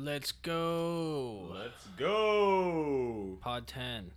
Let's 0.00 0.30
go. 0.30 1.50
Let's 1.52 1.88
go. 1.96 3.36
Pod 3.40 3.66
10. 3.66 4.12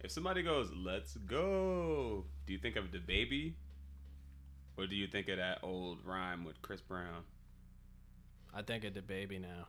If 0.00 0.10
somebody 0.10 0.42
goes, 0.42 0.72
"Let's 0.72 1.18
go," 1.18 2.24
do 2.46 2.54
you 2.54 2.58
think 2.58 2.76
of 2.76 2.90
the 2.90 3.00
baby, 3.00 3.54
or 4.78 4.86
do 4.86 4.96
you 4.96 5.06
think 5.06 5.28
of 5.28 5.36
that 5.36 5.58
old 5.62 6.02
rhyme 6.06 6.42
with 6.42 6.62
Chris 6.62 6.80
Brown? 6.80 7.24
I 8.54 8.62
think 8.62 8.84
of 8.84 8.94
the 8.94 9.02
baby 9.02 9.38
now. 9.38 9.68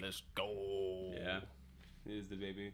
Let's 0.00 0.22
go. 0.34 1.12
Yeah, 1.14 1.42
it 2.06 2.12
is 2.12 2.28
the 2.28 2.36
baby. 2.36 2.72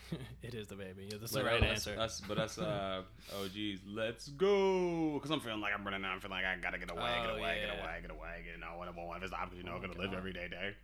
it 0.42 0.54
is 0.54 0.68
the 0.68 0.74
baby. 0.76 1.08
Yeah, 1.10 1.18
that's 1.20 1.32
the 1.32 1.44
right 1.44 1.62
us, 1.62 1.86
answer. 1.86 2.00
Us, 2.00 2.22
but 2.26 2.38
us, 2.38 2.58
uh, 2.58 3.02
oh 3.36 3.48
geez, 3.52 3.80
let's 3.86 4.28
go. 4.28 5.14
Because 5.14 5.30
I'm 5.30 5.40
feeling 5.40 5.60
like 5.60 5.72
I'm 5.74 5.84
running 5.84 6.04
out. 6.04 6.12
I'm 6.14 6.20
feeling 6.20 6.36
like 6.38 6.44
I 6.46 6.56
gotta 6.60 6.78
get 6.78 6.90
away, 6.90 7.00
get 7.02 7.30
Oh, 7.30 7.36
away, 7.36 7.58
get 7.60 7.76
yeah. 7.76 7.82
away, 7.82 7.98
get 8.02 8.10
away, 8.10 8.42
get 8.44 8.54
away. 8.56 8.72
no 8.72 8.78
one 8.78 8.88
won't 8.96 9.12
have 9.12 9.22
his 9.22 9.32
option. 9.32 9.58
You 9.58 9.64
know, 9.64 9.74
Oh, 9.76 9.80
gonna 9.80 9.98
live 9.98 10.14
every 10.14 10.32
day, 10.32 10.48
day. 10.48 10.74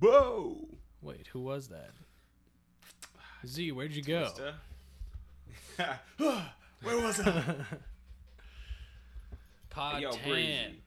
Whoa. 0.00 0.66
Wait, 1.02 1.26
who 1.28 1.40
was 1.40 1.68
that? 1.68 1.90
Z, 3.46 3.72
where'd 3.72 3.92
you 3.92 4.02
go? 4.02 4.30
Where 6.16 6.98
was 7.00 7.20
I? 7.20 7.54
Pod 9.70 10.00
Yo, 10.02 10.12
10. 10.12 10.20
Breezy. 10.28 10.80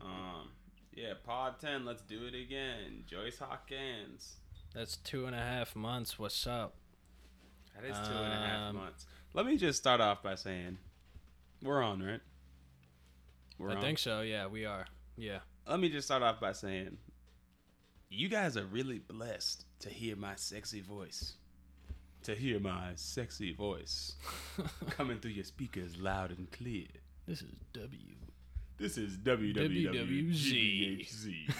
Um, 0.00 0.48
yeah, 0.96 1.12
Pod 1.24 1.60
10, 1.60 1.84
let's 1.84 2.02
do 2.02 2.24
it 2.24 2.34
again. 2.34 3.04
Joyce 3.06 3.38
Hawkins. 3.38 4.36
That's 4.74 4.96
two 4.96 5.26
and 5.26 5.34
a 5.34 5.38
half 5.38 5.76
months. 5.76 6.18
What's 6.18 6.46
up? 6.46 6.74
That 7.74 7.84
is 7.88 7.96
two 8.08 8.14
and 8.14 8.32
a 8.32 8.36
half 8.36 8.70
Um, 8.70 8.76
months. 8.76 9.06
Let 9.34 9.46
me 9.46 9.56
just 9.58 9.78
start 9.78 10.00
off 10.00 10.22
by 10.22 10.34
saying 10.34 10.78
we're 11.62 11.82
on, 11.82 12.02
right? 12.02 12.20
We're 13.58 13.70
I 13.72 13.74
on. 13.76 13.80
think 13.82 13.98
so. 13.98 14.22
Yeah, 14.22 14.46
we 14.46 14.64
are. 14.64 14.86
Yeah. 15.16 15.40
Let 15.68 15.80
me 15.80 15.88
just 15.90 16.08
start 16.08 16.22
off 16.22 16.40
by 16.40 16.52
saying 16.52 16.96
you 18.08 18.28
guys 18.28 18.56
are 18.56 18.64
really 18.64 18.98
blessed 18.98 19.64
to 19.80 19.88
hear 19.90 20.16
my 20.16 20.34
sexy 20.36 20.80
voice. 20.80 21.34
To 22.24 22.34
hear 22.34 22.58
my 22.58 22.92
sexy 22.96 23.52
voice 23.54 24.16
coming 24.90 25.18
through 25.20 25.32
your 25.32 25.44
speakers 25.44 25.96
loud 25.98 26.30
and 26.36 26.50
clear. 26.50 26.86
this 27.26 27.42
is 27.42 27.52
W. 27.74 28.14
This 28.78 28.98
is 28.98 29.16
WWWZHZ. 29.16 31.50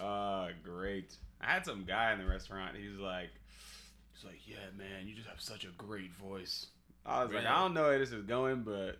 uh, 0.00 0.48
great. 0.62 1.16
I 1.40 1.46
had 1.46 1.64
some 1.64 1.84
guy 1.84 2.12
in 2.12 2.18
the 2.20 2.26
restaurant. 2.26 2.76
He 2.76 2.86
was 2.88 2.98
like, 2.98 3.30
he's 4.14 4.24
like, 4.24 4.40
yeah, 4.46 4.56
man, 4.76 5.06
you 5.08 5.14
just 5.14 5.28
have 5.28 5.40
such 5.40 5.64
a 5.64 5.70
great 5.76 6.12
voice. 6.14 6.66
I 7.04 7.24
was 7.24 7.32
like, 7.32 7.46
I 7.46 7.58
don't 7.58 7.74
know 7.74 7.82
where 7.82 7.98
this 7.98 8.12
is 8.12 8.22
going, 8.24 8.62
but 8.62 8.98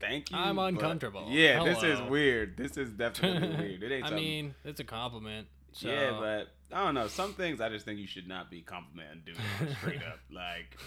thank 0.00 0.30
you. 0.30 0.36
I'm 0.36 0.58
uncomfortable. 0.58 1.26
Yeah, 1.28 1.64
this 1.64 1.82
is 1.82 2.00
weird. 2.02 2.56
This 2.56 2.76
is 2.76 2.90
definitely 2.90 3.48
weird. 3.58 3.82
It 3.82 3.92
ain't 3.92 4.04
I 4.04 4.08
something. 4.08 4.24
mean, 4.24 4.54
it's 4.64 4.80
a 4.80 4.84
compliment. 4.84 5.48
So. 5.72 5.88
yeah, 5.88 6.12
but 6.18 6.48
I 6.74 6.84
don't 6.84 6.94
know. 6.94 7.08
Some 7.08 7.34
things 7.34 7.60
I 7.60 7.68
just 7.68 7.84
think 7.84 7.98
you 8.00 8.06
should 8.06 8.26
not 8.26 8.50
be 8.50 8.62
complimenting 8.62 9.20
dudes 9.26 9.38
on 9.60 9.68
straight 9.76 10.02
up. 10.02 10.18
Like, 10.30 10.78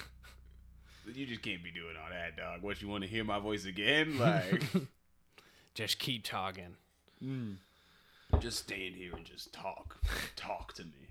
you 1.15 1.25
just 1.25 1.41
can't 1.41 1.63
be 1.63 1.71
doing 1.71 1.95
all 2.01 2.09
that, 2.09 2.37
dog. 2.37 2.61
What 2.61 2.81
you 2.81 2.87
want 2.87 3.03
to 3.03 3.09
hear 3.09 3.23
my 3.23 3.39
voice 3.39 3.65
again? 3.65 4.17
Like. 4.17 4.63
just 5.73 5.99
keep 5.99 6.23
talking. 6.23 6.75
just 8.39 8.59
stand 8.59 8.95
here 8.95 9.11
and 9.15 9.25
just 9.25 9.53
talk. 9.53 9.97
talk 10.35 10.73
to 10.73 10.83
me. 10.83 11.07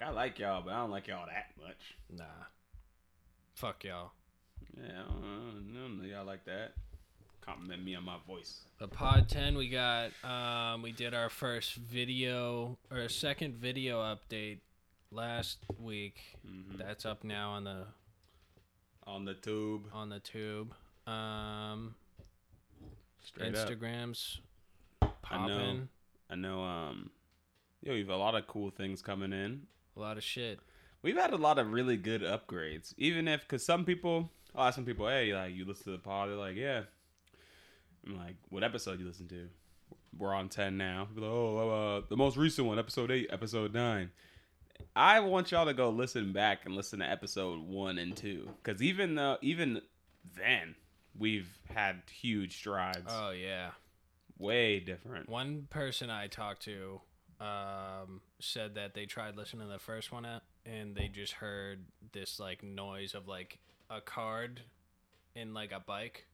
Like 0.00 0.08
I 0.08 0.12
like 0.12 0.38
y'all, 0.38 0.62
but 0.64 0.72
I 0.72 0.78
don't 0.78 0.90
like 0.90 1.06
y'all 1.06 1.26
that 1.26 1.50
much. 1.62 1.96
Nah. 2.10 2.24
Fuck 3.54 3.84
y'all. 3.84 4.10
Yeah, 4.76 4.90
I 4.90 5.12
don't, 5.12 5.22
I 5.22 5.80
don't 5.80 6.02
know 6.02 6.08
y'all 6.08 6.26
like 6.26 6.44
that. 6.46 6.72
Compliment 7.40 7.84
me 7.84 7.94
on 7.94 8.04
my 8.04 8.16
voice. 8.26 8.60
The 8.78 8.88
pod 8.88 9.28
10 9.28 9.56
we 9.56 9.68
got 9.68 10.10
um 10.24 10.82
we 10.82 10.92
did 10.92 11.14
our 11.14 11.28
first 11.28 11.74
video 11.74 12.78
or 12.90 13.08
second 13.08 13.54
video 13.56 14.00
update 14.00 14.58
last 15.10 15.58
week. 15.78 16.16
Mhm. 16.46 16.78
That's 16.78 17.04
up 17.04 17.22
now 17.22 17.50
on 17.50 17.64
the 17.64 17.84
On 19.06 19.24
the 19.24 19.34
tube, 19.34 19.82
on 19.92 20.08
the 20.08 20.20
tube. 20.20 20.72
Um 21.06 21.94
straight. 23.22 23.54
Instagrams 23.54 24.38
I 25.02 25.06
know. 25.06 25.12
popping. 25.22 25.88
I 26.30 26.34
know. 26.36 26.62
Um, 26.62 27.10
yo, 27.82 27.92
we've 27.92 28.08
a 28.08 28.16
lot 28.16 28.34
of 28.34 28.46
cool 28.46 28.70
things 28.70 29.02
coming 29.02 29.32
in. 29.32 29.62
A 29.96 30.00
lot 30.00 30.16
of 30.16 30.22
shit. 30.22 30.58
We've 31.02 31.16
had 31.16 31.32
a 31.32 31.36
lot 31.36 31.58
of 31.58 31.72
really 31.72 31.96
good 31.96 32.22
upgrades. 32.22 32.94
Even 32.96 33.28
if, 33.28 33.42
because 33.42 33.64
some 33.64 33.84
people, 33.84 34.30
I'll 34.54 34.68
ask 34.68 34.76
some 34.76 34.86
people, 34.86 35.06
hey, 35.06 35.34
like, 35.34 35.54
you 35.54 35.64
listen 35.64 35.84
to 35.84 35.90
the 35.92 35.98
pod? 35.98 36.30
They're 36.30 36.36
like, 36.36 36.56
yeah. 36.56 36.82
I'm 38.06 38.16
like, 38.16 38.36
what 38.48 38.64
episode 38.64 39.00
you 39.00 39.06
listen 39.06 39.28
to? 39.28 39.48
We're 40.16 40.34
on 40.34 40.48
10 40.48 40.76
now. 40.78 41.08
Like, 41.14 41.24
oh, 41.24 41.98
uh, 41.98 42.06
the 42.08 42.16
most 42.16 42.36
recent 42.36 42.66
one, 42.66 42.78
episode 42.78 43.10
8, 43.10 43.28
episode 43.30 43.74
9. 43.74 44.10
I 44.96 45.20
want 45.20 45.50
y'all 45.50 45.66
to 45.66 45.74
go 45.74 45.90
listen 45.90 46.32
back 46.32 46.64
and 46.64 46.74
listen 46.74 47.00
to 47.00 47.10
episode 47.10 47.60
1 47.60 47.98
and 47.98 48.16
2. 48.16 48.48
Because 48.62 48.82
even 48.82 49.14
though, 49.14 49.38
even 49.42 49.80
then, 50.36 50.74
we've 51.18 51.48
had 51.72 52.02
huge 52.10 52.56
strides. 52.56 53.08
Oh 53.08 53.30
yeah. 53.30 53.70
Way 54.38 54.80
different. 54.80 55.28
One 55.28 55.66
person 55.70 56.10
I 56.10 56.26
talked 56.26 56.62
to 56.62 57.00
um 57.40 58.20
said 58.40 58.76
that 58.76 58.94
they 58.94 59.06
tried 59.06 59.36
listening 59.36 59.66
to 59.66 59.72
the 59.72 59.78
first 59.80 60.12
one 60.12 60.24
and 60.64 60.94
they 60.94 61.08
just 61.08 61.32
heard 61.32 61.84
this 62.12 62.38
like 62.38 62.62
noise 62.62 63.12
of 63.12 63.26
like 63.26 63.58
a 63.90 64.00
card 64.00 64.60
in 65.34 65.52
like 65.52 65.72
a 65.72 65.80
bike 65.80 66.26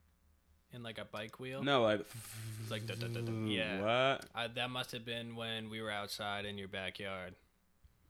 in 0.73 0.83
like 0.83 0.97
a 0.97 1.05
bike 1.05 1.39
wheel. 1.39 1.63
No, 1.63 1.83
like, 1.83 2.05
It's 2.61 2.71
like, 2.71 2.85
duh, 2.85 2.95
duh, 2.95 3.07
duh. 3.07 3.31
Yeah. 3.45 3.81
What? 4.13 4.25
I, 4.33 4.47
that 4.47 4.69
must 4.69 4.91
have 4.93 5.05
been 5.05 5.35
when 5.35 5.69
we 5.69 5.81
were 5.81 5.91
outside 5.91 6.45
in 6.45 6.57
your 6.57 6.67
backyard, 6.67 7.35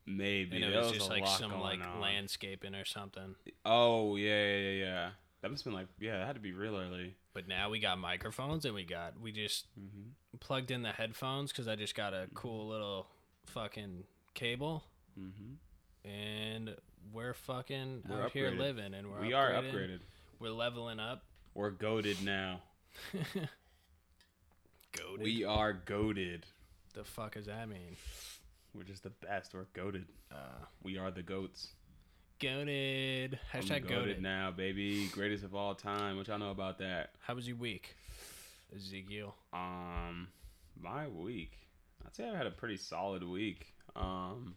Maybe. 0.06 0.56
and 0.58 0.66
it 0.66 0.72
There 0.72 0.82
was 0.82 0.92
just 0.92 1.10
like 1.10 1.28
some 1.28 1.60
like 1.62 1.80
on. 1.82 2.02
landscaping 2.02 2.76
or 2.76 2.86
something. 2.86 3.36
Oh 3.66 4.16
yeah, 4.16 4.30
yeah, 4.46 4.58
yeah, 4.58 4.72
yeah. 4.86 5.10
That 5.42 5.52
must 5.52 5.64
have 5.64 5.72
been 5.72 5.80
like 5.80 5.88
yeah, 6.00 6.18
that 6.20 6.28
had 6.28 6.36
to 6.36 6.42
be 6.42 6.54
real 6.54 6.76
early. 6.78 7.16
But 7.34 7.48
now 7.48 7.70
we 7.70 7.80
got 7.80 7.98
microphones, 7.98 8.66
and 8.66 8.74
we 8.76 8.84
got 8.84 9.20
we 9.22 9.32
just 9.32 9.66
Mm-hmm. 9.80 10.38
plugged 10.40 10.70
in 10.72 10.82
the 10.84 10.92
headphones 10.92 11.52
because 11.52 11.68
I 11.68 11.76
just 11.76 11.96
got 11.96 12.14
a 12.14 12.28
cool 12.34 12.68
little 12.68 13.08
fucking 13.46 14.04
cable, 14.34 14.84
Mm-hmm. 15.20 16.10
and 16.10 16.76
we're 17.14 17.34
fucking 17.34 18.04
We're 18.10 18.24
out 18.24 18.32
here 18.32 18.52
living, 18.52 18.94
and 18.94 19.12
we're 19.12 19.22
We 19.22 19.34
are 19.34 19.52
upgraded. 19.52 20.00
We're 20.40 20.50
leveling 20.52 21.00
up. 21.00 21.24
We're 21.54 21.70
goaded 21.72 22.24
now. 22.24 22.62
Goated. 24.94 25.24
We 25.24 25.44
are 25.46 25.74
goaded. 25.74 26.46
the 26.94 27.04
fuck 27.04 27.34
does 27.36 27.46
that 27.46 27.70
mean? 27.70 27.96
We're 28.74 28.84
just 28.84 29.04
the 29.04 29.10
best. 29.10 29.54
We're 29.54 29.66
goaded. 29.74 30.06
Uh, 30.32 30.36
We 30.84 30.98
are 30.98 31.12
the 31.12 31.22
goats. 31.24 31.70
goated. 32.40 33.38
Hashtag 33.54 33.86
goated 33.86 34.18
goated. 34.18 34.22
now, 34.22 34.52
baby. 34.52 35.08
Greatest 35.10 35.44
of 35.44 35.54
all 35.54 35.76
time. 35.76 36.18
What 36.18 36.28
y'all 36.28 36.40
know 36.40 36.52
about 36.52 36.80
that? 36.80 37.12
How 37.20 37.36
was 37.36 37.48
your 37.48 37.58
week, 37.58 37.96
Ezekiel? 38.76 39.36
Um, 39.54 40.28
my 40.80 41.08
week. 41.08 41.52
I'd 42.06 42.16
say 42.16 42.28
I've 42.28 42.36
had 42.36 42.48
a 42.48 42.52
pretty 42.52 42.78
solid 42.78 43.24
week. 43.28 43.68
Um, 43.96 44.56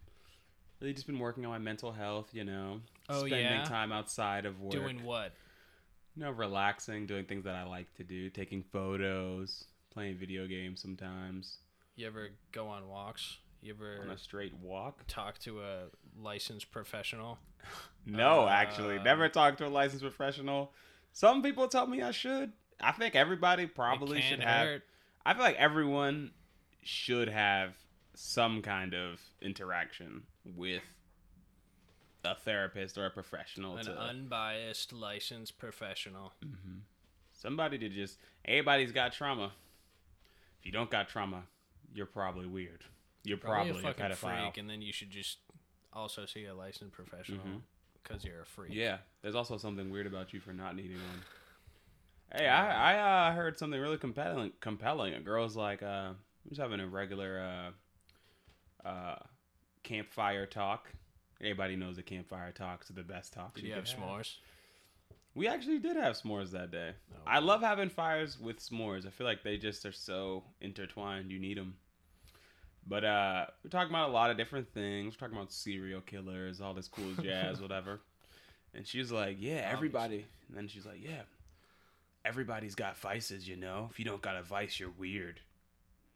really 0.81 0.95
just 0.95 1.07
been 1.07 1.19
working 1.19 1.45
on 1.45 1.51
my 1.51 1.59
mental 1.59 1.93
health. 1.93 2.29
You 2.33 2.45
know, 2.45 2.81
Oh, 3.09 3.27
spending 3.27 3.41
yeah? 3.61 3.65
time 3.65 3.93
outside 3.93 4.47
of 4.47 4.61
work. 4.61 4.73
Doing 4.73 5.05
what? 5.05 5.33
you 6.17 6.23
know, 6.23 6.31
relaxing, 6.31 7.07
doing 7.07 7.25
things 7.25 7.43
that 7.45 7.57
I 7.57 7.65
like 7.65 7.93
to 7.97 8.05
do, 8.05 8.31
taking 8.31 8.63
photos, 8.63 9.65
playing 9.91 10.17
video 10.17 10.47
games 10.47 10.81
sometimes, 10.81 11.59
You 11.97 12.07
ever 12.07 12.29
go 12.53 12.69
on 12.69 12.89
walks? 12.89 13.39
You 13.65 13.73
ever 13.73 13.99
on 14.03 14.11
a 14.11 14.19
straight 14.19 14.53
walk. 14.59 15.05
talk 15.09 15.39
to 15.41 15.63
a 15.63 15.85
licensed 16.21 16.71
professional? 16.71 17.39
No, 18.07 18.43
Uh, 18.43 18.49
actually, 18.49 18.99
never 18.99 19.31
talked 19.31 19.57
to 19.59 19.67
a 19.67 19.69
licensed 19.69 20.03
professional. 20.05 20.75
Some 21.13 21.43
people 21.43 21.67
tell 21.69 21.87
me 21.87 22.03
I 22.03 22.11
should. 22.11 22.53
I 22.79 22.93
think 22.93 23.15
everybody 23.15 23.67
probably 23.67 24.21
should 24.21 24.41
have. 24.41 24.67
hurt. 24.67 24.83
I 25.25 25.33
feel 25.33 25.43
like 25.43 25.57
everyone 25.57 26.33
should 26.83 27.29
have 27.31 27.75
some 28.13 28.61
kind 28.61 28.93
of 28.95 29.19
interaction 29.41 30.25
with 30.45 30.83
a 32.23 32.35
therapist 32.35 32.99
or 32.99 33.07
a 33.07 33.11
professional. 33.11 33.79
An 33.79 33.87
to, 33.87 33.99
unbiased 33.99 34.93
licensed 34.93 35.57
professional. 35.57 36.35
Mhm. 36.45 36.81
Somebody 37.33 37.79
to 37.79 37.89
just. 37.89 38.19
Everybody's 38.45 38.93
got 38.93 39.15
trauma. 39.15 39.53
If 40.61 40.67
you 40.67 40.73
don't 40.73 40.91
got 40.91 41.09
trauma, 41.09 41.45
you're 41.95 42.05
probably 42.05 42.47
weird. 42.47 42.85
You're 43.25 43.39
Probably, 43.39 43.73
probably, 43.73 43.91
a 43.91 43.95
fucking 43.95 44.05
pedophile. 44.05 44.43
freak, 44.45 44.59
and 44.59 44.69
then 44.71 44.83
you 44.83 44.93
should 44.93 45.11
just 45.11 45.39
also 45.93 46.27
see 46.27 46.45
a 46.45 46.55
licensed 46.55 46.93
professional 46.93 47.45
Mhm. 47.45 47.63
because 48.03 48.25
you're 48.25 48.43
a 48.43 48.47
freak. 48.47 48.73
Yeah, 48.75 48.99
there's 49.23 49.35
also 49.35 49.57
something 49.57 49.91
weird 49.91 50.07
about 50.07 50.33
you 50.33 50.41
for 50.41 50.53
not 50.53 50.77
needing 50.77 50.99
one. 50.99 51.23
Hey, 52.35 52.49
I 52.49 52.95
I 52.97 53.29
uh, 53.31 53.35
heard 53.35 53.59
something 53.59 53.81
really 53.81 53.97
compelling. 53.99 54.53
Compelling. 54.61 55.15
A 55.15 55.21
girl's 55.21 55.57
like, 55.57 55.83
uh, 55.83 56.13
I'm 56.13 56.17
just 56.49 56.61
having 56.61 56.81
a 56.81 56.87
regular 56.87 57.73
uh, 58.85 58.89
uh, 58.89 59.19
campfire 59.83 60.47
talk. 60.47 60.93
Everybody 61.41 61.77
knows 61.77 61.99
a 61.99 62.03
campfire 62.03 62.53
talks 62.53 62.91
are 62.91 62.95
the 62.95 63.03
best 63.03 63.33
talks. 63.33 63.55
Did 63.61 63.69
you 63.69 63.75
could 63.75 63.87
have 63.89 63.99
s'mores? 63.99 64.37
We 65.35 65.49
actually 65.49 65.79
did 65.79 65.97
have 65.97 66.17
s'mores 66.17 66.51
that 66.53 66.71
day. 66.71 66.93
Oh, 67.13 67.17
I 67.27 67.41
love 67.41 67.61
having 67.61 67.89
fires 67.89 68.39
with 68.39 68.59
s'mores. 68.61 69.07
I 69.07 69.11
feel 69.11 69.27
like 69.27 69.43
they 69.43 69.57
just 69.59 69.85
are 69.85 69.93
so 69.93 70.45
intertwined. 70.61 71.31
You 71.33 71.39
need 71.41 71.57
them. 71.59 71.77
But 72.87 73.05
uh, 73.05 73.47
we're 73.63 73.71
talking 73.71 73.91
about 73.91 74.11
a 74.11 74.13
lot 74.13 74.31
of 74.31 74.37
different 74.37 74.73
things. 74.73 75.15
We're 75.15 75.27
talking 75.27 75.37
about 75.37 75.53
serial 75.53 76.03
killers, 76.03 76.61
all 76.61 76.75
this 76.75 76.89
cool 76.89 77.13
jazz, 77.23 77.61
whatever. 77.61 78.01
And 78.75 78.87
she's 78.87 79.11
like, 79.11 79.37
"Yeah, 79.41 79.69
everybody." 79.73 80.27
And 80.49 80.57
then 80.57 80.69
she's 80.69 80.85
like, 80.85 81.03
"Yeah, 81.03 81.23
everybody's 82.25 82.75
got 82.75 82.99
vices, 82.99 83.49
you 83.49 83.57
know. 83.57 83.89
If 83.91 83.99
you 83.99 84.05
don't 84.05 84.21
got 84.21 84.37
a 84.37 84.43
vice, 84.43 84.79
you're 84.79 84.93
weird." 84.99 85.41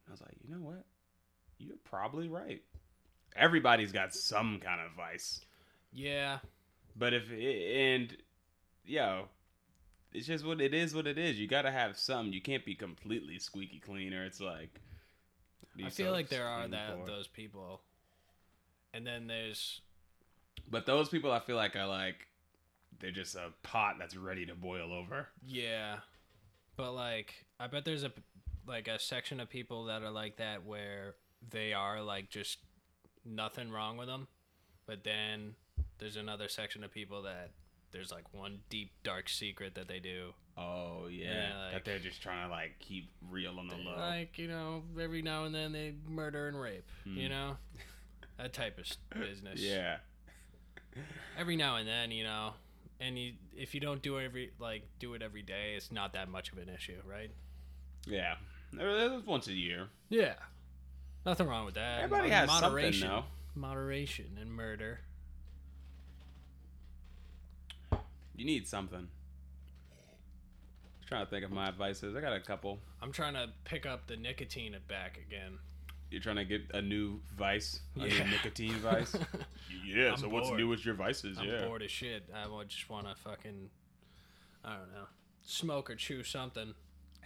I 0.07 0.11
was 0.11 0.21
like, 0.21 0.35
"You 0.43 0.53
know 0.53 0.61
what? 0.61 0.85
You're 1.57 1.77
probably 1.83 2.27
right. 2.27 2.61
Everybody's 3.35 3.91
got 3.91 4.13
some 4.13 4.59
kind 4.59 4.81
of 4.81 4.91
vice." 4.95 5.41
Yeah. 5.91 6.39
But 6.95 7.13
if 7.13 7.31
and 7.31 8.15
yo, 8.85 9.29
it's 10.13 10.27
just 10.27 10.45
what 10.45 10.61
it 10.61 10.73
is. 10.73 10.93
What 10.93 11.07
it 11.07 11.17
is. 11.17 11.39
You 11.39 11.47
gotta 11.47 11.71
have 11.71 11.97
some. 11.97 12.33
You 12.33 12.41
can't 12.41 12.65
be 12.65 12.75
completely 12.75 13.39
squeaky 13.39 13.79
clean, 13.79 14.13
or 14.13 14.25
it's 14.25 14.41
like. 14.41 14.81
I 15.83 15.89
feel 15.89 16.11
like 16.11 16.29
there 16.29 16.47
are 16.47 16.67
that 16.67 16.97
for? 16.97 17.05
those 17.05 17.27
people. 17.27 17.81
And 18.93 19.05
then 19.05 19.27
there's 19.27 19.81
But 20.69 20.85
those 20.85 21.09
people, 21.09 21.31
I 21.31 21.39
feel 21.39 21.55
like 21.55 21.75
are 21.75 21.87
like, 21.87 22.27
they're 22.99 23.11
just 23.11 23.35
a 23.35 23.51
pot 23.63 23.95
that's 23.99 24.15
ready 24.15 24.45
to 24.47 24.55
boil 24.55 24.91
over. 24.91 25.29
yeah. 25.45 25.97
But 26.75 26.93
like 26.93 27.45
I 27.59 27.67
bet 27.67 27.83
there's 27.83 28.03
a 28.03 28.11
like 28.65 28.87
a 28.87 28.99
section 28.99 29.39
of 29.39 29.49
people 29.49 29.85
that 29.85 30.01
are 30.01 30.11
like 30.11 30.37
that 30.37 30.65
where 30.65 31.15
they 31.49 31.73
are 31.73 32.01
like 32.01 32.29
just 32.29 32.59
nothing 33.25 33.69
wrong 33.71 33.97
with 33.97 34.07
them. 34.07 34.27
But 34.85 35.03
then 35.03 35.55
there's 35.97 36.15
another 36.15 36.47
section 36.47 36.83
of 36.83 36.91
people 36.91 37.23
that 37.23 37.51
there's 37.91 38.11
like 38.11 38.25
one 38.33 38.59
deep 38.69 38.91
dark 39.03 39.29
secret 39.29 39.75
that 39.75 39.87
they 39.87 39.99
do. 39.99 40.33
Oh 40.57 41.07
yeah, 41.09 41.25
Yeah, 41.33 41.69
that 41.73 41.85
they're 41.85 41.99
just 41.99 42.21
trying 42.21 42.45
to 42.45 42.51
like 42.51 42.77
keep 42.79 43.09
real 43.29 43.57
on 43.59 43.67
the 43.67 43.75
low. 43.75 43.95
Like, 43.97 44.37
you 44.37 44.47
know, 44.47 44.83
every 44.99 45.21
now 45.21 45.45
and 45.45 45.55
then 45.55 45.71
they 45.71 45.93
murder 46.07 46.47
and 46.47 46.59
rape, 46.59 46.85
you 47.05 47.25
Hmm. 47.27 47.29
know? 47.31 47.57
That 48.37 48.53
type 48.53 48.77
of 48.77 48.85
business. 49.19 49.59
yeah, 49.59 49.97
every 51.37 51.55
now 51.55 51.75
and 51.77 51.87
then, 51.87 52.11
you 52.11 52.23
know, 52.23 52.53
and 53.01 53.17
you 53.17 53.33
if 53.55 53.73
you 53.73 53.79
don't 53.81 54.01
do 54.01 54.17
it 54.17 54.25
every 54.25 54.51
like 54.59 54.83
do 54.99 55.13
it 55.13 55.21
every 55.21 55.41
day, 55.41 55.73
it's 55.75 55.91
not 55.91 56.13
that 56.13 56.29
much 56.29 56.51
of 56.51 56.57
an 56.57 56.69
issue, 56.69 57.01
right? 57.05 57.31
yeah. 58.05 58.35
There- 58.71 59.09
There's 59.09 59.25
once 59.25 59.47
a 59.47 59.53
year. 59.53 59.87
Yeah, 60.09 60.35
nothing 61.25 61.47
wrong 61.47 61.65
with 61.65 61.73
that. 61.75 62.01
Everybody 62.03 62.29
Mo- 62.29 62.35
has 62.35 62.47
moderation, 62.49 63.07
something 63.09 63.23
moderation 63.55 64.37
and 64.39 64.51
murder. 64.53 64.99
though. 67.91 67.99
You 68.39 68.45
need 68.45 68.69
something. 68.69 68.99
I'm 68.99 69.09
trying 71.05 71.25
to 71.25 71.29
think 71.29 71.43
of 71.43 71.51
my 71.51 71.71
vices. 71.71 72.15
I 72.15 72.21
got 72.21 72.31
a 72.31 72.39
couple. 72.39 72.79
I'm 73.01 73.11
trying 73.11 73.33
to 73.33 73.49
pick 73.65 73.85
up 73.85 74.07
the 74.07 74.15
nicotine 74.15 74.77
back 74.87 75.17
again. 75.17 75.57
You're 76.09 76.21
trying 76.21 76.37
to 76.37 76.45
get 76.45 76.61
a 76.73 76.81
new 76.81 77.19
vice, 77.37 77.81
a 77.97 78.07
Yeah. 78.07 78.23
new 78.23 78.31
nicotine 78.31 78.75
vice. 78.75 79.13
yeah. 79.85 80.11
I'm 80.11 80.17
so 80.17 80.29
what's 80.29 80.49
new 80.51 80.69
with 80.69 80.85
your 80.85 80.95
vices? 80.95 81.37
I'm 81.37 81.49
yeah. 81.49 81.65
bored 81.65 81.83
as 81.83 81.91
shit. 81.91 82.29
I 82.33 82.47
would 82.47 82.69
just 82.69 82.89
want 82.89 83.09
to 83.09 83.15
fucking, 83.15 83.69
I 84.63 84.77
don't 84.77 84.93
know, 84.93 85.07
smoke 85.41 85.89
or 85.89 85.95
chew 85.95 86.23
something. 86.23 86.73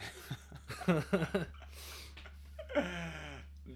I'm 0.88 1.04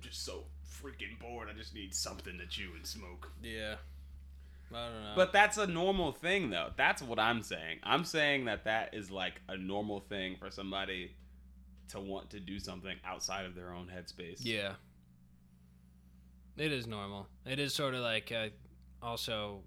just 0.01 0.25
so 0.25 0.45
freaking 0.67 1.19
bored. 1.21 1.49
I 1.51 1.53
just 1.55 1.75
need 1.75 1.93
something 1.93 2.39
to 2.39 2.47
chew 2.47 2.71
and 2.75 2.87
smoke. 2.87 3.31
yeah, 3.43 3.75
I 4.73 4.85
don't 4.89 5.03
know. 5.03 5.13
But 5.15 5.33
that's 5.33 5.57
a 5.57 5.67
normal 5.67 6.11
thing, 6.11 6.49
though. 6.49 6.69
That's 6.75 7.01
what 7.01 7.19
I'm 7.19 7.41
saying. 7.41 7.79
I'm 7.83 8.03
saying 8.03 8.45
that 8.45 8.65
that 8.65 8.93
is 8.93 9.09
like 9.09 9.41
a 9.47 9.57
normal 9.57 10.01
thing 10.01 10.35
for 10.37 10.51
somebody 10.51 11.11
to 11.89 11.99
want 11.99 12.29
to 12.31 12.39
do 12.39 12.59
something 12.59 12.97
outside 13.05 13.45
of 13.45 13.55
their 13.55 13.73
own 13.73 13.87
headspace. 13.87 14.39
Yeah. 14.39 14.73
It 16.57 16.71
is 16.71 16.87
normal. 16.87 17.27
It 17.45 17.59
is 17.59 17.73
sort 17.73 17.93
of 17.93 18.01
like 18.01 18.31
uh, 18.31 18.49
also 19.01 19.61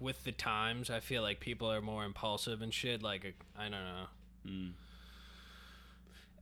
with 0.00 0.24
the 0.24 0.32
times, 0.32 0.90
I 0.90 1.00
feel 1.00 1.22
like 1.22 1.40
people 1.40 1.70
are 1.70 1.80
more 1.80 2.04
impulsive 2.04 2.62
and 2.62 2.72
shit. 2.72 3.02
Like, 3.02 3.24
uh, 3.24 3.60
I 3.60 3.62
don't 3.64 3.72
know. 3.72 4.06
Mm. 4.46 4.72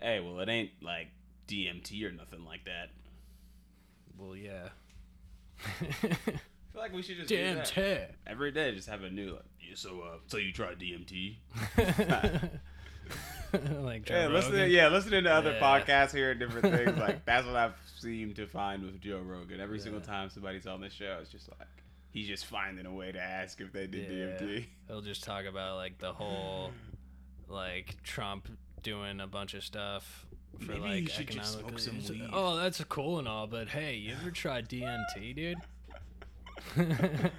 Hey, 0.03 0.21
well, 0.21 0.41
it 0.41 0.49
ain't 0.49 0.71
like 0.83 1.09
DMT 1.49 2.03
or 2.05 2.13
nothing 2.13 2.45
like 2.45 2.65
that. 2.65 2.91
Well, 4.19 4.37
yeah. 4.37 4.69
I 6.75 6.77
feel 6.77 6.83
like 6.83 6.93
we 6.93 7.03
should 7.03 7.17
just 7.19 7.29
do 7.29 7.37
that. 7.37 8.11
Every 8.27 8.51
day. 8.51 8.75
Just 8.75 8.89
have 8.89 9.05
a 9.05 9.11
new. 9.11 9.33
Like, 9.35 9.45
yeah, 9.61 9.75
so, 9.77 10.01
uh, 10.01 10.17
so 10.27 10.39
you 10.39 10.53
tried 10.53 10.79
DMT? 10.81 11.37
like 13.83 14.05
Joe 14.05 14.15
Yeah, 14.23 14.27
listening. 14.29 14.71
Yeah, 14.73 14.89
listening 14.89 15.25
to 15.25 15.33
other 15.33 15.53
Yeah. 15.53 15.61
podcasts, 15.61 16.13
hearing 16.13 16.39
different 16.39 16.75
things. 16.75 16.99
Like 16.99 17.25
that's 17.25 17.47
what 17.47 17.55
I've 17.57 17.75
seemed 17.99 18.37
to 18.37 18.47
find 18.47 18.83
with 18.83 19.01
Joe 19.01 19.21
Rogan. 19.25 19.61
Every 19.61 19.79
single 19.79 20.01
time 20.01 20.31
somebody's 20.31 20.67
on 20.67 20.81
the 20.81 20.91
show, 20.91 21.19
it's 21.21 21.31
just 21.31 21.49
like 21.59 21.69
he's 22.11 22.27
just 22.27 22.47
finding 22.47 22.87
a 22.87 22.93
way 22.93 23.13
to 23.13 23.21
ask 23.21 23.61
if 23.61 23.73
they 23.73 23.87
did 23.87 24.11
Yeah. 24.11 24.47
DMT. 24.47 24.65
He'll 24.89 25.01
just 25.03 25.23
talk 25.25 25.45
about 25.45 25.77
like 25.77 25.99
the 25.99 26.13
whole, 26.13 26.73
like 27.49 28.03
Trump 28.03 28.49
doing 28.83 29.21
a 29.21 29.27
bunch 29.29 29.55
of 29.55 29.63
stuff 29.63 30.27
for 30.59 30.73
Maybe 30.73 30.81
like 30.81 31.01
you 31.03 31.07
should 31.09 31.29
just 31.29 31.55
economic. 31.59 31.79
smoke 31.81 32.05
some 32.05 32.17
weed. 32.19 32.29
Oh, 32.33 32.57
that's 32.57 32.83
cool 32.85 33.19
and 33.21 33.29
all, 33.29 33.47
but 33.47 33.69
hey, 33.69 33.95
you 33.95 34.15
ever 34.21 34.31
tried 34.33 34.69
DMT, 34.69 35.35
dude? 35.37 35.59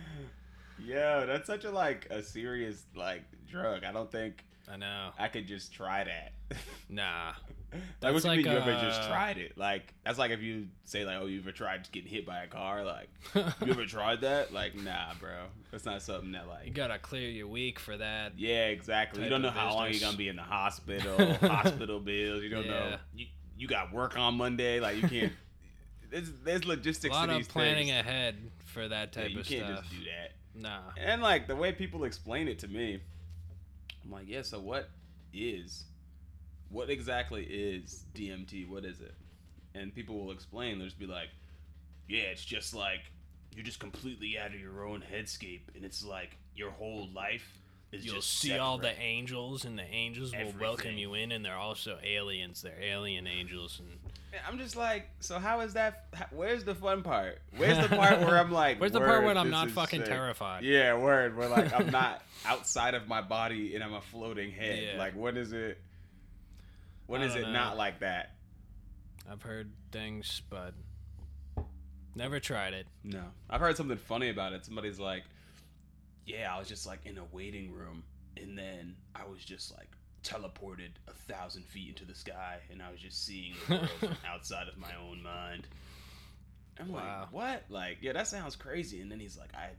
Yo, 0.85 1.25
that's 1.25 1.47
such 1.47 1.65
a 1.65 1.71
like 1.71 2.07
a 2.09 2.21
serious 2.21 2.83
like 2.95 3.23
drug. 3.47 3.83
I 3.83 3.91
don't 3.91 4.11
think 4.11 4.43
I 4.71 4.77
know. 4.77 5.11
I 5.17 5.27
could 5.27 5.47
just 5.47 5.73
try 5.73 6.03
that. 6.03 6.57
Nah. 6.89 7.33
like 8.01 8.13
you 8.13 8.19
like, 8.19 8.37
mean 8.37 8.45
you 8.45 8.51
ever 8.51 8.71
just 8.73 9.01
uh, 9.01 9.07
tried 9.07 9.37
it? 9.37 9.57
Like 9.57 9.93
that's 10.03 10.17
like 10.17 10.31
if 10.31 10.41
you 10.41 10.67
say 10.85 11.05
like, 11.05 11.17
oh, 11.19 11.25
you 11.25 11.39
ever 11.39 11.51
tried 11.51 11.89
getting 11.91 12.09
hit 12.09 12.25
by 12.25 12.43
a 12.43 12.47
car? 12.47 12.83
Like 12.83 13.09
you 13.35 13.71
ever 13.71 13.85
tried 13.85 14.21
that? 14.21 14.53
Like 14.53 14.75
nah, 14.75 15.13
bro. 15.19 15.45
That's 15.71 15.85
not 15.85 16.01
something 16.01 16.31
that 16.31 16.47
like 16.47 16.65
You 16.65 16.73
gotta 16.73 16.97
clear 16.97 17.29
your 17.29 17.47
week 17.47 17.79
for 17.79 17.97
that. 17.97 18.33
Yeah, 18.37 18.67
exactly. 18.67 19.23
You 19.23 19.29
don't 19.29 19.41
know 19.41 19.49
how 19.49 19.73
long 19.73 19.91
you're 19.91 19.99
gonna 19.99 20.17
be 20.17 20.29
in 20.29 20.35
the 20.35 20.43
hospital, 20.43 21.33
hospital 21.35 21.99
bills. 21.99 22.43
You 22.43 22.49
don't 22.49 22.67
know. 22.67 22.97
You 23.15 23.27
you 23.57 23.67
got 23.67 23.93
work 23.93 24.17
on 24.17 24.35
Monday. 24.35 24.79
Like 24.79 25.01
you 25.01 25.07
can't. 25.07 25.33
There's 26.15 26.31
there's 26.45 26.61
A 26.63 26.67
logistics 26.67 27.13
lot 27.13 27.25
to 27.25 27.31
of 27.33 27.37
things. 27.39 27.47
planning 27.49 27.91
ahead 27.91 28.37
for 28.63 28.87
that 28.87 29.11
type 29.11 29.23
Yeah, 29.23 29.27
type 29.27 29.31
you 29.33 29.39
of 29.41 29.45
can't 29.47 29.65
stuff. 29.65 29.79
just 29.89 29.91
do 29.99 30.05
that. 30.05 30.31
Nah. 30.61 30.79
And 30.97 31.21
like 31.21 31.45
the 31.47 31.55
way 31.57 31.73
people 31.73 32.05
explain 32.05 32.47
it 32.47 32.57
to 32.59 32.69
me, 32.69 33.01
I'm 34.05 34.11
like, 34.11 34.23
yeah. 34.25 34.41
So 34.41 34.61
what 34.61 34.89
is, 35.33 35.83
what 36.69 36.89
exactly 36.89 37.43
is 37.43 38.05
DMT? 38.15 38.69
What 38.69 38.85
is 38.85 39.01
it? 39.01 39.13
And 39.73 39.93
people 39.93 40.23
will 40.23 40.31
explain. 40.31 40.77
They'll 40.77 40.87
just 40.87 40.97
be 40.97 41.05
like, 41.05 41.27
yeah, 42.07 42.21
it's 42.31 42.45
just 42.45 42.73
like 42.73 43.11
you're 43.53 43.65
just 43.65 43.81
completely 43.81 44.37
out 44.39 44.53
of 44.53 44.59
your 44.59 44.85
own 44.87 45.03
headscape, 45.13 45.63
and 45.75 45.83
it's 45.83 46.01
like 46.01 46.37
your 46.55 46.71
whole 46.71 47.09
life 47.13 47.59
is 47.91 48.05
You'll 48.05 48.21
see 48.21 48.57
all 48.57 48.77
the 48.77 48.97
angels, 48.99 49.65
and 49.65 49.77
the 49.77 49.83
angels 49.83 50.33
will 50.33 50.53
welcome 50.61 50.97
you 50.97 51.13
in, 51.13 51.33
and 51.33 51.43
they're 51.43 51.57
also 51.57 51.97
aliens. 52.01 52.61
They're 52.61 52.81
alien 52.81 53.27
angels, 53.27 53.81
And 53.81 54.04
I'm 54.47 54.57
just 54.57 54.75
like, 54.75 55.09
so 55.19 55.39
how 55.39 55.61
is 55.61 55.73
that? 55.73 56.05
Where's 56.31 56.63
the 56.63 56.75
fun 56.75 57.01
part? 57.03 57.39
Where's 57.57 57.77
the 57.77 57.95
part 57.95 58.19
where 58.19 58.37
I'm 58.37 58.51
like, 58.51 58.79
where's 58.79 58.91
the 58.91 58.99
part 58.99 59.23
when 59.23 59.37
I'm 59.37 59.49
not 59.49 59.71
fucking 59.71 60.01
sick. 60.01 60.09
terrified? 60.09 60.63
Yeah, 60.63 60.97
word. 60.97 61.35
Where 61.37 61.49
like 61.49 61.73
I'm 61.73 61.91
not 61.91 62.21
outside 62.45 62.93
of 62.93 63.07
my 63.07 63.21
body 63.21 63.75
and 63.75 63.83
I'm 63.83 63.93
a 63.93 64.01
floating 64.01 64.51
head. 64.51 64.79
Yeah. 64.93 64.99
Like 64.99 65.15
what 65.15 65.37
is 65.37 65.53
it? 65.53 65.79
When 67.07 67.21
I 67.21 67.25
is 67.25 67.35
it 67.35 67.41
know. 67.41 67.51
not 67.51 67.77
like 67.77 67.99
that? 67.99 68.31
I've 69.31 69.41
heard 69.41 69.71
things, 69.91 70.41
but 70.49 70.73
never 72.15 72.39
tried 72.39 72.73
it. 72.73 72.87
No. 73.03 73.23
I've 73.49 73.61
heard 73.61 73.77
something 73.77 73.97
funny 73.97 74.29
about 74.29 74.53
it. 74.53 74.65
Somebody's 74.65 74.99
like, 74.99 75.23
yeah, 76.25 76.53
I 76.53 76.59
was 76.59 76.67
just 76.67 76.85
like 76.85 77.05
in 77.05 77.17
a 77.17 77.25
waiting 77.31 77.71
room 77.71 78.03
and 78.37 78.57
then 78.57 78.95
I 79.15 79.25
was 79.25 79.43
just 79.43 79.75
like 79.75 79.89
teleported 80.25 80.89
a 81.07 81.13
thousand 81.31 81.63
feet 81.65 81.89
into 81.89 82.05
the 82.05 82.15
sky 82.15 82.57
and 82.71 82.81
I 82.81 82.91
was 82.91 82.99
just 82.99 83.23
seeing 83.25 83.53
the 83.67 83.75
world 83.75 83.89
from 83.99 84.17
outside 84.27 84.67
of 84.67 84.77
my 84.77 84.91
own 85.07 85.21
mind. 85.21 85.67
I'm 86.79 86.89
Wow. 86.91 87.21
like, 87.21 87.33
what? 87.33 87.63
Like, 87.69 87.97
yeah, 88.01 88.13
that 88.13 88.27
sounds 88.27 88.55
crazy. 88.55 88.99
And 89.01 89.11
then 89.11 89.19
he's 89.19 89.37
like, 89.37 89.53
I 89.55 89.69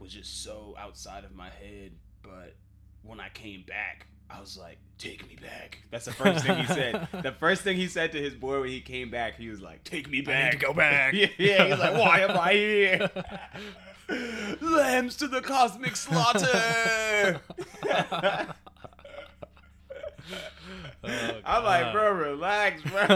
was 0.00 0.12
just 0.12 0.42
so 0.44 0.74
outside 0.78 1.24
of 1.24 1.34
my 1.34 1.48
head, 1.50 1.92
but 2.22 2.54
when 3.02 3.20
I 3.20 3.28
came 3.30 3.64
back, 3.66 4.06
I 4.30 4.38
was 4.40 4.56
like, 4.56 4.78
take 4.96 5.28
me 5.28 5.36
back. 5.42 5.78
That's 5.90 6.04
the 6.04 6.12
first 6.12 6.44
thing 6.46 6.56
he 6.58 6.66
said. 6.66 7.08
The 7.22 7.32
first 7.32 7.62
thing 7.62 7.76
he 7.76 7.88
said 7.88 8.12
to 8.12 8.18
his 8.22 8.32
boy 8.34 8.60
when 8.60 8.70
he 8.70 8.80
came 8.80 9.10
back, 9.10 9.36
he 9.36 9.48
was 9.48 9.60
like, 9.60 9.82
take 9.82 10.08
me 10.08 10.20
back. 10.20 10.36
I 10.36 10.44
need 10.44 10.52
to 10.60 10.66
go 10.66 10.72
back. 10.72 11.12
yeah, 11.14 11.26
yeah, 11.36 11.64
he's 11.66 11.78
like, 11.78 11.94
why 11.94 12.20
am 12.20 12.38
I 12.38 12.52
here? 12.52 13.10
Lambs 14.60 15.16
to 15.16 15.26
the 15.28 15.40
cosmic 15.40 15.96
slaughter. 15.96 17.40
Oh, 21.02 21.40
I'm 21.44 21.64
like, 21.64 21.92
bro, 21.92 22.12
relax, 22.12 22.82
bro. 22.82 23.00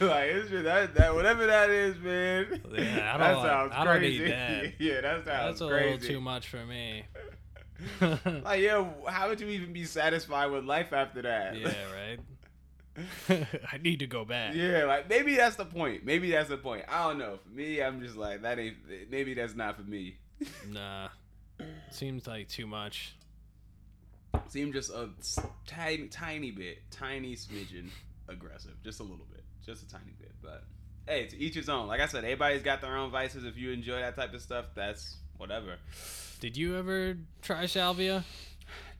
like 0.00 0.28
it's 0.30 0.50
just 0.50 0.64
that, 0.64 0.94
that 0.96 1.14
whatever 1.14 1.46
that 1.46 1.70
is, 1.70 1.96
man. 1.98 2.60
Yeah, 2.72 3.14
I 3.14 3.18
that 3.18 3.28
don't 3.32 3.42
like- 3.42 3.50
sounds 3.50 3.72
I 3.74 3.84
don't 3.84 3.96
crazy. 3.98 4.18
need 4.24 4.30
that. 4.32 4.72
yeah, 4.80 5.00
that 5.00 5.24
sounds 5.24 5.26
That's 5.26 5.60
a 5.62 5.68
crazy. 5.68 5.90
little 5.92 6.08
too 6.08 6.20
much 6.20 6.48
for 6.48 6.64
me. 6.66 7.04
like, 8.42 8.60
yo, 8.60 8.92
how 9.06 9.28
would 9.28 9.40
you 9.40 9.46
even 9.48 9.72
be 9.72 9.84
satisfied 9.84 10.50
with 10.50 10.64
life 10.64 10.92
after 10.92 11.22
that? 11.22 11.56
yeah, 11.56 11.72
right. 11.94 12.18
I 13.72 13.78
need 13.78 14.00
to 14.00 14.06
go 14.08 14.24
back. 14.24 14.54
Yeah, 14.54 14.84
like 14.84 15.08
maybe 15.08 15.36
that's 15.36 15.54
the 15.56 15.64
point. 15.64 16.04
Maybe 16.04 16.32
that's 16.32 16.48
the 16.48 16.56
point. 16.56 16.84
I 16.88 17.08
don't 17.08 17.18
know. 17.18 17.38
For 17.42 17.48
me, 17.50 17.80
I'm 17.80 18.00
just 18.02 18.16
like 18.16 18.42
that 18.42 18.58
ain't. 18.58 18.76
Maybe 19.10 19.34
that's 19.34 19.54
not 19.54 19.76
for 19.76 19.82
me. 19.82 20.18
Nah, 20.68 21.08
seems 21.90 22.26
like 22.26 22.48
too 22.48 22.66
much. 22.66 23.14
Seem 24.48 24.72
just 24.72 24.90
a 24.90 25.10
tiny, 25.66 26.08
tiny 26.08 26.50
bit, 26.50 26.78
tiny 26.90 27.34
smidgen 27.36 27.88
aggressive, 28.28 28.72
just 28.82 29.00
a 29.00 29.02
little 29.02 29.26
bit, 29.30 29.44
just 29.64 29.82
a 29.82 29.88
tiny 29.88 30.12
bit. 30.18 30.32
But 30.42 30.64
hey, 31.06 31.26
to 31.26 31.38
each 31.38 31.54
his 31.54 31.68
own. 31.68 31.86
Like 31.86 32.00
I 32.00 32.06
said, 32.06 32.24
everybody's 32.24 32.62
got 32.62 32.80
their 32.80 32.96
own 32.96 33.10
vices. 33.10 33.44
If 33.44 33.56
you 33.56 33.72
enjoy 33.72 34.00
that 34.00 34.16
type 34.16 34.34
of 34.34 34.40
stuff, 34.40 34.66
that's 34.74 35.16
whatever. 35.36 35.76
Did 36.40 36.56
you 36.56 36.76
ever 36.76 37.16
try 37.42 37.66
salvia? 37.66 38.24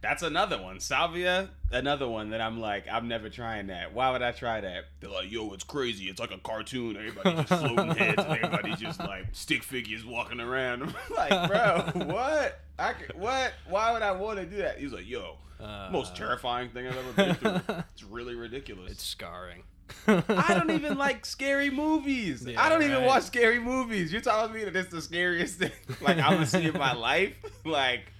That's 0.01 0.23
another 0.23 0.63
one. 0.63 0.79
Salvia, 0.79 1.51
another 1.73 2.07
one 2.07 2.31
that 2.31 2.41
I'm 2.41 2.61
like, 2.61 2.85
I'm 2.91 3.09
never 3.09 3.29
trying 3.29 3.67
that. 3.67 3.93
Why 3.93 4.13
would 4.13 4.23
I 4.23 4.31
try 4.31 4.61
that? 4.61 4.85
They're 5.01 5.11
like, 5.11 5.31
yo, 5.31 5.53
it's 5.55 5.65
crazy. 5.65 6.05
It's 6.05 6.21
like 6.21 6.31
a 6.31 6.39
cartoon. 6.39 6.97
Everybody's 6.97 7.49
just 7.49 7.65
floating 7.75 7.97
heads 7.97 8.23
and 8.25 8.37
everybody's 8.45 8.79
just 8.79 9.01
like 9.01 9.27
stick 9.33 9.65
figures 9.65 10.05
walking 10.05 10.39
around. 10.41 10.83
I'm 11.11 11.15
like, 11.17 11.49
bro, 11.51 12.05
what? 12.07 12.61
I 12.79 12.93
could, 12.93 13.19
what? 13.19 13.53
Why 13.69 13.93
would 13.93 14.03
I 14.03 14.13
want 14.13 14.39
to 14.39 14.47
do 14.47 14.59
that? 14.59 14.79
He's 14.79 14.93
like, 14.93 15.09
yo, 15.09 15.37
Uh, 15.61 15.89
most 15.91 16.15
terrifying 16.15 16.71
thing 16.71 16.87
I've 16.87 16.97
ever 16.97 17.13
been 17.13 17.35
through. 17.35 17.75
It's 17.93 18.05
really 18.05 18.37
ridiculous. 18.37 18.93
It's 18.93 19.03
scarring. 19.05 19.65
I 20.07 20.55
don't 20.55 20.71
even 20.71 20.97
like 20.99 21.25
scary 21.27 21.71
movies. 21.71 22.45
Yeah, 22.47 22.63
I 22.63 22.69
don't 22.69 22.83
even 22.83 23.05
watch 23.05 23.23
scary 23.25 23.59
movies. 23.59 24.13
You're 24.13 24.21
telling 24.21 24.53
me 24.53 24.63
that 24.65 24.77
it's 24.77 24.91
the 24.91 25.01
scariest 25.03 25.59
thing 25.59 25.73
like 26.03 26.19
I'm 26.19 26.35
gonna 26.35 26.47
see 26.47 26.67
in 26.67 26.75
my 26.79 26.93
life? 26.93 27.35
Like 27.65 28.13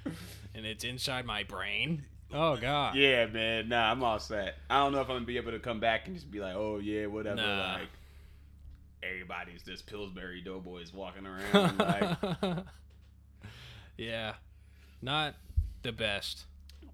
and 0.59 0.67
it's 0.67 0.83
inside 0.83 1.25
my 1.25 1.45
brain. 1.45 2.03
Oh 2.35 2.57
god. 2.57 2.97
Yeah, 2.97 3.27
man. 3.27 3.69
Nah, 3.69 3.91
I'm 3.91 4.03
all 4.03 4.19
set. 4.19 4.57
I 4.69 4.81
don't 4.81 4.93
know 4.93 5.01
if 5.01 5.09
I'm 5.09 5.17
gonna 5.17 5.25
be 5.25 5.37
able 5.39 5.53
to 5.53 5.61
come 5.61 5.81
back 5.81 6.07
and 6.07 6.17
just 6.17 6.31
be 6.31 6.41
like, 6.41 6.57
oh 6.57 6.79
yeah, 6.79 7.07
whatever. 7.07 7.37
Nah. 7.37 7.75
Like 7.75 7.89
everybody's 9.03 9.63
just 9.63 9.87
Pillsbury 9.87 10.43
Doughboys 10.43 10.93
walking 10.93 11.27
around. 11.27 11.79
like, 11.79 12.19
yeah. 13.97 14.35
Not 15.01 15.37
the 15.83 15.93
best. 15.93 16.45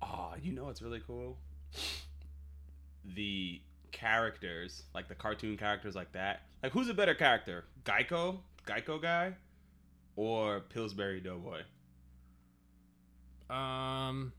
oh, 0.02 0.35
you 0.40 0.52
know 0.52 0.64
what's 0.64 0.83
really 0.83 1.00
cool? 1.06 1.38
The 3.16 3.62
characters, 3.92 4.83
like 4.94 5.09
the 5.09 5.14
cartoon 5.14 5.56
characters, 5.56 5.94
like 5.94 6.12
that. 6.12 6.42
Like, 6.62 6.73
who's 6.73 6.88
a 6.90 6.94
better 6.94 7.14
character, 7.14 7.64
Geico, 7.85 8.38
Geico 8.66 9.00
guy, 9.00 9.33
or 10.16 10.61
Pillsbury 10.61 11.21
Doughboy? 11.21 11.62
Um 13.51 14.33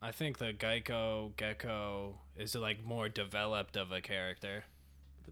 I 0.00 0.12
think 0.12 0.38
the 0.38 0.52
Geico 0.52 1.34
Gecko 1.36 2.18
is 2.36 2.54
like 2.54 2.84
more 2.84 3.08
developed 3.08 3.76
of 3.76 3.90
a 3.92 4.00
character. 4.00 4.64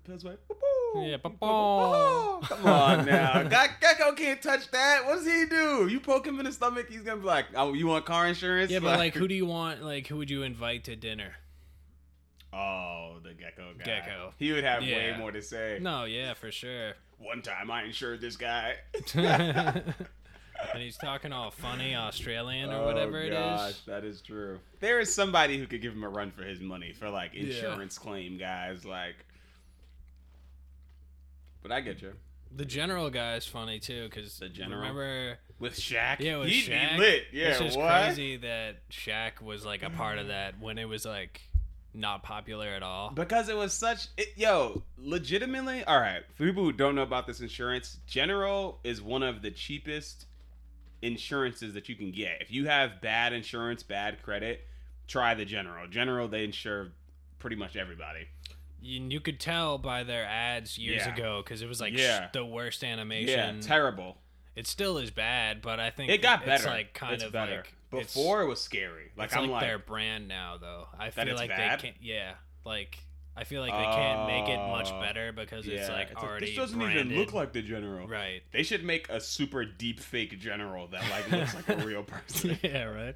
The. 0.05 0.37
Yeah, 0.97 1.17
Come 1.23 1.33
ba-boom. 1.41 2.67
on 2.67 3.05
now, 3.07 3.43
Ge- 3.49 3.81
Gecko 3.81 4.13
can't 4.13 4.41
touch 4.41 4.71
that. 4.71 5.05
What 5.07 5.17
does 5.17 5.27
he 5.27 5.47
do? 5.47 5.89
You 5.89 6.01
poke 6.01 6.27
him 6.27 6.39
in 6.39 6.45
the 6.47 6.53
stomach, 6.53 6.87
he's 6.91 7.03
gonna 7.03 7.21
be 7.21 7.27
like, 7.27 7.47
"Oh, 7.55 7.73
you 7.73 7.87
want 7.87 8.05
car 8.05 8.27
insurance?" 8.27 8.71
Yeah, 8.71 8.79
but 8.81 8.99
like 8.99 9.15
who 9.21 9.27
do 9.27 9.35
you 9.35 9.47
want 9.47 9.83
like 9.83 10.07
who 10.07 10.17
would 10.19 10.31
you 10.31 10.43
invite 10.43 10.85
to 10.85 10.97
dinner? 10.97 11.33
Oh, 12.53 13.17
the 13.23 13.35
gecko 13.35 13.73
guy. 13.79 13.85
Gecko. 13.85 14.35
He 14.39 14.53
would 14.53 14.65
have 14.65 14.83
way 14.83 15.15
more 15.19 15.33
to 15.33 15.43
say. 15.43 15.79
No, 15.81 16.05
yeah, 16.05 16.35
for 16.35 16.51
sure. 16.53 16.93
One 17.19 17.43
time 17.43 17.71
I 17.71 17.83
insured 17.85 18.21
this 18.21 18.37
guy. 18.37 18.75
and 20.73 20.83
he's 20.83 20.97
talking 20.97 21.33
all 21.33 21.51
funny 21.51 21.95
Australian 21.95 22.71
or 22.71 22.83
oh, 22.83 22.87
whatever 22.87 23.19
oh, 23.19 23.25
it 23.25 23.31
gosh, 23.31 23.71
is. 23.71 23.83
That 23.87 24.05
is 24.05 24.21
true. 24.21 24.59
There 24.81 25.01
is 25.01 25.15
somebody 25.15 25.59
who 25.59 25.67
could 25.67 25.83
give 25.83 25.93
him 25.93 26.05
a 26.05 26.09
run 26.09 26.31
for 26.31 26.43
his 26.43 26.61
money 26.61 26.93
for 26.93 27.09
like 27.11 27.33
Yeah. 27.35 27.45
insurance 27.45 27.99
claim 27.99 28.39
guys. 28.39 28.85
Like, 28.85 29.17
but 31.63 31.73
I 31.73 31.81
get 31.81 32.03
you. 32.03 32.13
The 32.55 32.65
general 32.65 33.11
guy 33.11 33.35
is 33.35 33.47
funny 33.47 33.79
too 33.79 34.05
because 34.09 34.39
The 34.39 34.49
general? 34.49 34.81
Remember, 34.81 35.39
With 35.59 35.75
Shaq, 35.75 36.21
yeah, 36.21 36.39
with 36.39 36.49
he'd 36.49 36.71
Shaq. 36.71 36.93
be 36.93 36.99
lit. 36.99 37.25
Yeah, 37.33 37.49
it's 37.49 37.59
just 37.59 37.79
what? 37.79 38.05
crazy 38.05 38.37
that 38.39 38.89
Shaq 38.91 39.43
was 39.43 39.65
like 39.65 39.83
a 39.83 39.91
part 39.91 40.19
of 40.19 40.29
that 40.29 40.61
when 40.61 40.79
it 40.79 40.87
was 40.87 41.05
like 41.05 41.41
not 41.93 42.23
popular 42.23 42.69
at 42.69 42.83
all. 42.83 43.11
Because 43.11 43.49
it 43.49 43.57
was 43.57 43.73
such, 43.73 44.09
it, 44.17 44.29
yo, 44.37 44.83
legitimately. 44.99 45.83
All 45.85 45.99
right, 45.99 46.23
for 46.35 46.45
people 46.45 46.63
who 46.63 46.73
don't 46.73 46.95
know 46.95 47.03
about 47.03 47.27
this 47.27 47.41
insurance, 47.41 47.99
General 48.07 48.79
is 48.85 49.03
one 49.03 49.23
of 49.23 49.43
the 49.43 49.51
cheapest 49.51 50.27
insurances 51.03 51.75
that 51.75 51.88
you 51.88 51.95
can 51.95 52.11
get. 52.12 52.41
If 52.41 52.50
you 52.50 52.67
have 52.67 53.00
bad 53.00 53.33
insurance, 53.33 53.83
bad 53.83 54.23
credit, 54.23 54.67
try 55.07 55.35
the 55.35 55.45
General. 55.45 55.87
General, 55.88 56.29
they 56.29 56.45
insure 56.45 56.93
pretty 57.38 57.57
much 57.57 57.76
everybody. 57.76 58.26
You, 58.81 59.03
you 59.09 59.21
could 59.21 59.41
tell 59.41 59.79
by 59.79 60.03
their 60.05 60.25
ads 60.25 60.79
years 60.79 61.03
Yeah. 61.07 61.15
ago 61.15 61.43
because 61.45 61.62
it 61.62 61.67
was 61.69 61.81
like 61.81 61.93
Yeah. 61.97 62.29
sh- 62.29 62.31
the 62.33 62.45
worst 62.45 62.83
animation. 62.85 63.57
Yeah, 63.57 63.61
terrible. 63.61 64.19
it 64.55 64.67
still 64.67 64.97
is 64.99 65.11
bad, 65.11 65.61
but 65.61 65.79
I 65.79 65.91
think 65.91 66.11
It 66.11 66.23
got 66.23 66.38
It's 66.41 66.47
better. 66.47 66.69
like 66.69 66.95
kind 66.95 67.15
it's 67.15 67.25
of 67.25 67.33
better. 67.33 67.57
like 67.57 67.73
it's- 67.93 68.15
Before 68.15 68.41
it 68.43 68.47
was 68.47 68.61
scary. 68.61 69.11
Like 69.17 69.26
it's 69.26 69.37
I'm 69.37 69.43
like, 69.45 69.50
like, 69.50 69.61
their 69.62 69.79
brand 69.79 70.29
now, 70.29 70.57
though. 70.59 70.88
I 70.99 71.11
feel 71.11 71.29
it's 71.29 71.38
like 71.38 71.50
bad? 71.50 71.79
they 71.79 71.83
can't. 71.88 71.97
Yeah, 72.00 72.35
like 72.65 72.99
I 73.37 73.45
feel 73.45 73.61
like 73.61 73.73
they 73.73 73.85
can't 73.85 74.26
make 74.28 74.49
it 74.49 74.57
much 74.71 74.90
Oh, 74.93 75.00
better 75.00 75.31
because 75.33 75.66
yeah, 75.66 75.81
it's 75.81 75.88
like 75.90 76.09
already. 76.16 76.47
this 76.47 76.57
doesn't 76.57 76.78
branded. 76.78 77.07
even 77.09 77.19
look 77.19 77.33
like 77.35 77.52
the 77.52 77.61
General. 77.62 78.07
right. 78.09 78.43
They 78.52 78.62
should 78.62 78.83
make 78.85 79.09
a 79.11 79.21
super 79.21 79.64
deep 79.64 80.00
fake 80.00 80.38
General 80.38 80.87
that 80.88 81.02
like 81.11 81.31
looks 81.31 81.55
like 81.55 81.69
a 81.69 81.76
real 81.87 82.02
person. 82.02 82.59
yeah, 82.62 82.85
right. 82.85 83.14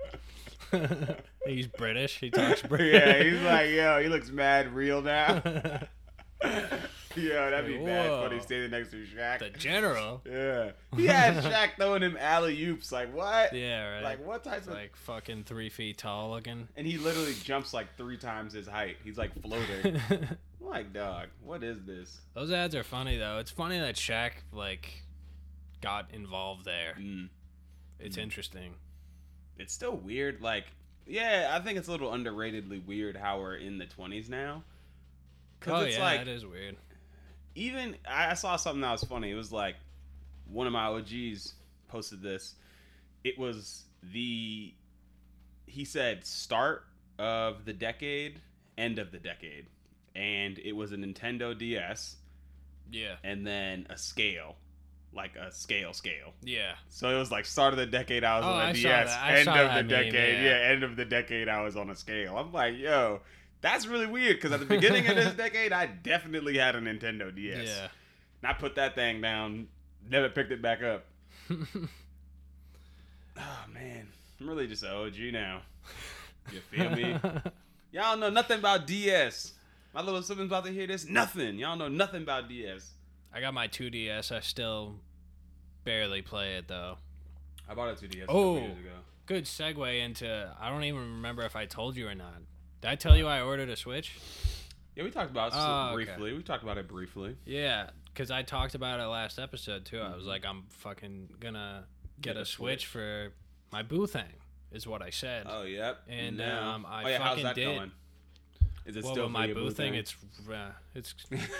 he's 1.47 1.67
British. 1.67 2.19
He 2.21 2.31
talks 2.31 2.63
British. 2.63 2.93
yeah, 3.03 3.23
he's 3.23 3.41
like, 3.43 3.71
yo, 3.71 4.01
he 4.03 4.09
looks 4.09 4.31
mad 4.31 4.75
real 4.75 5.01
now. 5.03 5.43
Yo, 7.17 7.51
that'd 7.51 7.67
be 7.67 7.77
Like, 7.77 7.87
bad 7.87 8.11
whoa. 8.11 8.23
funny 8.29 8.41
standing 8.41 8.71
next 8.71 8.91
to 8.93 9.05
Shaq. 9.05 9.39
the 9.41 9.51
general. 9.51 10.23
yeah. 10.31 10.71
He 10.97 11.07
had 11.07 11.43
Shaq 11.43 11.77
throwing 11.77 12.03
him 12.03 12.17
alley 12.21 12.63
oops. 12.65 12.93
Like, 12.93 13.13
what? 13.15 13.53
Yeah, 13.53 13.95
right. 13.95 14.03
Like, 14.05 14.25
what 14.27 14.45
type 14.45 14.59
It's 14.59 14.69
of. 14.69 14.75
like 14.75 14.95
fucking 14.97 15.45
three 15.45 15.71
feet 15.71 15.99
tall 15.99 16.31
looking. 16.31 16.69
and 16.77 16.87
he 16.87 16.99
literally 16.99 17.35
jumps 17.43 17.75
like 17.75 17.97
three 17.97 18.17
times 18.17 18.53
his 18.53 18.67
height. 18.69 18.97
He's 19.05 19.19
like 19.19 19.33
floating. 19.43 20.01
Like, 20.63 20.93
dog, 20.93 21.29
what 21.43 21.65
is 21.65 21.83
this? 21.85 22.21
Those 22.35 22.53
ads 22.53 22.77
are 22.77 22.85
funny 22.85 23.17
though. 23.17 23.39
It's 23.39 23.51
funny 23.51 23.81
that 23.81 23.97
Shaq 23.97 24.33
like 24.53 25.03
got 25.81 26.11
involved 26.13 26.65
there. 26.65 26.95
Mm. 27.01 27.29
It's 27.99 28.17
Mm. 28.17 28.23
interesting. 28.23 28.75
It's 29.59 29.73
still 29.73 29.97
weird. 29.97 30.43
Like, 30.43 30.67
yeah, 31.07 31.49
I 31.59 31.65
think 31.65 31.77
it's 31.79 31.89
a 31.89 31.91
little 31.91 32.13
underratedly 32.13 32.87
weird 32.87 33.17
how 33.17 33.41
we're 33.41 33.57
in 33.57 33.79
the 33.79 33.87
20s 33.87 34.29
now. 34.29 34.63
Oh 35.67 35.81
it's 35.81 35.97
yeah, 35.97 36.05
like, 36.05 36.21
it 36.21 36.29
is 36.29 36.47
weird. 36.47 36.77
Even 37.55 37.97
I 38.09 38.35
saw 38.35 38.57
something 38.57 38.81
that 38.83 38.93
was 38.93 39.05
funny. 39.05 39.31
It 39.31 39.35
was 39.35 39.53
like 39.53 39.77
one 40.51 40.67
of 40.67 40.73
my 40.73 40.87
OGs 40.87 41.55
posted 41.89 42.23
this. 42.23 42.55
It 43.25 43.39
was 43.39 43.85
the 44.13 44.73
he 45.67 45.85
said 45.85 46.25
start 46.27 46.85
of 47.19 47.65
the 47.65 47.73
decade, 47.73 48.41
end 48.79 48.99
of 48.99 49.13
the 49.13 49.19
decade, 49.19 49.67
and 50.15 50.59
it 50.59 50.73
was 50.73 50.93
a 50.93 50.97
Nintendo 50.97 51.57
DS 51.57 52.17
Yeah, 52.91 53.17
and 53.23 53.47
then 53.47 53.87
a 53.91 53.97
scale, 53.99 54.57
like 55.13 55.37
a 55.37 55.53
scale 55.53 55.93
scale. 55.93 56.33
yeah. 56.43 56.73
So 56.89 57.15
it 57.15 57.19
was 57.19 57.31
like 57.31 57.45
start 57.45 57.73
of 57.75 57.79
the 57.79 57.87
decade 57.87 58.25
I 58.25 58.39
was 58.39 58.47
Oh, 58.47 58.51
on 58.51 58.61
a 58.61 58.69
I 58.69 58.73
DS, 58.73 59.17
end 59.23 59.49
of 59.49 59.55
the 59.69 59.83
meme, 59.83 59.89
decade, 59.89 60.15
yeah. 60.43 60.45
yeah, 60.45 60.71
end 60.73 60.83
of 60.83 60.97
the 60.97 61.05
decade 61.05 61.49
I 61.49 61.63
was 61.63 61.77
on 61.77 61.91
a 61.91 61.95
scale. 61.95 62.37
I'm 62.39 62.53
like, 62.53 62.77
yo, 62.79 63.21
that's 63.61 63.87
really 63.87 64.07
weird 64.07 64.37
because 64.37 64.53
at 64.53 64.61
the 64.61 64.67
beginning 64.67 65.07
of 65.07 65.17
this 65.17 65.35
decade, 65.37 65.73
I 65.73 65.87
definitely 65.87 66.59
had 66.59 66.75
a 66.77 66.81
Nintendo 66.81 67.35
DS. 67.35 67.67
Yeah. 67.69 67.89
And 68.43 68.51
I 68.51 68.53
put 68.55 68.77
that 68.77 68.95
thing 68.95 69.21
down, 69.21 69.69
never 70.09 70.29
picked 70.29 70.51
it 70.53 70.63
back 70.63 70.83
up. 70.83 71.05
Oh 71.51 71.57
man, 73.75 74.09
I'm 74.41 74.49
really 74.49 74.67
just 74.67 74.83
an 74.83 74.91
OG 74.91 75.15
now. 75.33 75.63
You 76.53 76.61
feel 76.71 76.91
me? 76.91 77.17
Y'all 77.93 78.17
know 78.17 78.31
nothing 78.31 78.59
about 78.59 78.87
DS. 78.87 79.53
My 79.93 80.01
little 80.03 80.23
siblings 80.23 80.49
about 80.51 80.65
to 80.67 80.71
hear 80.73 80.87
this. 80.87 81.09
Nothing. 81.09 81.59
Y'all 81.59 81.77
know 81.77 81.89
nothing 81.89 82.23
about 82.23 82.49
DS. 82.49 82.91
I 83.35 83.41
got 83.41 83.53
my 83.55 83.67
2DS. 83.69 84.31
I 84.35 84.41
still 84.41 84.97
barely 85.85 86.23
play 86.23 86.55
it 86.57 86.69
though. 86.69 86.97
I 87.69 87.75
bought 87.75 87.89
a 87.89 87.93
2DS 87.95 88.23
a 88.23 88.27
Oh. 88.29 88.55
couple 88.55 88.61
years 88.69 88.79
ago. 88.79 88.91
Good 89.27 89.45
segue 89.45 90.01
into. 90.05 90.57
I 90.61 90.71
don't 90.71 90.85
even 90.85 91.01
remember 91.01 91.43
if 91.43 91.55
I 91.57 91.67
told 91.67 91.97
you 91.97 92.09
or 92.09 92.15
not. 92.15 92.35
Did 92.81 92.89
I 92.91 92.95
tell 92.97 93.17
you 93.17 93.27
I 93.27 93.43
ordered 93.43 93.69
a 93.69 93.77
Switch? 93.77 94.17
Yeah, 94.97 95.05
we 95.05 95.11
talked 95.11 95.31
about 95.31 95.53
it 95.53 95.57
Oh, 95.57 95.87
okay. 95.89 95.95
briefly. 96.05 96.33
We 96.35 96.43
talked 96.43 96.63
about 96.63 96.79
it 96.79 96.89
briefly. 96.89 97.37
Yeah, 97.45 97.91
because 98.07 98.31
I 98.31 98.43
talked 98.43 98.75
about 98.75 99.01
it 99.01 99.05
last 99.05 99.39
episode 99.39 99.85
too. 99.85 100.01
I 100.01 100.15
was 100.15 100.25
Mhm. 100.25 100.29
like, 100.29 100.45
I'm 100.47 100.65
fucking 100.71 101.35
gonna 101.41 101.85
get, 102.21 102.31
Get 102.35 102.37
a 102.37 102.41
a 102.41 102.45
Switch 102.45 102.87
for 102.87 103.33
my 103.73 103.83
boo 103.83 104.07
thing, 104.07 104.33
is 104.73 104.87
what 104.87 105.03
I 105.03 105.11
said. 105.11 105.47
Oh, 105.49 105.63
yep. 105.63 106.03
And, 106.09 106.37
Now- 106.39 106.71
um, 106.71 106.87
I 106.87 107.05
oh, 107.05 107.09
yeah, 107.09 107.19
how's 107.19 107.29
fucking 107.29 107.45
that 107.45 107.55
did. 107.55 107.65
going? 107.77 107.93
Is 108.87 108.97
it 108.97 109.05
well, 109.05 109.13
still 109.13 109.29
my 109.29 109.47
boo 109.53 109.71
thing, 109.71 109.93
thing? 109.93 109.95
it's 110.01 110.17
uh, 110.51 110.71
it's 110.95 111.15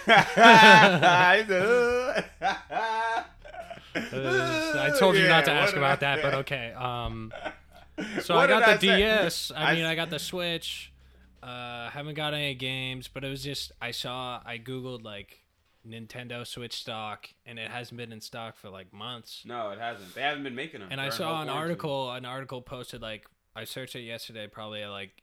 I 3.95 4.91
told 4.99 5.17
you 5.17 5.29
not 5.29 5.45
to 5.45 5.53
ask 5.53 5.75
about 5.77 5.99
I 6.03 6.17
that, 6.17 6.23
but 6.23 6.35
okay. 6.35 6.73
Um, 6.73 7.33
so 8.23 8.35
What 8.37 8.51
I 8.51 8.61
got 8.61 8.81
the 8.81 8.91
I? 8.93 8.97
DS. 8.97 9.53
I 9.55 9.71
I 9.73 9.75
mean, 9.75 9.85
s- 9.85 9.91
I 9.91 9.95
got 9.95 10.11
the 10.11 10.19
Switch. 10.19 10.93
Uh, 11.43 11.89
haven't 11.91 12.15
got 12.15 12.35
any 12.35 12.55
games, 12.55 13.09
but 13.09 13.25
it 13.25 13.29
was 13.29 13.43
just 13.43 13.73
I 13.81 13.91
saw 13.93 14.41
I 14.45 14.59
googled 14.59 15.03
like 15.05 15.41
Nintendo 15.89 16.47
Switch 16.47 16.75
stock, 16.75 17.29
and 17.47 17.59
it 17.59 17.71
hasn't 17.71 17.97
been 17.97 18.13
in 18.13 18.21
stock 18.21 18.57
for 18.57 18.69
like 18.69 18.93
months. 18.93 19.43
No, 19.47 19.71
it 19.71 19.79
hasn't. 19.79 20.15
They 20.15 20.21
haven't 20.23 20.43
been 20.45 20.55
making 20.55 20.81
them. 20.81 20.89
And 20.93 21.01
I 21.01 21.09
saw 21.09 21.41
an 21.43 21.49
article. 21.49 22.11
An 22.13 22.25
article 22.27 22.61
posted 22.61 23.01
like 23.01 23.27
I 23.57 23.65
searched 23.65 23.97
it 23.97 24.03
yesterday, 24.03 24.47
probably 24.47 24.83
at 24.83 24.91
like 24.91 25.23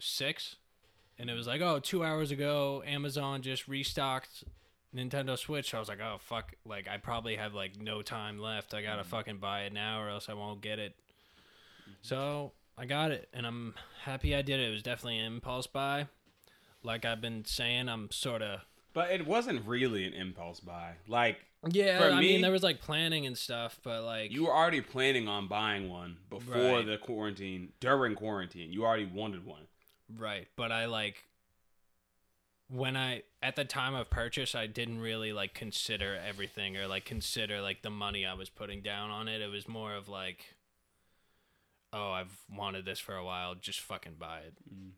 six, 0.00 0.56
and 1.18 1.28
it 1.28 1.34
was 1.34 1.46
like, 1.46 1.60
oh, 1.60 1.80
two 1.80 2.04
hours 2.04 2.30
ago, 2.30 2.82
Amazon 2.86 3.42
just 3.42 3.66
restocked 3.66 4.44
Nintendo 4.94 5.36
Switch. 5.36 5.70
So 5.70 5.78
I 5.78 5.80
was 5.80 5.88
like, 5.88 6.00
oh 6.00 6.18
fuck, 6.20 6.52
like 6.64 6.86
I 6.88 6.96
probably 6.98 7.34
have 7.36 7.54
like 7.54 7.76
no 7.80 8.02
time 8.02 8.38
left. 8.38 8.72
I 8.74 8.82
gotta 8.82 9.02
Mm-hmm. 9.02 9.10
fucking 9.10 9.38
buy 9.38 9.62
it 9.62 9.72
now, 9.72 10.00
or 10.00 10.08
else 10.08 10.28
I 10.28 10.34
won't 10.34 10.60
get 10.60 10.78
it. 10.78 10.94
So 12.02 12.52
I 12.76 12.86
got 12.86 13.12
it, 13.12 13.28
and 13.32 13.46
I'm 13.46 13.74
happy 14.02 14.34
I 14.34 14.42
did 14.42 14.58
it. 14.60 14.68
It 14.68 14.72
was 14.72 14.82
definitely 14.82 15.18
an 15.18 15.26
impulse 15.34 15.66
buy. 15.66 16.08
Like 16.82 17.04
I've 17.04 17.20
been 17.20 17.44
saying, 17.44 17.88
I'm 17.88 18.10
sort 18.10 18.42
of 18.42 18.60
But 18.92 19.10
it 19.10 19.26
wasn't 19.26 19.66
really 19.66 20.04
an 20.06 20.12
impulse 20.12 20.60
buy. 20.60 20.94
Like 21.08 21.38
yeah. 21.70 21.98
For 21.98 22.10
I 22.10 22.20
me- 22.20 22.28
mean, 22.32 22.40
there 22.42 22.50
was 22.52 22.62
like 22.62 22.80
planning 22.80 23.24
and 23.26 23.38
stuff, 23.38 23.78
but 23.82 24.02
like 24.04 24.32
you 24.32 24.44
were 24.44 24.52
already 24.54 24.80
planning 24.80 25.28
on 25.28 25.46
buying 25.48 25.88
one 25.88 26.16
before 26.28 26.54
Right. 26.78 26.86
the 26.86 26.98
quarantine. 26.98 27.72
During 27.80 28.14
quarantine, 28.16 28.72
you 28.72 28.84
already 28.84 29.06
wanted 29.06 29.46
one. 29.46 29.62
Right, 30.14 30.48
but 30.56 30.70
I 30.72 30.84
like 30.86 31.24
when 32.68 32.96
I 32.96 33.22
at 33.42 33.56
the 33.56 33.64
time 33.64 33.94
of 33.94 34.10
purchase, 34.10 34.54
I 34.54 34.66
didn't 34.66 35.00
really 35.00 35.32
like 35.32 35.54
consider 35.54 36.16
everything 36.26 36.76
or 36.76 36.86
like 36.86 37.04
consider 37.04 37.60
like 37.60 37.82
the 37.82 37.90
money 37.90 38.26
I 38.26 38.34
was 38.34 38.48
putting 38.50 38.80
down 38.82 39.10
on 39.10 39.28
it. 39.28 39.40
It 39.40 39.50
was 39.50 39.68
more 39.68 39.94
of 39.94 40.08
like, 40.08 40.53
oh, 41.94 42.10
I've 42.10 42.36
wanted 42.50 42.84
this 42.84 42.98
for 42.98 43.16
a 43.16 43.24
while, 43.24 43.54
just 43.54 43.80
fucking 43.80 44.16
buy 44.18 44.40
it. 44.40 44.54
Mm. 44.68 44.90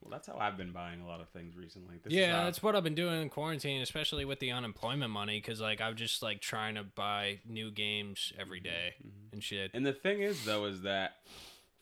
Well, 0.00 0.10
that's 0.10 0.26
how 0.28 0.36
I've 0.38 0.56
been 0.56 0.72
buying 0.72 1.00
a 1.00 1.06
lot 1.06 1.20
of 1.20 1.30
things 1.30 1.56
recently. 1.56 1.96
This 2.04 2.12
is 2.12 2.18
yeah, 2.18 2.44
that's 2.44 2.62
what 2.62 2.76
I've 2.76 2.84
been 2.84 2.94
doing 2.94 3.22
in 3.22 3.30
quarantine, 3.30 3.80
especially 3.80 4.24
with 4.24 4.38
the 4.38 4.52
unemployment 4.52 5.10
money, 5.10 5.40
because 5.40 5.60
like 5.60 5.80
I'm 5.80 5.96
just 5.96 6.22
like 6.22 6.40
trying 6.40 6.76
to 6.76 6.84
buy 6.84 7.40
new 7.48 7.70
games 7.70 8.32
every 8.38 8.58
mm-hmm. 8.58 8.68
day 8.68 8.94
mm-hmm. 9.00 9.32
and 9.32 9.42
shit. 9.42 9.70
And 9.74 9.84
the 9.84 9.94
thing 9.94 10.20
is, 10.20 10.44
though, 10.44 10.66
is 10.66 10.82
that 10.82 11.16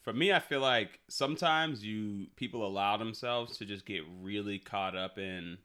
for 0.03 0.13
me, 0.13 0.33
I 0.33 0.39
feel 0.39 0.61
like 0.61 1.01
sometimes 1.09 1.85
you 1.85 2.29
people 2.37 2.67
allow 2.67 2.97
themselves 2.97 3.59
to 3.59 3.67
just 3.67 3.85
get 3.85 4.03
really 4.23 4.59
caught 4.59 4.97
up 4.97 5.19
in 5.19 5.59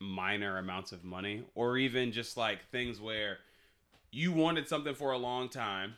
minor 0.00 0.58
amounts 0.58 0.92
of 0.92 1.04
money, 1.04 1.44
or 1.54 1.76
even 1.76 2.10
just 2.10 2.36
like 2.36 2.68
things 2.70 3.00
where 3.00 3.38
you 4.10 4.32
wanted 4.32 4.68
something 4.68 4.94
for 4.94 5.12
a 5.12 5.18
long 5.18 5.48
time 5.48 5.94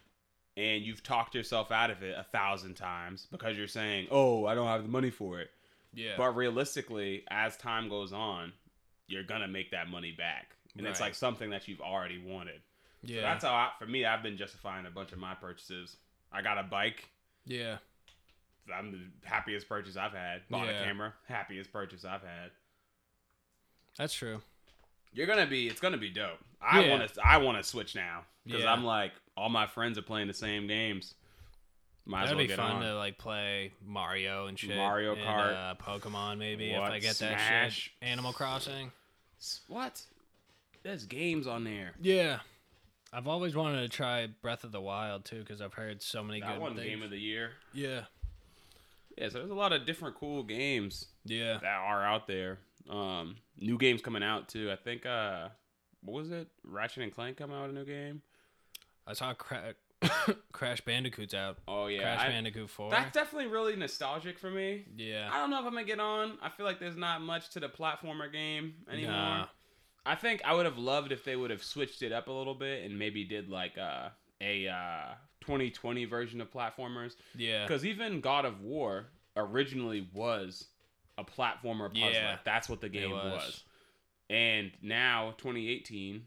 and 0.57 0.83
you've 0.83 1.03
talked 1.03 1.35
yourself 1.35 1.71
out 1.71 1.91
of 1.91 2.03
it 2.03 2.15
a 2.19 2.25
thousand 2.25 2.75
times 2.75 3.27
because 3.31 3.57
you're 3.59 3.67
saying, 3.69 4.09
"Oh, 4.11 4.47
I 4.47 4.55
don't 4.55 4.67
have 4.69 4.83
the 4.83 4.89
money 4.89 5.11
for 5.11 5.41
it." 5.41 5.51
Yeah, 5.95 6.15
But 6.17 6.37
realistically, 6.37 7.25
as 7.31 7.57
time 7.57 7.89
goes 7.89 8.13
on, 8.13 8.53
you're 9.07 9.23
gonna 9.23 9.49
make 9.49 9.71
that 9.71 9.89
money 9.89 10.13
back, 10.13 10.57
and 10.77 10.87
it's 10.87 11.01
like 11.01 11.15
something 11.15 11.51
that 11.51 11.69
you've 11.69 11.81
already 11.81 12.19
wanted. 12.19 12.61
So 13.07 13.13
yeah, 13.15 13.23
that's 13.23 13.45
how 13.45 13.55
I, 13.55 13.71
for 13.79 13.87
me, 13.87 14.05
I've 14.05 14.23
been 14.23 14.37
justifying 14.37 14.85
a 14.87 14.91
bunch 14.91 15.13
of 15.13 15.19
my 15.19 15.35
purchases. 15.35 15.97
I 16.33 16.43
got 16.43 16.59
a 16.59 16.63
bike. 16.65 17.09
yeah, 17.47 17.79
I'm 18.75 18.91
the 18.93 19.27
happiest 19.29 19.69
purchase 19.69 19.97
I've 19.97 20.13
had. 20.13 20.43
Bought 20.51 20.67
Yeah. 20.67 20.81
a 20.81 20.85
camera. 20.85 21.15
Happiest 21.29 21.73
purchase 21.73 22.05
I've 22.05 22.23
had. 22.23 22.51
that's 23.97 24.13
true. 24.15 24.43
You're 25.13 25.27
gonna 25.27 25.47
be. 25.47 25.69
It's 25.69 25.81
gonna 25.81 25.97
be 25.97 26.11
dope. 26.11 26.39
I 26.61 26.85
Yeah. 26.85 26.91
want 26.99 27.15
to. 27.15 27.21
I 27.27 27.39
want 27.39 27.57
to 27.59 27.65
switch 27.65 27.95
now 27.95 28.25
because 28.45 28.63
Yeah. 28.65 28.73
I'm 28.73 28.85
like 28.85 29.13
all 29.37 29.49
my 29.49 29.66
friends 29.66 29.99
are 29.99 30.02
playing 30.02 30.28
the 30.28 30.35
same 30.35 30.66
games. 30.66 31.14
Might 32.09 32.23
as 32.25 32.28
That'd 32.31 32.38
well 32.38 32.47
be 32.47 32.62
fun 32.62 32.76
on. 32.76 32.83
to 32.83 32.95
like 32.97 33.19
play 33.19 33.73
Mario 33.85 34.47
and 34.47 34.57
shit. 34.59 34.76
Mario 34.76 35.14
and, 35.14 35.23
Kart. 35.23 35.54
uh, 35.54 35.75
Pokemon 35.75 36.39
maybe 36.39 36.71
if 36.71 36.80
I 36.80 36.99
get 37.00 37.17
that 37.17 37.39
Smash. 37.41 37.75
shit. 38.00 38.08
Animal 38.08 38.32
Crossing. 38.32 38.93
What? 39.69 40.02
There's 40.84 41.04
games 41.04 41.47
on 41.49 41.65
there. 41.65 41.93
Yeah, 42.00 42.39
I've 43.13 43.26
always 43.26 43.56
wanted 43.56 43.82
to 43.82 43.89
try 43.89 44.28
Breath 44.41 44.63
of 44.63 44.71
the 44.71 44.80
Wild 44.80 45.25
too 45.25 45.41
because 45.41 45.61
I've 45.61 45.75
heard 45.75 46.00
so 46.00 46.23
many 46.23 46.41
That 46.41 46.52
good 46.54 46.61
one 46.61 46.75
things. 46.76 46.87
game 46.87 47.02
of 47.02 47.11
the 47.11 47.19
year. 47.19 47.50
yeah, 47.75 48.02
Yeah, 49.19 49.28
so 49.28 49.39
there's 49.39 49.50
a 49.50 49.54
lot 49.54 49.73
of 49.73 49.84
different 49.84 50.15
cool 50.15 50.45
games 50.45 51.06
yeah, 51.25 51.54
that 51.61 51.65
are 51.65 52.04
out 52.04 52.28
there. 52.28 52.58
Um, 52.89 53.34
new 53.58 53.78
games 53.78 54.00
coming 54.00 54.23
out 54.23 54.49
too. 54.49 54.71
I 54.71 54.76
think 54.76 55.04
uh, 55.06 55.49
what 56.04 56.15
was 56.23 56.30
it? 56.30 56.47
Ratchet 56.63 57.02
and 57.02 57.13
Clank 57.13 57.37
coming 57.37 57.56
out 57.56 57.63
with 57.63 57.71
a 57.73 57.75
new 57.80 57.84
game. 57.84 58.23
I 59.06 59.12
saw 59.12 59.32
Cra- 59.34 59.75
Crash 60.52 60.80
Bandicoot's 60.82 61.34
out. 61.34 61.58
Oh 61.69 61.86
yeah, 61.86 62.02
Crash 62.02 62.21
I- 62.23 62.28
Bandicoot 62.28 62.71
Four. 62.71 62.90
that's 62.90 63.12
definitely 63.12 63.49
really 63.49 63.76
nostalgic 63.76 64.38
for 64.38 64.50
me. 64.50 64.84
yeah, 64.97 65.28
I 65.32 65.38
don't 65.38 65.50
know 65.50 65.60
if 65.60 65.66
I'm 65.66 65.73
gonna 65.73 65.84
get 65.84 66.00
on. 66.00 66.38
I 66.42 66.50
feel 66.50 66.66
like 66.66 66.78
there's 66.80 66.97
not 66.97 67.23
much 67.23 67.50
to 67.50 67.60
the 67.60 67.69
platformer 67.69 68.30
game 68.32 68.75
anymore. 68.90 69.12
Nah. 69.12 69.47
I 70.04 70.14
think 70.14 70.40
I 70.45 70.54
would 70.54 70.66
have 70.66 70.78
loved 70.78 71.10
if 71.10 71.25
they 71.25 71.34
would 71.34 71.50
have 71.50 71.64
switched 71.64 72.02
it 72.02 72.12
up 72.12 72.28
a 72.28 72.32
little 72.32 72.54
bit 72.54 72.84
and 72.84 72.97
maybe 72.97 73.25
did 73.25 73.49
like 73.49 73.76
uh, 73.76 74.10
a 74.40 74.69
uh, 74.69 75.14
2020 75.40 76.04
version 76.04 76.40
of 76.40 76.52
platformers. 76.52 77.16
yeah, 77.36 77.66
Because 77.66 77.84
even 77.84 78.21
God 78.21 78.45
of 78.45 78.60
War 78.60 79.06
originally 79.36 80.08
was 80.14 80.66
a 81.19 81.25
platformer 81.25 81.92
puzzler. 81.92 82.10
Yeah. 82.12 82.36
That's 82.45 82.69
what 82.69 82.80
the 82.80 82.88
game 82.88 83.10
was. 83.10 83.32
was. 83.32 83.64
And 84.30 84.71
now 84.80 85.34
2018, 85.38 86.23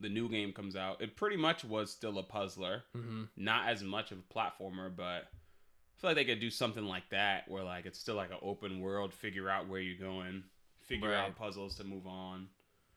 the 0.00 0.08
new 0.08 0.28
game 0.28 0.52
comes 0.52 0.76
out. 0.76 1.00
It 1.00 1.16
pretty 1.16 1.36
much 1.36 1.64
was 1.64 1.90
still 1.90 2.18
a 2.18 2.22
puzzler, 2.22 2.84
hmm 2.94 3.24
not 3.36 3.68
as 3.68 3.82
much 3.82 4.12
of 4.12 4.18
a 4.18 4.34
platformer, 4.34 4.94
but 4.94 5.02
I 5.24 6.00
feel 6.00 6.10
like 6.10 6.16
they 6.16 6.24
could 6.24 6.40
do 6.40 6.50
something 6.50 6.84
like 6.84 7.08
that 7.10 7.48
where 7.48 7.64
like 7.64 7.86
it's 7.86 7.98
still 7.98 8.14
like 8.16 8.30
an 8.30 8.38
open 8.42 8.80
world, 8.80 9.12
figure 9.14 9.48
out 9.48 9.68
where 9.68 9.80
you're 9.80 9.98
going, 9.98 10.44
figure 10.86 11.10
Right. 11.10 11.18
out 11.26 11.36
puzzles 11.36 11.76
to 11.76 11.84
move 11.84 12.06
on. 12.06 12.48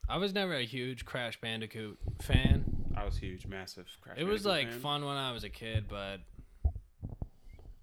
I 0.08 0.18
was 0.18 0.34
never 0.34 0.56
a 0.56 0.66
huge 0.66 1.06
Crash 1.06 1.40
Bandicoot 1.40 1.98
fan. 2.22 2.66
I 2.98 3.06
was 3.06 3.16
huge, 3.18 3.46
massive. 3.48 3.86
Crash 4.02 4.18
It 4.18 4.24
was 4.26 4.46
like 4.46 4.70
fan. 4.72 4.80
fun 4.80 5.06
when 5.06 5.16
I 5.18 5.32
was 5.32 5.44
a 5.44 5.50
kid, 5.50 5.86
but 5.88 6.18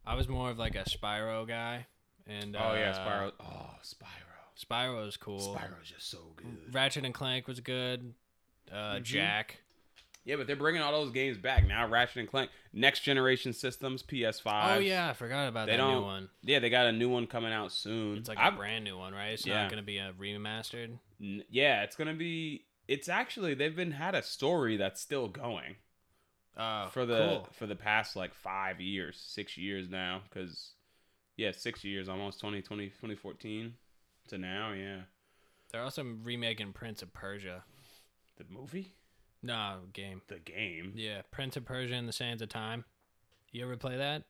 I 0.04 0.14
was 0.14 0.28
more 0.28 0.50
of 0.50 0.58
like 0.58 0.74
a 0.74 0.84
Spyro 0.84 1.46
guy. 1.46 1.86
And 2.26 2.56
Oh 2.56 2.74
yeah, 2.74 2.90
uh, 2.90 3.06
Spyro. 3.06 3.32
Oh, 3.40 3.70
Spyro. 3.82 4.58
Spyro 4.58 5.04
was 5.04 5.16
cool. 5.16 5.54
Spyro's 5.56 5.88
just 5.88 6.10
so 6.10 6.18
good. 6.36 6.74
Ratchet 6.74 7.04
and 7.04 7.14
Clank 7.14 7.46
was 7.46 7.60
good. 7.60 8.14
Uh, 8.70 8.96
Mhm. 8.96 9.02
Jak. 9.02 9.56
Yeah, 10.24 10.34
but 10.36 10.48
they're 10.48 10.56
bringing 10.56 10.82
all 10.82 10.90
those 10.90 11.12
games 11.12 11.38
back 11.38 11.64
now. 11.68 11.86
Ratchet 11.86 12.16
and 12.16 12.28
Clank, 12.28 12.50
next 12.72 13.00
generation 13.00 13.52
systems, 13.52 14.02
PS5. 14.02 14.76
Oh 14.76 14.80
yeah, 14.80 15.08
I 15.08 15.12
forgot 15.12 15.46
about 15.48 15.66
They 15.66 15.72
that 15.72 15.76
don't- 15.78 15.94
new 15.94 16.02
one. 16.02 16.30
yeah, 16.42 16.58
they 16.58 16.68
got 16.68 16.86
a 16.86 16.92
new 16.92 17.08
one 17.08 17.28
coming 17.28 17.52
out 17.52 17.70
soon. 17.70 18.18
It's 18.18 18.28
like 18.28 18.38
a 18.40 18.50
brand 18.50 18.82
new 18.84 18.98
one, 18.98 19.12
right? 19.14 19.28
It's 19.34 19.46
Yeah. 19.46 19.62
not 19.62 19.70
gonna 19.70 19.82
be 19.82 19.98
a 19.98 20.12
remastered. 20.14 20.98
N- 21.20 21.44
yeah, 21.48 21.84
it's 21.84 21.94
gonna 21.94 22.14
be. 22.14 22.66
It's 22.88 23.08
actually 23.08 23.54
they've 23.54 23.74
been 23.76 23.92
had 23.92 24.14
a 24.16 24.22
story 24.22 24.76
that's 24.76 25.00
still 25.00 25.28
going 25.28 25.76
Oh, 26.56 26.88
for 26.88 27.06
the 27.06 27.18
cool. 27.18 27.48
for 27.52 27.66
the 27.66 27.76
past 27.76 28.16
like 28.16 28.34
five 28.34 28.80
years, 28.80 29.20
six 29.20 29.56
years 29.56 29.88
now. 29.88 30.22
Because 30.28 30.74
yeah, 31.36 31.52
six 31.52 31.84
years, 31.84 32.08
almost 32.08 32.40
2020, 32.40 32.88
2014 32.90 33.76
to 34.28 34.38
now. 34.38 34.72
Yeah, 34.72 35.02
They're 35.70 35.82
also 35.82 36.02
remaking 36.02 36.72
Prince 36.72 37.00
of 37.02 37.12
Persia. 37.12 37.64
The 38.36 38.44
movie, 38.50 38.92
No 39.42 39.78
game. 39.92 40.22
the 40.28 40.38
game. 40.38 40.92
Yeah, 40.94 41.22
Prince 41.30 41.56
of 41.56 41.64
Persia 41.64 41.94
and 41.94 42.08
the 42.08 42.12
Sands 42.12 42.42
of 42.42 42.48
Time. 42.48 42.84
You 43.52 43.64
ever 43.64 43.76
play 43.76 43.96
that? 43.96 44.24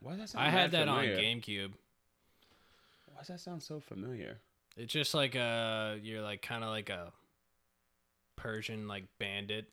Why 0.00 0.12
does 0.12 0.20
that 0.20 0.28
sound 0.30 0.44
I 0.46 0.50
had 0.50 0.70
that 0.72 0.88
on? 0.88 1.04
GameCube. 1.04 1.72
Why 3.06 3.18
does 3.18 3.28
that 3.28 3.40
sound 3.40 3.62
so 3.62 3.78
familiar? 3.80 4.38
It's 4.76 4.92
just 4.92 5.14
like 5.14 5.34
a 5.34 5.98
you're 6.02 6.22
like 6.22 6.42
kind 6.42 6.64
of 6.64 6.70
like 6.70 6.88
a 6.90 7.12
Persian 8.36 8.88
like 8.88 9.04
bandit, 9.18 9.66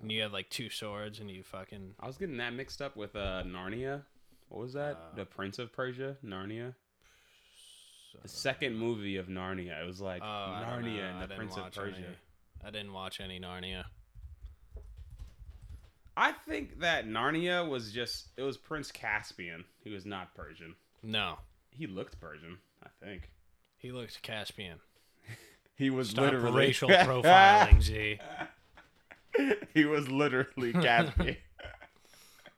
and 0.00 0.10
you 0.10 0.22
have 0.22 0.32
like 0.32 0.48
two 0.48 0.70
swords, 0.70 1.18
and 1.20 1.30
you 1.30 1.42
fucking 1.42 1.94
I 2.00 2.06
was 2.06 2.16
getting 2.16 2.36
that 2.38 2.54
mixed 2.54 2.80
up 2.80 2.96
with 2.96 3.16
uh 3.16 3.42
Narnia. 3.44 4.02
What 4.48 4.62
was 4.62 4.72
that? 4.74 4.92
Uh, 4.94 5.16
the 5.16 5.24
Prince 5.26 5.58
of 5.58 5.72
Persia, 5.72 6.16
Narnia. 6.24 6.74
The 8.22 8.28
second 8.28 8.76
movie 8.76 9.16
of 9.16 9.26
Narnia. 9.26 9.82
It 9.82 9.86
was 9.86 10.00
like 10.00 10.22
Oh, 10.22 10.62
Narnia 10.64 11.10
and 11.12 11.22
the 11.30 11.34
Prince 11.34 11.56
of 11.56 11.70
Persia. 11.74 11.96
any. 11.98 12.06
I 12.66 12.70
didn't 12.70 12.92
watch 12.92 13.20
any 13.20 13.38
Narnia. 13.38 13.84
I 16.16 16.32
think 16.48 16.80
that 16.80 17.06
Narnia 17.06 17.68
was 17.68 17.92
just 17.92 18.28
it 18.36 18.42
was 18.42 18.56
Prince 18.56 18.90
Caspian. 18.90 19.64
He 19.84 19.90
was 19.90 20.04
not 20.06 20.34
Persian. 20.34 20.74
No, 21.02 21.36
He 21.70 21.86
looked 21.86 22.18
Persian, 22.20 22.58
I 22.82 22.88
think. 23.04 23.30
he 23.78 23.92
looked 23.92 24.20
Caspian. 24.22 24.78
He 25.78 25.90
was 25.90 26.08
Stop 26.08 26.24
literally 26.24 26.56
racial 26.68 26.88
profiling, 26.88 27.82
Z. 27.82 28.18
he 29.74 29.84
was 29.84 30.08
literally 30.08 30.72
Caspian. 30.72 31.36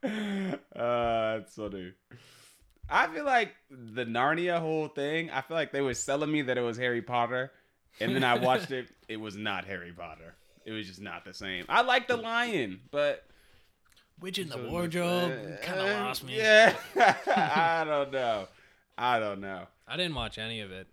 uh, 0.05 0.57
that's 0.73 1.57
funny. 1.57 1.95
I 2.89 3.09
feel 3.09 3.25
like 3.25 3.55
the 3.71 4.05
Narnia 4.05 4.61
whole 4.61 4.87
thing. 4.87 5.31
I 5.31 5.41
feel 5.41 5.57
like 5.57 5.73
they 5.73 5.81
were 5.81 5.95
selling 5.95 6.31
me 6.31 6.43
that 6.43 6.57
it 6.57 6.61
was 6.63 6.77
Harry 6.79 7.03
Potter, 7.03 7.51
and 8.01 8.15
then 8.15 8.25
I 8.25 8.39
watched 8.45 8.71
it. 8.71 8.89
It 9.09 9.17
was 9.19 9.37
not 9.37 9.65
Harry 9.65 9.93
Potter. 9.93 10.35
it 10.65 10.73
was 10.73 10.87
just 10.87 11.01
not 11.01 11.25
the 11.25 11.33
same. 11.35 11.65
I 11.69 11.83
like 11.83 12.09
the 12.09 12.17
lion, 12.17 12.81
but 12.91 13.25
Witch 14.21 14.39
in 14.39 14.49
the 14.49 14.55
So, 14.55 14.69
wardrobe 14.69 15.33
uh, 15.33 15.65
kind 15.65 15.81
of 15.81 15.87
lost 16.01 16.25
me. 16.25 16.37
Yeah, 16.37 16.75
I 17.27 17.85
don't 17.85 18.13
know. 18.13 18.49
I 18.97 19.19
don't 19.21 19.41
know. 19.41 19.67
I 19.87 19.97
didn't 19.97 20.15
watch 20.15 20.39
any 20.39 20.61
of 20.61 20.71
it. 20.73 20.89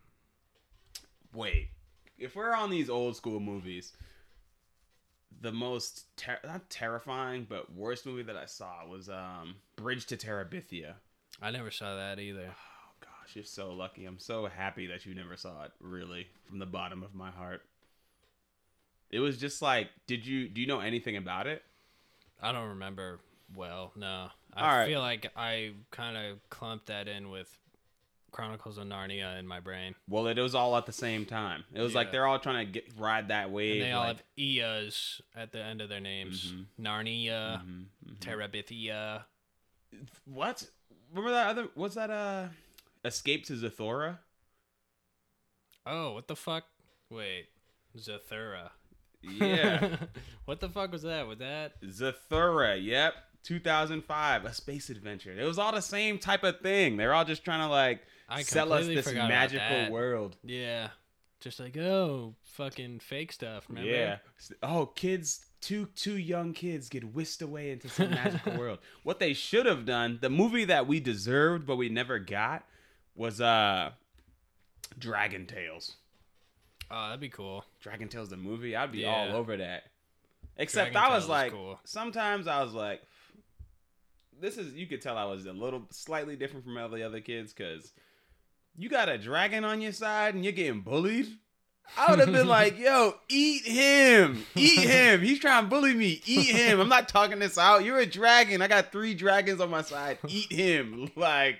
Wait, 1.33 1.69
if 2.17 2.35
we're 2.35 2.53
on 2.53 2.69
these 2.69 2.89
old 2.89 3.15
school 3.17 3.39
movies, 3.39 3.91
the 5.41 5.51
most 5.51 6.05
ter- 6.15 6.39
not 6.45 6.69
terrifying 6.69 7.45
but 7.49 7.71
worst 7.73 8.05
movie 8.05 8.23
that 8.23 8.37
I 8.37 8.45
saw 8.45 8.85
was 8.87 9.09
um 9.09 9.55
Bridge 9.75 10.05
to 10.07 10.17
Terabithia. 10.17 10.93
I 11.41 11.51
never 11.51 11.71
saw 11.71 11.95
that 11.95 12.19
either. 12.19 12.51
Gosh, 13.25 13.35
you're 13.35 13.45
so 13.45 13.71
lucky. 13.73 14.05
I'm 14.05 14.19
so 14.19 14.45
happy 14.47 14.87
that 14.87 15.05
you 15.05 15.15
never 15.15 15.35
saw 15.35 15.63
it. 15.63 15.71
Really, 15.79 16.27
from 16.47 16.59
the 16.59 16.65
bottom 16.65 17.03
of 17.03 17.15
my 17.15 17.31
heart. 17.31 17.61
It 19.09 19.19
was 19.19 19.37
just 19.37 19.61
like, 19.61 19.89
did 20.07 20.25
you 20.25 20.47
do 20.47 20.61
you 20.61 20.67
know 20.67 20.79
anything 20.79 21.17
about 21.17 21.47
it? 21.47 21.63
I 22.41 22.51
don't 22.51 22.69
remember 22.69 23.19
well. 23.55 23.91
No, 23.95 24.27
I 24.53 24.77
right. 24.77 24.87
feel 24.87 25.01
like 25.01 25.31
I 25.35 25.71
kind 25.91 26.17
of 26.17 26.49
clumped 26.49 26.87
that 26.87 27.07
in 27.07 27.29
with 27.29 27.57
Chronicles 28.31 28.77
of 28.77 28.85
Narnia 28.85 29.39
in 29.39 29.47
my 29.47 29.59
brain. 29.59 29.95
Well, 30.09 30.27
it 30.27 30.37
was 30.37 30.53
all 30.53 30.75
at 30.75 30.85
the 30.85 30.91
same 30.91 31.25
time. 31.25 31.63
It 31.73 31.81
was 31.81 31.95
like 31.95 32.11
they're 32.11 32.27
all 32.27 32.39
trying 32.39 32.65
to 32.65 32.71
get 32.71 32.91
ride 32.97 33.29
that 33.29 33.49
wave. 33.51 33.81
And 33.81 33.83
they 33.83 33.91
all 33.93 34.07
like, 34.07 34.17
have 34.17 34.23
Ias 34.37 35.21
at 35.35 35.51
the 35.51 35.63
end 35.63 35.81
of 35.81 35.89
their 35.89 36.01
names. 36.01 36.51
Mhm. 36.51 36.65
Narnia, 36.79 37.63
Mhm, 37.63 37.85
mhm. 38.05 38.17
Terabithia. 38.19 39.23
What? 40.25 40.67
Remember 41.11 41.31
that 41.31 41.47
other? 41.47 41.69
What's 41.75 41.95
that? 41.95 42.09
Uh, 42.09 42.47
Escape 43.05 43.45
to 43.45 43.53
Zathora. 43.53 44.17
Oh, 45.85 46.13
what 46.13 46.27
the 46.27 46.35
fuck? 46.35 46.63
Wait, 47.11 47.45
Zathura. 47.95 48.71
Yeah, 49.21 49.95
what 50.45 50.59
the 50.59 50.69
fuck 50.69 50.91
was 50.91 51.03
that? 51.03 51.27
Was 51.27 51.37
that? 51.37 51.79
Zathura. 51.83 52.83
Yep, 52.83 53.13
2005, 53.43 54.45
a 54.45 54.53
space 54.53 54.89
adventure. 54.89 55.31
It 55.37 55.45
was 55.45 55.59
all 55.59 55.71
the 55.71 55.81
same 55.81 56.17
type 56.17 56.43
of 56.43 56.59
thing. 56.61 56.97
They're 56.97 57.13
all 57.13 57.25
just 57.25 57.45
trying 57.45 57.61
to 57.61 57.67
like 57.67 58.01
I 58.27 58.41
sell 58.41 58.73
us 58.73 58.87
this 58.87 59.13
magical 59.13 59.91
world. 59.91 60.35
Yeah, 60.43 60.89
just 61.39 61.59
like 61.59 61.77
oh, 61.77 62.33
fucking 62.41 62.99
fake 62.99 63.31
stuff. 63.31 63.65
Remember? 63.69 63.89
Yeah. 63.89 64.17
Oh, 64.63 64.87
kids, 64.87 65.45
two 65.61 65.89
two 65.95 66.17
young 66.17 66.53
kids 66.53 66.89
get 66.89 67.03
whisked 67.13 67.43
away 67.43 67.69
into 67.69 67.87
some 67.87 68.09
magical 68.09 68.53
world. 68.57 68.79
What 69.03 69.19
they 69.19 69.33
should 69.33 69.67
have 69.67 69.85
done, 69.85 70.17
the 70.21 70.29
movie 70.31 70.65
that 70.65 70.87
we 70.87 70.99
deserved 70.99 71.67
but 71.67 71.75
we 71.75 71.89
never 71.89 72.17
got, 72.17 72.65
was 73.15 73.41
uh, 73.41 73.91
Dragon 74.99 75.45
Tales. 75.45 75.93
Oh, 76.91 77.05
that'd 77.07 77.19
be 77.19 77.29
cool. 77.29 77.65
Dragon 77.81 78.07
Tales 78.09 78.29
the 78.29 78.37
movie, 78.37 78.75
I'd 78.75 78.91
be 78.91 78.99
Yeah. 78.99 79.29
all 79.31 79.35
over 79.37 79.57
that. 79.57 79.83
Except 80.57 80.93
Dragon 80.93 81.11
I 81.11 81.15
was 81.15 81.23
Tales 81.23 81.29
like, 81.29 81.51
cool. 81.51 81.79
sometimes 81.83 82.47
I 82.47 82.61
was 82.63 82.73
like, 82.73 83.01
this 84.39 84.57
is 84.57 84.73
you 84.73 84.85
could 84.87 85.01
tell 85.01 85.17
I 85.17 85.23
was 85.25 85.45
a 85.45 85.53
little 85.53 85.83
slightly 85.91 86.35
different 86.35 86.65
from 86.65 86.77
all 86.77 86.89
the 86.89 87.03
other 87.03 87.21
kids 87.21 87.53
because 87.53 87.91
you 88.77 88.89
got 88.89 89.09
a 89.09 89.17
dragon 89.17 89.63
on 89.63 89.81
your 89.81 89.93
side 89.93 90.35
and 90.35 90.43
you're 90.43 90.53
getting 90.53 90.81
bullied. 90.81 91.27
I 91.97 92.09
would 92.09 92.19
have 92.19 92.31
been 92.31 92.47
like, 92.47 92.77
yo, 92.79 93.15
eat 93.29 93.63
him. 93.63 94.43
Eat 94.55 94.79
him. 94.87 95.21
He's 95.21 95.39
trying 95.39 95.63
to 95.65 95.69
bully 95.69 95.93
me. 95.93 96.21
Eat 96.25 96.55
him. 96.55 96.79
I'm 96.79 96.89
not 96.89 97.07
talking 97.07 97.39
this 97.39 97.57
out. 97.57 97.83
You're 97.85 97.99
a 97.99 98.05
dragon. 98.05 98.61
I 98.61 98.67
got 98.67 98.91
three 98.91 99.13
dragons 99.13 99.61
on 99.61 99.69
my 99.69 99.81
side. 99.83 100.17
Eat 100.27 100.51
him. 100.51 101.09
Like, 101.15 101.59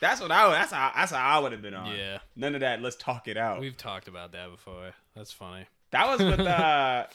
that's 0.00 0.20
what 0.20 0.30
I 0.32 0.50
that's 0.50 0.72
how 0.72 0.92
that's 0.94 1.12
how 1.12 1.22
I 1.24 1.38
would 1.40 1.52
have 1.52 1.62
been 1.62 1.74
on. 1.74 1.94
Yeah, 1.94 2.18
None 2.36 2.54
of 2.54 2.60
that. 2.60 2.80
Let's 2.82 2.96
talk 2.96 3.28
it 3.28 3.36
out. 3.36 3.60
we've 3.60 3.76
talked 3.76 4.08
about 4.08 4.32
that 4.32 4.50
before. 4.50 4.92
That's 5.14 5.32
funny. 5.32 5.66
That 5.90 6.06
was 6.08 6.20
with 6.20 6.40
uh 6.46 7.06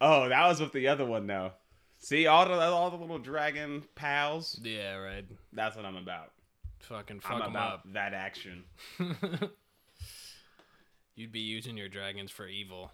Oh, 0.00 0.28
that 0.28 0.46
was 0.48 0.60
with 0.60 0.72
the 0.72 0.88
other 0.88 1.04
one 1.06 1.26
though. 1.26 1.52
See 1.98 2.26
all 2.26 2.44
the 2.46 2.54
all 2.60 2.90
the 2.90 2.96
little 2.96 3.18
dragon 3.18 3.84
pals. 3.94 4.58
Yeah, 4.62 4.96
right. 4.96 5.24
That's 5.52 5.76
what 5.76 5.84
I'm 5.84 5.96
about. 5.96 6.32
Fucking 6.80 7.20
fuck 7.20 7.32
I'm 7.32 7.38
them 7.40 7.50
about 7.50 7.72
up. 7.74 7.92
that 7.92 8.12
action. 8.12 8.64
You'd 11.14 11.30
be 11.32 11.40
using 11.40 11.76
your 11.76 11.88
dragons 11.88 12.30
for 12.30 12.46
evil. 12.46 12.90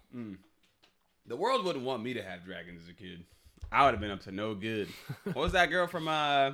The 1.25 1.35
world 1.35 1.63
wouldn't 1.65 1.85
want 1.85 2.03
me 2.03 2.13
to 2.13 2.21
have 2.21 2.43
dragons 2.45 2.83
as 2.83 2.89
a 2.89 2.93
kid. 2.93 3.23
I 3.71 3.85
would 3.85 3.91
have 3.91 4.01
been 4.01 4.11
up 4.11 4.21
to 4.21 4.31
no 4.31 4.53
good. 4.55 4.89
what 5.23 5.35
was 5.37 5.51
that 5.53 5.69
girl 5.69 5.87
from 5.87 6.07
uh 6.07 6.51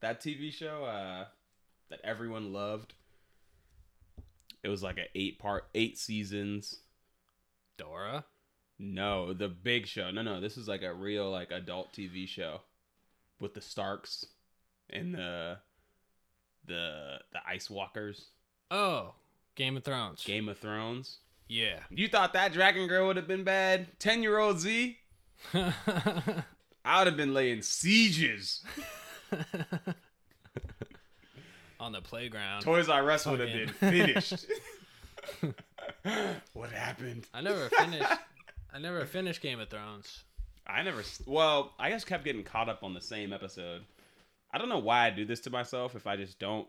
that 0.00 0.20
TV 0.20 0.52
show 0.52 0.84
uh 0.84 1.24
that 1.92 2.00
everyone 2.04 2.52
loved? 2.54 2.94
It 4.64 4.68
was 4.68 4.82
like 4.82 4.96
an 4.96 5.06
eight 5.14 5.38
part, 5.38 5.68
eight 5.74 5.98
seasons. 5.98 6.78
Dora. 7.76 8.24
No, 8.78 9.32
the 9.32 9.48
big 9.48 9.86
show. 9.86 10.10
No, 10.10 10.22
no, 10.22 10.40
this 10.40 10.56
is 10.56 10.68
like 10.68 10.82
a 10.82 10.94
real 10.94 11.30
like 11.30 11.50
adult 11.52 11.92
TV 11.92 12.26
show 12.26 12.62
with 13.40 13.54
the 13.54 13.60
Starks 13.60 14.24
and 14.90 15.14
the 15.14 15.58
the 16.66 17.18
the 17.32 17.38
Ice 17.46 17.68
Walkers. 17.68 18.28
Oh, 18.70 19.14
Game 19.54 19.76
of 19.76 19.84
Thrones. 19.84 20.24
Game 20.24 20.48
of 20.48 20.58
Thrones. 20.58 21.18
Yeah. 21.48 21.80
You 21.90 22.08
thought 22.08 22.32
that 22.32 22.54
Dragon 22.54 22.88
Girl 22.88 23.06
would 23.08 23.16
have 23.16 23.28
been 23.28 23.44
bad? 23.44 23.98
Ten 23.98 24.22
year 24.22 24.38
old 24.38 24.58
Z, 24.58 24.96
I 25.54 26.98
would 26.98 27.06
have 27.06 27.16
been 27.16 27.34
laying 27.34 27.60
sieges. 27.60 28.64
On 31.82 31.90
the 31.90 32.00
playground. 32.00 32.62
Toys 32.62 32.88
R 32.88 33.10
Us 33.10 33.26
would 33.26 33.40
have 33.40 33.48
been 33.52 33.68
finished. 33.68 34.46
what 36.52 36.70
happened? 36.70 37.26
I 37.34 37.40
never 37.40 37.68
finished. 37.70 38.08
I 38.72 38.78
never 38.78 39.04
finished 39.04 39.40
Game 39.40 39.58
of 39.58 39.68
Thrones. 39.68 40.22
I 40.64 40.82
never. 40.84 41.02
Well, 41.26 41.72
I 41.80 41.90
just 41.90 42.06
kept 42.06 42.24
getting 42.24 42.44
caught 42.44 42.68
up 42.68 42.84
on 42.84 42.94
the 42.94 43.00
same 43.00 43.32
episode. 43.32 43.82
I 44.52 44.58
don't 44.58 44.68
know 44.68 44.78
why 44.78 45.06
I 45.06 45.10
do 45.10 45.24
this 45.24 45.40
to 45.40 45.50
myself. 45.50 45.96
If 45.96 46.06
I 46.06 46.14
just 46.16 46.38
don't, 46.38 46.68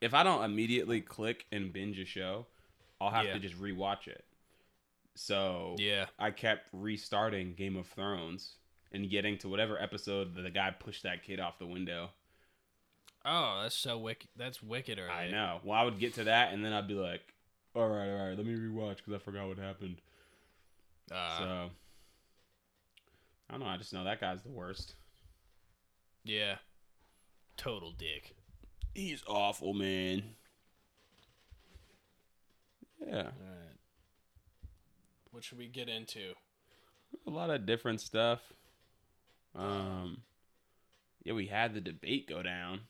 if 0.00 0.14
I 0.14 0.24
don't 0.24 0.42
immediately 0.44 1.00
click 1.00 1.46
and 1.52 1.72
binge 1.72 2.00
a 2.00 2.04
show, 2.04 2.46
I'll 3.00 3.10
have 3.10 3.26
Yeah. 3.26 3.34
to 3.34 3.38
just 3.38 3.54
rewatch 3.60 4.08
it. 4.08 4.24
So 5.14 5.76
Yeah. 5.78 6.06
I 6.18 6.32
kept 6.32 6.68
restarting 6.72 7.54
Game 7.54 7.76
of 7.76 7.86
Thrones 7.86 8.56
and 8.90 9.08
getting 9.08 9.38
to 9.38 9.48
whatever 9.48 9.80
episode 9.80 10.34
that 10.34 10.42
the 10.42 10.50
guy 10.50 10.72
pushed 10.72 11.04
that 11.04 11.22
kid 11.22 11.38
off 11.38 11.60
the 11.60 11.66
window. 11.66 12.10
Oh, 13.28 13.60
that's 13.62 13.74
so 13.74 13.98
wicked. 13.98 14.28
That's 14.36 14.62
wicked. 14.62 15.00
I 15.00 15.28
know. 15.30 15.58
Well, 15.64 15.76
I 15.78 15.82
would 15.84 15.98
get 15.98 16.14
to 16.14 16.24
that 16.24 16.52
and 16.52 16.64
then 16.64 16.72
I'd 16.72 16.86
be 16.86 16.94
like, 16.94 17.22
"All 17.74 17.88
right, 17.88 18.08
all 18.08 18.28
right, 18.28 18.36
let 18.36 18.46
me 18.46 18.54
rewatch 18.54 18.98
because 18.98 19.14
I 19.14 19.18
forgot 19.18 19.48
what 19.48 19.58
happened." 19.58 20.00
Uh, 21.10 21.38
so 21.38 21.70
I 23.48 23.52
don't 23.52 23.60
know. 23.60 23.66
I 23.66 23.76
just 23.78 23.92
know 23.92 24.04
that 24.04 24.20
guy's 24.20 24.42
the 24.42 24.50
worst. 24.50 24.94
yeah. 26.24 26.56
Total 27.56 27.90
dick. 27.90 28.34
He's 28.94 29.22
awful, 29.26 29.72
man. 29.72 30.22
Yeah, 33.00 33.16
All 33.16 33.22
right. 33.24 33.76
What 35.30 35.42
should 35.44 35.58
we 35.58 35.66
get 35.68 35.88
into? 35.88 36.34
a 37.26 37.30
lot 37.30 37.50
of 37.50 37.64
different 37.66 38.00
stuff. 38.00 38.40
Um, 39.54 40.22
yeah, 41.24 41.32
we 41.32 41.46
had 41.46 41.72
the 41.74 41.80
debate 41.80 42.28
go 42.28 42.42
down. 42.42 42.80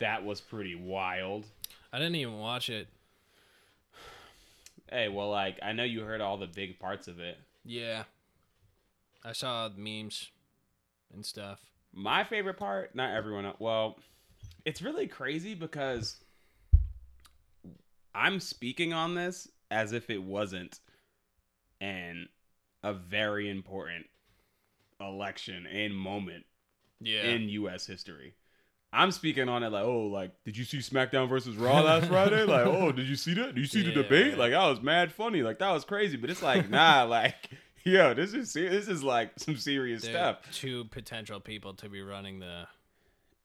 That 0.00 0.24
was 0.24 0.40
pretty 0.40 0.74
wild. 0.74 1.46
I 1.92 1.98
didn't 1.98 2.16
even 2.16 2.38
watch 2.38 2.68
it. 2.70 2.88
Hey, 4.90 5.08
well, 5.08 5.30
like 5.30 5.58
I 5.62 5.72
know 5.72 5.84
you 5.84 6.00
heard 6.02 6.20
all 6.20 6.36
the 6.36 6.46
big 6.46 6.78
parts 6.78 7.06
of 7.06 7.20
it. 7.20 7.38
Yeah. 7.64 8.04
I 9.24 9.32
saw 9.32 9.68
memes 9.76 10.30
and 11.12 11.24
stuff. 11.24 11.60
My 11.92 12.24
favorite 12.24 12.56
part, 12.56 12.94
not 12.94 13.14
everyone. 13.14 13.44
el- 13.44 13.56
Well, 13.58 13.98
it's 14.64 14.80
really 14.82 15.06
crazy 15.06 15.54
because 15.54 16.16
I'm 18.14 18.40
speaking 18.40 18.92
on 18.92 19.14
this 19.14 19.48
as 19.70 19.92
if 19.92 20.10
it 20.10 20.22
wasn't 20.22 20.80
an 21.80 22.28
a 22.82 22.94
very 22.94 23.48
important 23.50 24.06
election 25.00 25.66
and 25.66 25.94
moment 25.94 26.46
Yeah. 27.00 27.22
in 27.24 27.48
U.S. 27.50 27.86
history. 27.86 28.34
I'm 28.92 29.12
speaking 29.12 29.48
on 29.48 29.62
it 29.62 29.70
like, 29.70 29.84
oh, 29.84 30.06
like, 30.06 30.32
did 30.44 30.56
you 30.56 30.64
see 30.64 30.78
SmackDown 30.78 31.28
versus 31.28 31.56
Raw 31.56 31.80
last 31.80 32.08
Friday? 32.08 32.42
Like, 32.42 32.66
oh, 32.66 32.90
did 32.90 33.06
you 33.06 33.14
see 33.14 33.34
that? 33.34 33.54
Did 33.54 33.58
you 33.58 33.66
see 33.66 33.82
the 33.82 33.92
debate? 33.92 34.36
Like, 34.36 34.50
that 34.50 34.66
was 34.66 34.80
mad 34.80 35.12
funny. 35.12 35.42
Like, 35.42 35.60
that 35.60 35.70
was 35.70 35.84
crazy. 35.84 36.16
But 36.16 36.30
it's 36.30 36.42
like, 36.42 36.68
nah, 36.68 37.04
like, 37.08 37.50
yo, 37.84 38.14
this 38.14 38.34
is 38.34 38.50
ser- 38.50 38.68
this 38.68 38.88
is 38.88 39.04
like 39.04 39.30
some 39.36 39.56
serious 39.56 40.02
stuff. 40.02 40.38
two 40.52 40.86
potential 40.86 41.38
people 41.38 41.74
to 41.74 41.88
be 41.88 42.02
running 42.02 42.40
the. 42.40 42.66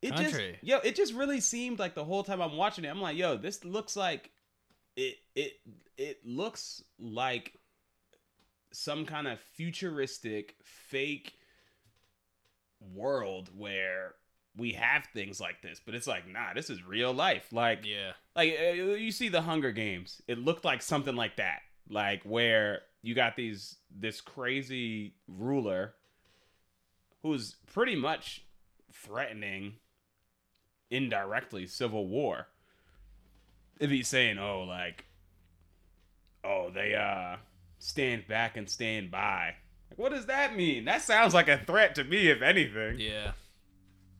It 0.01 0.15
country. 0.15 0.51
just, 0.53 0.63
yo, 0.63 0.77
it 0.79 0.95
just 0.95 1.13
really 1.13 1.39
seemed 1.39 1.79
like 1.79 1.95
the 1.95 2.03
whole 2.03 2.23
time 2.23 2.41
I'm 2.41 2.57
watching 2.57 2.85
it, 2.85 2.89
I'm 2.89 3.01
like, 3.01 3.17
yo, 3.17 3.37
this 3.37 3.63
looks 3.63 3.95
like 3.95 4.31
it. 4.95 5.17
It 5.35 5.53
it 5.97 6.25
looks 6.25 6.83
like 6.99 7.53
some 8.71 9.05
kind 9.05 9.27
of 9.27 9.39
futuristic 9.53 10.55
fake 10.63 11.33
world 12.93 13.49
where 13.55 14.15
we 14.57 14.73
have 14.73 15.05
things 15.13 15.39
like 15.41 15.61
this, 15.61 15.81
but 15.85 15.95
it's 15.95 16.07
like, 16.07 16.27
nah, 16.27 16.53
this 16.53 16.69
is 16.69 16.81
real 16.83 17.13
life. 17.13 17.51
Like, 17.51 17.85
Yeah. 17.85 18.11
like 18.35 18.55
uh, 18.59 18.71
you 18.73 19.11
see 19.11 19.27
the 19.29 19.41
Hunger 19.41 19.71
Games, 19.71 20.21
it 20.27 20.37
looked 20.39 20.63
like 20.65 20.81
something 20.81 21.15
like 21.15 21.35
that, 21.37 21.59
like 21.89 22.23
where 22.23 22.81
you 23.01 23.13
got 23.15 23.35
these 23.35 23.77
this 23.97 24.21
crazy 24.21 25.13
ruler 25.27 25.93
who's 27.21 27.55
pretty 27.73 27.95
much 27.95 28.43
threatening 28.93 29.73
indirectly 30.89 31.67
civil 31.67 32.07
war. 32.07 32.47
If 33.79 33.89
he's 33.89 34.07
saying, 34.07 34.37
"Oh, 34.37 34.63
like, 34.63 35.05
oh, 36.43 36.69
they 36.73 36.95
uh 36.95 37.37
stand 37.79 38.27
back 38.27 38.55
and 38.57 38.69
stand 38.69 39.11
by," 39.11 39.55
like, 39.89 39.99
what 39.99 40.11
does 40.11 40.27
that 40.27 40.55
mean? 40.55 40.85
That 40.85 41.01
sounds 41.01 41.33
like 41.33 41.49
a 41.49 41.57
threat 41.57 41.95
to 41.95 42.03
me, 42.03 42.29
if 42.29 42.41
anything. 42.41 42.99
Yeah. 42.99 43.31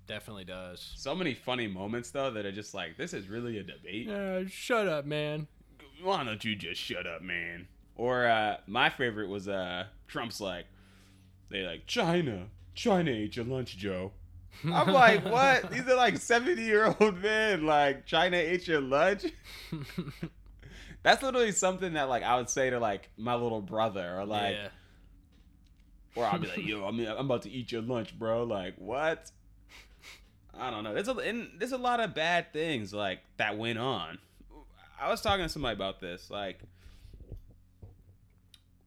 Definitely 0.08 0.46
does. 0.46 0.94
So 0.96 1.16
many 1.16 1.34
funny 1.34 1.68
moments 1.68 2.12
though 2.12 2.32
that 2.32 2.46
are 2.46 2.52
just 2.52 2.74
like, 2.74 2.98
this 2.98 3.14
is 3.14 3.28
really 3.28 3.58
a 3.58 3.64
debate. 3.64 4.10
Uh, 4.10 4.48
shut 4.48 4.88
up, 4.88 5.06
man. 5.06 5.48
Why 6.02 6.24
don't 6.24 6.44
you 6.44 6.56
just 6.56 6.80
shut 6.80 7.08
up, 7.08 7.22
man? 7.22 7.68
Or 7.96 8.28
uh 8.28 8.58
my 8.68 8.90
favorite 8.90 9.30
was 9.30 9.48
uh 9.48 9.86
Trump's 10.08 10.40
like, 10.40 10.66
they 11.50 11.64
like 11.64 11.88
China, 11.88 12.48
China 12.76 13.12
ate 13.12 13.36
your 13.36 13.46
lunch, 13.46 13.78
Joe. 13.78 14.12
I'm 14.64 14.88
like, 14.94 15.26
what? 15.26 15.72
These 15.72 15.88
are 15.88 15.96
like 15.96 16.18
70 16.18 16.62
year 16.62 16.96
old 17.00 17.22
men. 17.22 17.66
Like, 17.66 18.06
China 18.06 18.38
ate 18.38 18.68
your 18.68 18.82
lunch? 18.82 19.26
That's 21.04 21.22
literally 21.22 21.52
something 21.52 21.94
that, 21.94 22.10
like, 22.10 22.24
I 22.24 22.38
would 22.38 22.50
say 22.50 22.70
to, 22.70 22.80
like, 22.80 23.10
my 23.18 23.36
little 23.36 23.62
brother, 23.62 24.20
or, 24.20 24.26
like, 24.26 24.56
yeah. 24.56 24.68
or 26.16 26.26
I'll 26.26 26.40
be 26.40 26.48
like, 26.48 26.66
yo, 26.66 26.84
I'm, 26.84 27.00
I'm 27.00 27.26
about 27.26 27.44
to 27.44 27.52
eat 27.52 27.72
your 27.72 27.84
lunch, 27.84 28.18
bro. 28.18 28.44
Like, 28.44 28.74
what? 28.78 29.30
I 30.60 30.72
don't 30.72 30.84
know. 30.84 30.94
There's 30.94 31.08
a, 31.08 31.16
and 31.16 31.50
there's 31.58 31.72
a 31.72 31.78
lot 31.78 32.00
of 32.00 32.14
bad 32.14 32.54
things, 32.54 32.94
like, 32.94 33.20
that 33.38 33.58
went 33.58 33.80
on. 33.80 34.20
I 35.00 35.10
was 35.10 35.22
talking 35.22 35.46
to 35.46 35.50
somebody 35.50 35.76
about 35.76 36.00
this. 36.00 36.30
Like, 36.30 36.60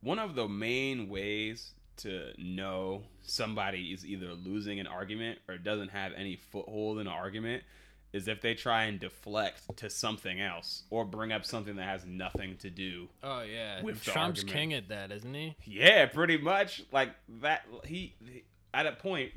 one 0.01 0.19
of 0.19 0.35
the 0.35 0.49
main 0.49 1.09
ways 1.09 1.73
to 1.99 2.33
know 2.39 3.03
somebody 3.23 3.93
is 3.93 4.07
either 4.07 4.33
losing 4.33 4.81
an 4.81 4.87
argument 4.87 5.39
or 5.49 5.59
doesn't 5.59 5.91
have 5.91 6.13
any 6.17 6.37
foothold 6.37 6.99
in 6.99 7.07
an 7.07 7.13
argument 7.13 7.65
is 8.13 8.27
if 8.27 8.41
they 8.41 8.55
try 8.55 8.85
and 8.85 8.99
deflect 8.99 9.61
to 9.77 9.91
something 9.91 10.41
else 10.41 10.85
or 10.91 11.05
bring 11.05 11.31
up 11.31 11.45
something 11.45 11.77
that 11.77 11.85
has 11.85 12.07
nothing 12.07 12.57
to 12.57 12.71
do. 12.71 13.09
Oh 13.23 13.43
yeah. 13.43 13.83
With 13.83 14.03
Trump's 14.03 14.41
argument. 14.41 14.51
king 14.51 14.73
at 14.75 14.89
that, 14.89 15.13
isn't 15.13 15.35
he? 15.35 15.57
Yeah, 15.65 16.07
pretty 16.07 16.39
much 16.39 16.85
like 16.91 17.11
that. 17.43 17.67
He, 17.85 18.15
he 18.25 18.45
at 18.73 18.87
a 18.87 18.93
point 18.93 19.33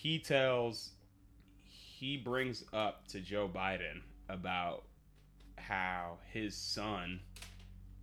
he 0.00 0.20
tells 0.20 0.90
he 1.64 2.16
brings 2.16 2.62
up 2.72 3.08
to 3.08 3.18
Joe 3.18 3.50
Biden 3.52 4.02
about 4.28 4.84
how 5.56 6.18
his 6.32 6.54
son 6.56 7.18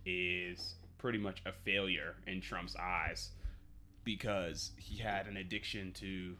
is 0.04 0.74
pretty 0.98 1.16
much 1.16 1.40
a 1.46 1.52
failure 1.64 2.16
in 2.26 2.42
Trump's 2.42 2.76
eyes 2.76 3.30
because 4.04 4.72
he 4.76 4.98
had 4.98 5.26
an 5.26 5.38
addiction 5.38 5.90
to 5.94 6.34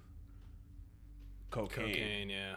cocaine, 1.51 1.87
Cocaine, 1.87 2.29
yeah. 2.29 2.57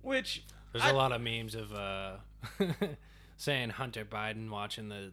which 0.00 0.44
There's 0.72 0.84
I- 0.84 0.90
a 0.90 0.94
lot 0.94 1.10
of 1.10 1.20
memes 1.20 1.56
of 1.56 1.72
uh 1.72 2.12
saying 3.36 3.70
Hunter 3.70 4.04
Biden 4.04 4.50
watching 4.50 4.88
the 4.88 5.10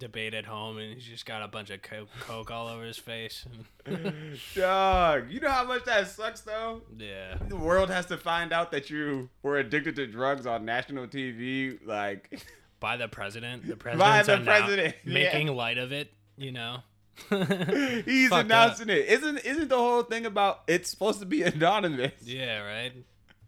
debate 0.00 0.34
at 0.34 0.46
home 0.46 0.78
and 0.78 0.94
he's 0.94 1.04
just 1.04 1.26
got 1.26 1.42
a 1.42 1.48
bunch 1.48 1.70
of 1.70 1.80
coke, 1.82 2.08
coke 2.20 2.50
all 2.50 2.66
over 2.66 2.82
his 2.82 2.98
face. 2.98 3.46
dog, 4.56 5.30
you 5.30 5.38
know 5.38 5.50
how 5.50 5.64
much 5.64 5.84
that 5.84 6.08
sucks 6.08 6.40
though. 6.40 6.82
yeah. 6.98 7.36
the 7.48 7.56
world 7.56 7.90
has 7.90 8.06
to 8.06 8.16
find 8.16 8.52
out 8.52 8.72
that 8.72 8.90
you 8.90 9.28
were 9.42 9.58
addicted 9.58 9.94
to 9.96 10.06
drugs 10.08 10.46
on 10.46 10.64
national 10.64 11.06
TV. 11.06 11.78
Like, 11.86 12.42
By 12.80 12.96
the 12.96 13.08
president. 13.08 13.68
The 13.68 13.76
By 13.76 14.22
the 14.22 14.38
president, 14.38 14.96
yeah. 15.04 15.12
making 15.12 15.54
light 15.54 15.76
of 15.76 15.92
it, 15.92 16.10
you 16.36 16.50
know. 16.50 16.78
he's 17.28 18.30
Fucked 18.30 18.46
announcing 18.46 18.88
it. 18.88 19.06
Isn't 19.06 19.38
isn't 19.44 19.68
the 19.68 19.76
whole 19.76 20.02
thing 20.02 20.24
about 20.24 20.62
it's 20.66 20.88
supposed 20.88 21.20
to 21.20 21.26
be 21.26 21.42
anonymous? 21.42 22.12
Yeah, 22.22 22.60
right. 22.60 22.92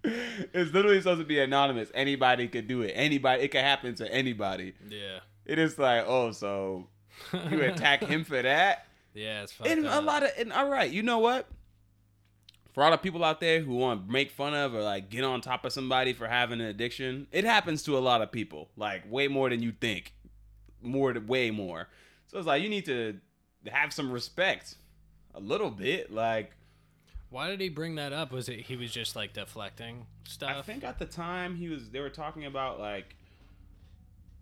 It's 0.04 0.72
literally 0.74 1.00
supposed 1.00 1.20
to 1.20 1.26
be 1.26 1.38
anonymous. 1.38 1.88
Anybody 1.94 2.48
could 2.48 2.68
do 2.68 2.82
it. 2.82 2.92
Anybody. 2.94 3.44
It 3.44 3.48
could 3.48 3.62
happen 3.62 3.94
to 3.94 4.12
anybody. 4.12 4.74
Yeah. 4.90 5.20
It 5.52 5.58
is 5.58 5.78
like, 5.78 6.06
oh, 6.08 6.32
so 6.32 6.86
you 7.50 7.60
attack 7.60 8.02
him 8.02 8.24
for 8.24 8.40
that? 8.40 8.86
Yeah, 9.14 9.42
it's 9.42 9.52
fucked 9.52 9.68
And 9.68 9.86
a 9.86 10.00
lot 10.00 10.22
of 10.22 10.30
and 10.38 10.50
all 10.54 10.70
right, 10.70 10.90
you 10.90 11.02
know 11.02 11.18
what? 11.18 11.46
For 12.72 12.82
all 12.82 12.90
the 12.90 12.96
people 12.96 13.22
out 13.22 13.40
there 13.40 13.60
who 13.60 13.74
want 13.74 14.06
to 14.06 14.10
make 14.10 14.30
fun 14.30 14.54
of 14.54 14.74
or 14.74 14.82
like 14.82 15.10
get 15.10 15.22
on 15.22 15.42
top 15.42 15.66
of 15.66 15.72
somebody 15.74 16.14
for 16.14 16.26
having 16.26 16.62
an 16.62 16.68
addiction, 16.68 17.26
it 17.30 17.44
happens 17.44 17.82
to 17.82 17.98
a 17.98 18.00
lot 18.00 18.22
of 18.22 18.32
people. 18.32 18.70
Like 18.74 19.02
way 19.12 19.28
more 19.28 19.50
than 19.50 19.62
you 19.62 19.72
think. 19.78 20.14
More 20.80 21.12
way 21.12 21.50
more. 21.50 21.88
So 22.28 22.38
it's 22.38 22.46
like 22.46 22.62
you 22.62 22.70
need 22.70 22.86
to 22.86 23.18
have 23.70 23.92
some 23.92 24.10
respect. 24.10 24.76
A 25.34 25.40
little 25.40 25.70
bit. 25.70 26.10
Like 26.10 26.52
Why 27.28 27.50
did 27.50 27.60
he 27.60 27.68
bring 27.68 27.96
that 27.96 28.14
up? 28.14 28.32
Was 28.32 28.48
it 28.48 28.60
he 28.60 28.76
was 28.76 28.90
just 28.90 29.14
like 29.14 29.34
deflecting 29.34 30.06
stuff? 30.26 30.56
I 30.56 30.62
think 30.62 30.84
at 30.84 30.98
the 30.98 31.04
time 31.04 31.54
he 31.54 31.68
was 31.68 31.90
they 31.90 32.00
were 32.00 32.08
talking 32.08 32.46
about 32.46 32.80
like 32.80 33.14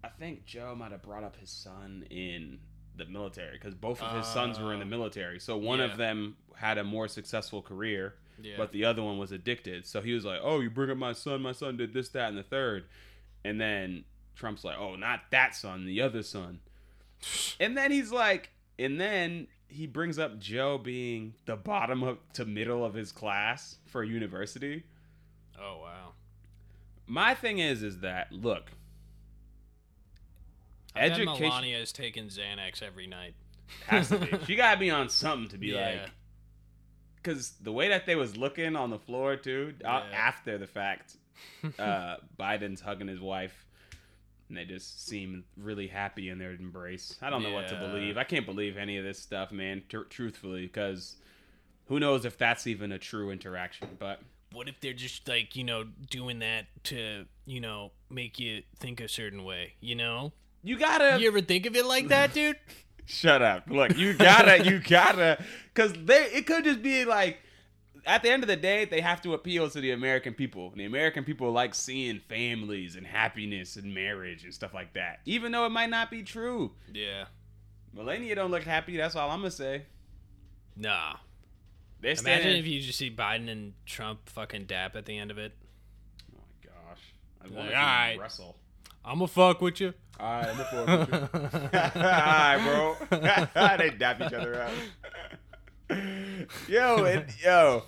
I 0.03 0.09
think 0.09 0.45
Joe 0.47 0.75
might 0.75 0.93
have 0.93 1.03
brought 1.03 1.25
up 1.25 1.37
his 1.37 1.51
son 1.51 2.07
in 2.11 2.59
the 2.97 3.07
military 3.07 3.53
because 3.53 3.75
both 3.75 4.03
of 4.03 4.17
his 4.17 4.27
oh. 4.27 4.35
sons 4.35 4.59
were 4.59 4.73
in 4.73 4.79
the 4.79 4.85
military. 4.87 5.39
So 5.41 5.57
one 5.57 5.79
Yeah. 5.79 5.87
of 5.87 5.97
them 5.97 6.37
had 6.57 6.79
a 6.79 6.85
more 6.85 7.09
successful 7.09 7.63
career, 7.63 8.15
yeah. 8.41 8.55
but 8.57 8.73
the 8.73 8.85
other 8.85 9.03
one 9.03 9.19
was 9.19 9.33
addicted. 9.33 9.87
So 9.87 10.01
he 10.01 10.13
was 10.13 10.25
like, 10.25 10.41
"Oh, 10.43 10.61
you 10.61 10.71
bring 10.71 10.91
up 10.91 10.97
my 10.99 11.13
son. 11.13 11.43
My 11.43 11.53
son 11.53 11.77
did 11.77 11.93
this, 11.95 12.09
that, 12.11 12.29
and 12.29 12.39
the 12.39 12.43
third. 12.43 12.85
And 13.45 13.61
then 13.61 14.05
Trump's 14.35 14.65
like, 14.65 14.79
"Oh, 14.79 14.97
not 14.97 15.31
that 15.31 15.55
son, 15.55 15.87
the 15.87 16.01
other 16.01 16.23
son." 16.23 16.61
And 17.61 17.77
then 17.77 17.91
he's 17.91 18.11
like, 18.11 18.51
and 18.79 18.99
then 18.99 19.47
he 19.69 19.87
brings 19.87 20.19
up 20.19 20.39
Joe 20.39 20.79
being 20.79 21.35
the 21.45 21.55
bottom 21.57 22.03
of 22.03 22.19
to 22.33 22.47
middle 22.47 22.83
of 22.85 22.95
his 22.95 23.13
class 23.13 23.77
for 23.87 24.03
university. 24.03 24.85
oh 25.61 25.81
wow. 25.83 26.13
My 27.07 27.35
thing 27.35 27.59
is, 27.59 27.83
is 27.83 27.99
that 28.01 28.33
look, 28.33 28.71
I 30.95 31.09
bet 31.09 31.13
Education- 31.21 31.41
Melania 31.49 31.79
is 31.79 31.93
taking 31.93 32.27
Xanax 32.29 32.83
every 32.83 33.07
night. 33.07 33.35
has 33.87 34.09
to 34.09 34.19
be. 34.19 34.29
she 34.47 34.57
got 34.57 34.81
me 34.81 34.91
on 34.91 35.09
something 35.09 35.49
to 35.51 35.59
be 35.59 35.69
Yeah. 35.69 35.91
like, 36.03 36.11
because 37.17 37.51
the 37.63 37.73
way 37.73 37.89
that 37.89 38.07
they 38.07 38.17
was 38.17 38.37
looking 38.37 38.75
on 38.77 38.91
the 38.91 38.99
floor 38.99 39.37
too, 39.37 39.75
uh, 39.85 40.03
Yeah. 40.11 40.17
after 40.17 40.59
the 40.59 40.67
fact, 40.67 41.17
uh, 41.79 42.17
Biden's 42.39 42.81
hugging 42.81 43.09
his 43.09 43.21
wife, 43.21 43.65
and 44.49 44.57
they 44.57 44.65
just 44.65 45.07
seem 45.07 45.45
really 45.57 45.87
happy 45.87 46.29
in 46.29 46.39
their 46.39 46.53
embrace. 46.53 47.17
I 47.23 47.31
don't 47.31 47.43
know 47.43 47.53
what 47.53 47.69
to 47.69 47.77
believe. 47.77 48.17
I 48.19 48.25
can't 48.25 48.47
believe 48.47 48.77
any 48.77 48.97
of 48.97 49.05
this 49.05 49.19
stuff, 49.21 49.53
man. 49.53 49.83
Tr- 49.89 50.01
truthfully, 50.03 50.63
because 50.63 51.17
who 51.87 52.01
knows 52.01 52.25
if 52.25 52.37
that's 52.37 52.67
even 52.67 52.91
a 52.91 52.99
true 52.99 53.31
interaction? 53.31 53.89
But 53.99 54.21
What 54.53 54.69
if 54.69 54.81
they're 54.81 54.93
just 54.93 55.29
like, 55.29 55.55
you 55.55 55.63
know, 55.63 55.85
doing 55.85 56.41
that 56.41 56.67
to, 56.85 57.27
you 57.47 57.61
know, 57.61 57.93
make 58.11 58.41
you 58.41 58.65
think 58.81 59.01
a 59.01 59.09
certain 59.09 59.45
way, 59.45 59.75
you 59.81 59.95
know? 59.95 60.33
You 60.63 60.79
gotta 60.79 61.19
You 61.21 61.29
ever 61.29 61.41
think 61.41 61.67
of 61.67 61.77
it 61.77 61.85
like 61.87 62.09
that, 62.09 62.33
dude? 62.35 62.57
Shut 63.07 63.43
up. 63.43 63.65
Look, 63.69 63.97
you 63.97 64.15
gotta, 64.15 64.65
you 64.65 64.79
gotta, 64.79 65.43
because 65.75 65.93
they, 65.95 66.27
it 66.33 66.47
could 66.47 66.65
just 66.65 66.81
be 66.83 67.05
like, 67.05 67.39
at 68.07 68.23
the 68.23 68.31
end 68.31 68.43
of 68.45 68.47
the 68.49 68.57
day, 68.57 68.85
they 68.85 69.01
have 69.01 69.21
to 69.23 69.35
appeal 69.35 69.69
to 69.69 69.81
the 69.81 69.91
American 69.91 70.33
people. 70.33 70.71
And 70.71 70.81
the 70.81 70.85
American 70.85 71.25
people 71.25 71.51
like 71.53 71.75
seeing 71.75 72.21
families 72.21 72.95
and 72.97 73.07
happiness 73.07 73.77
and 73.77 73.93
marriage 73.93 74.45
and 74.45 74.55
stuff 74.55 74.73
like 74.73 74.93
that, 74.95 75.21
even 75.27 75.51
though 75.53 75.67
it 75.67 75.71
might 75.71 75.91
not 75.91 76.11
be 76.11 76.23
true. 76.23 76.73
Yeah. 76.93 77.25
Melania 77.93 78.37
don't 78.37 78.51
look 78.53 78.63
happy. 78.63 78.97
That's 78.97 79.17
all 79.17 79.29
I'm 79.29 79.41
gonna 79.41 79.51
say. 79.51 79.83
Nah. 80.77 81.17
They're 82.01 82.13
Imagine 82.13 82.23
standing. 82.43 82.57
if 82.59 82.67
you 82.67 82.81
just 82.81 82.97
see 82.99 83.11
Biden 83.11 83.51
and 83.51 83.73
Trump 83.85 84.29
fucking 84.29 84.65
dap 84.65 84.95
at 84.97 85.05
the 85.05 85.19
end 85.19 85.31
of 85.31 85.39
it. 85.39 85.53
oh 86.33 86.39
my 86.39 86.71
gosh, 86.71 87.03
I 87.43 87.45
Like, 87.49 87.57
want 87.57 87.69
to 87.71 87.77
alright. 87.77 88.19
wrestle. 88.21 88.57
I'm 89.05 89.17
gonna 89.19 89.27
fuck 89.29 89.61
with 89.61 89.81
you. 89.81 89.93
All 90.21 90.33
right, 90.33 90.49
I'm 90.49 90.61
a 90.61 90.65
forward. 90.65 91.31
All 91.73 92.03
right, 92.03 92.97
bro. 93.11 93.77
they 93.79 93.91
dap 93.91 94.21
each 94.21 94.35
other 94.35 94.63
up. 94.63 94.71
yo, 96.69 97.05
and, 97.05 97.25
yo, 97.43 97.85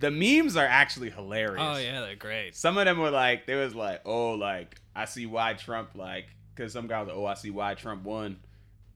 the 0.00 0.10
memes 0.10 0.56
are 0.56 0.66
actually 0.66 1.10
hilarious. 1.10 1.60
Oh 1.60 1.76
yeah, 1.76 2.00
they're 2.00 2.16
great. 2.16 2.56
Some 2.56 2.78
of 2.78 2.86
them 2.86 2.98
were 2.98 3.10
like, 3.10 3.46
they 3.46 3.54
was 3.54 3.74
like, 3.74 4.00
oh, 4.04 4.32
like 4.32 4.80
I 4.94 5.04
see 5.04 5.26
why 5.26 5.54
Trump 5.54 5.90
like, 5.94 6.26
because 6.54 6.72
some 6.72 6.86
guy 6.86 7.00
was 7.00 7.08
like, 7.08 7.16
oh, 7.16 7.26
I 7.26 7.34
see 7.34 7.50
why 7.50 7.74
Trump 7.74 8.04
won, 8.04 8.38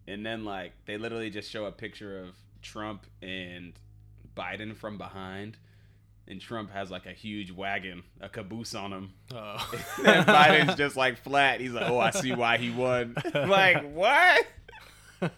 and 0.07 0.25
then 0.25 0.45
like 0.45 0.73
they 0.87 0.97
literally 0.97 1.31
just 1.31 1.51
show 1.51 1.67
a 1.67 1.73
picture 1.73 2.19
of 2.21 2.35
Trump 2.63 3.07
and 3.21 3.75
Biden 4.37 4.75
from 4.75 4.99
behind, 4.99 5.57
and 6.31 6.41
Trump 6.41 6.71
has 6.73 6.91
like 6.91 7.05
a 7.07 7.13
huge 7.13 7.51
wagon, 7.51 8.03
a 8.21 8.29
caboose 8.29 8.75
on 8.75 8.93
him, 8.93 9.11
Oh. 9.35 9.71
and 10.07 10.27
Biden's 10.27 10.75
just 10.77 10.97
like 10.97 11.19
flat. 11.19 11.61
He's 11.61 11.73
like, 11.73 11.91
oh, 11.91 11.99
I 11.99 12.11
see 12.11 12.33
why 12.35 12.57
he 12.59 12.71
won. 12.71 13.17
like 13.35 13.93
what? 13.93 14.47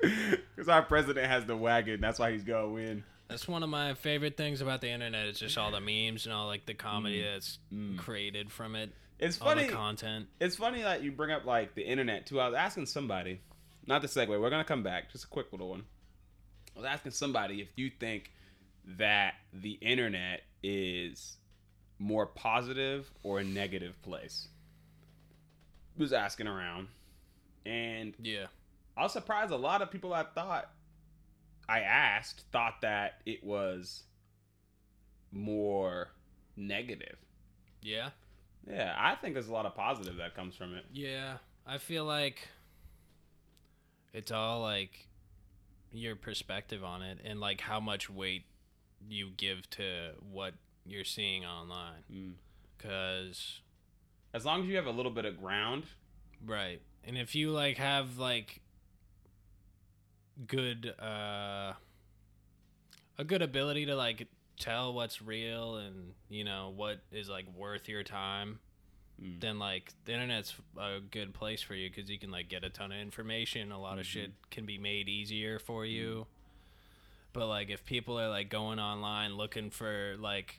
Because 0.00 0.68
our 0.68 0.82
president 0.82 1.26
has 1.26 1.44
the 1.44 1.56
wagon. 1.56 2.00
That's 2.00 2.18
why 2.20 2.30
he's 2.32 2.44
gonna 2.44 2.68
win. 2.68 3.02
That's 3.28 3.48
one 3.48 3.62
of 3.64 3.68
my 3.68 3.94
favorite 3.94 4.36
things 4.36 4.60
about 4.60 4.80
the 4.80 4.88
internet. 4.88 5.26
It's 5.26 5.40
just 5.40 5.58
all 5.58 5.70
the 5.72 5.80
memes 5.80 6.24
and 6.24 6.32
all 6.32 6.46
like 6.46 6.66
the 6.66 6.74
comedy 6.74 7.20
that's 7.22 7.58
Mm. 7.74 7.98
created 7.98 8.50
from 8.50 8.76
it. 8.76 8.90
It's 9.18 9.40
All 9.40 9.48
funny. 9.48 9.66
the 9.66 9.72
content. 9.72 10.28
It's 10.40 10.54
funny 10.54 10.82
that 10.82 11.02
you 11.02 11.10
bring 11.10 11.32
up 11.32 11.44
like 11.44 11.74
the 11.74 11.82
internet 11.82 12.26
too. 12.26 12.40
I 12.40 12.46
was 12.46 12.56
asking 12.56 12.86
somebody 12.86 13.40
not 13.86 14.00
the 14.02 14.06
segue. 14.08 14.28
We're 14.28 14.50
gonna 14.50 14.62
come 14.64 14.84
back. 14.84 15.10
Just 15.10 15.24
a 15.24 15.28
quick 15.28 15.46
little 15.50 15.68
one. 15.70 15.82
I 16.76 16.78
was 16.78 16.86
asking 16.86 17.10
somebody 17.12 17.60
if 17.60 17.68
you 17.76 17.90
think 17.90 18.30
that 18.96 19.34
the 19.52 19.72
internet 19.72 20.42
is 20.62 21.36
more 21.98 22.26
positive 22.26 23.10
or 23.22 23.40
a 23.40 23.44
negative 23.44 24.00
place. 24.02 24.48
Was 25.96 26.12
asking 26.12 26.46
around, 26.46 26.88
and 27.66 28.14
Yeah. 28.20 28.46
I 28.96 29.02
was 29.02 29.12
surprised 29.12 29.50
a 29.52 29.56
lot 29.56 29.82
of 29.82 29.90
people 29.90 30.14
I 30.14 30.22
thought 30.24 30.70
I 31.68 31.80
asked 31.80 32.44
thought 32.52 32.80
that 32.80 33.20
it 33.26 33.44
was 33.44 34.04
more 35.30 36.08
negative. 36.56 37.18
Yeah. 37.82 38.10
Yeah, 38.66 38.94
I 38.98 39.14
think 39.16 39.34
there's 39.34 39.48
a 39.48 39.52
lot 39.52 39.66
of 39.66 39.74
positive 39.74 40.16
that 40.16 40.34
comes 40.34 40.54
from 40.56 40.74
it. 40.74 40.84
Yeah. 40.92 41.38
I 41.66 41.78
feel 41.78 42.04
like 42.04 42.48
it's 44.12 44.30
all 44.30 44.60
like 44.62 45.06
your 45.92 46.16
perspective 46.16 46.82
on 46.84 47.02
it 47.02 47.18
and 47.24 47.40
like 47.40 47.60
how 47.60 47.80
much 47.80 48.08
weight 48.08 48.44
you 49.08 49.30
give 49.36 49.68
to 49.70 50.12
what 50.30 50.54
you're 50.86 51.04
seeing 51.04 51.44
online. 51.44 52.02
Mm. 52.12 52.32
Cause 52.78 53.60
As 54.32 54.44
long 54.44 54.62
as 54.62 54.68
you 54.68 54.76
have 54.76 54.86
a 54.86 54.90
little 54.90 55.10
bit 55.12 55.24
of 55.24 55.40
ground, 55.40 55.84
right. 56.44 56.80
And 57.04 57.16
if 57.18 57.34
you 57.34 57.50
like 57.50 57.76
have 57.78 58.18
like 58.18 58.60
good 60.46 60.94
uh 61.00 61.72
a 63.18 63.24
good 63.26 63.42
ability 63.42 63.86
to 63.86 63.96
like 63.96 64.28
tell 64.56 64.92
what's 64.92 65.20
real 65.20 65.76
and 65.76 66.12
you 66.28 66.44
know 66.44 66.72
what 66.74 67.00
is 67.10 67.28
like 67.28 67.44
worth 67.56 67.88
your 67.88 68.04
time 68.04 68.60
mm. 69.20 69.40
then 69.40 69.58
like 69.58 69.92
the 70.04 70.12
internet's 70.12 70.54
a 70.78 70.98
good 71.10 71.34
place 71.34 71.60
for 71.60 71.74
you 71.74 71.90
because 71.90 72.08
you 72.08 72.18
can 72.20 72.30
like 72.30 72.48
get 72.48 72.62
a 72.62 72.70
ton 72.70 72.92
of 72.92 72.98
information 72.98 73.72
a 73.72 73.80
lot 73.80 73.98
of 73.98 74.04
Mhm. 74.04 74.08
shit 74.08 74.32
can 74.50 74.64
be 74.64 74.78
made 74.78 75.08
easier 75.08 75.58
for 75.58 75.84
you 75.84 76.26
but 77.38 77.46
like 77.46 77.70
if 77.70 77.84
people 77.84 78.18
are 78.18 78.28
like 78.28 78.48
going 78.50 78.78
online 78.80 79.36
looking 79.36 79.70
for 79.70 80.16
like 80.18 80.58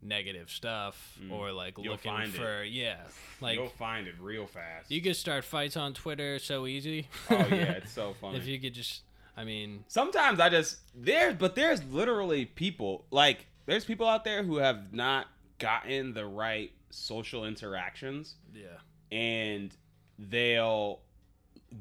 negative 0.00 0.48
stuff 0.50 1.18
Mm. 1.22 1.32
or 1.32 1.52
like 1.52 1.74
You'll 1.76 1.92
looking 1.94 2.12
find 2.12 2.32
it. 2.32 2.36
for 2.36 2.62
yeah 2.62 2.98
like 3.40 3.56
you'll 3.56 3.68
find 3.68 4.06
it 4.06 4.14
real 4.20 4.46
fast. 4.46 4.90
you 4.90 5.00
could 5.02 5.16
start 5.16 5.44
fights 5.44 5.76
on 5.76 5.92
twitter 5.92 6.38
so 6.38 6.66
easy 6.66 7.08
oh 7.30 7.34
yeah, 7.34 7.72
it's 7.82 7.90
so 7.92 8.14
funny. 8.20 8.38
if 8.38 8.46
you 8.46 8.60
could 8.60 8.74
just 8.74 9.02
i 9.36 9.42
mean 9.44 9.84
Sometimes 9.88 10.38
I 10.40 10.48
just 10.50 10.78
there, 10.94 11.32
but 11.34 11.54
there's 11.56 11.82
literally 11.84 12.44
people 12.44 13.06
like 13.10 13.46
there's 13.66 13.84
people 13.84 14.06
out 14.08 14.22
there 14.24 14.42
who 14.44 14.56
have 14.58 14.92
not 14.92 15.26
gotten 15.58 16.14
the 16.14 16.26
right 16.26 16.70
social 16.90 17.44
interactions, 17.44 18.36
yeah 18.54 18.78
and 19.16 19.74
they'll 20.18 21.00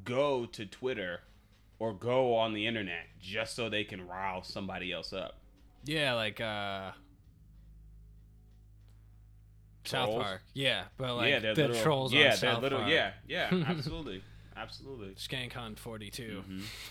go 0.04 0.46
to 0.48 0.66
Twitter 0.66 1.22
or 1.80 1.94
go 1.94 2.36
on 2.36 2.54
the 2.54 2.66
internet 2.68 3.06
just 3.22 3.56
so 3.56 3.70
they 3.70 3.84
can 3.84 4.08
rile 4.08 4.44
somebody 4.44 4.92
else 4.92 5.14
up. 5.14 5.40
yeah 5.86 6.14
like 6.14 6.40
uh 6.42 6.92
South 9.86 10.10
Trolls? 10.10 10.24
Park, 10.24 10.42
yeah, 10.54 10.84
but 10.98 11.16
like 11.16 11.30
yeah, 11.30 11.40
they're 11.40 11.56
the 11.56 11.62
literal, 11.70 11.84
trolls 11.84 12.14
Yeah, 12.14 12.20
on 12.20 12.24
they're 12.26 12.36
South 12.36 12.62
little. 12.64 12.80
Park. 12.80 12.92
Yeah, 12.92 13.12
yeah, 13.26 13.50
absolutely, 13.68 14.22
absolutely. 14.58 15.16
Skankhunt42. 15.16 16.44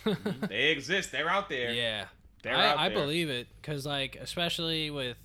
Mhm. 0.06 0.48
They 0.48 0.70
exist. 0.70 1.12
They're 1.12 1.28
out 1.28 1.48
there. 1.50 1.72
yeah, 1.72 2.06
They're 2.42 2.56
I, 2.56 2.66
out 2.68 2.78
I 2.78 2.88
there. 2.88 2.98
believe 2.98 3.28
it 3.28 3.48
because 3.60 3.84
like 3.84 4.16
especially 4.16 4.90
with 4.90 5.18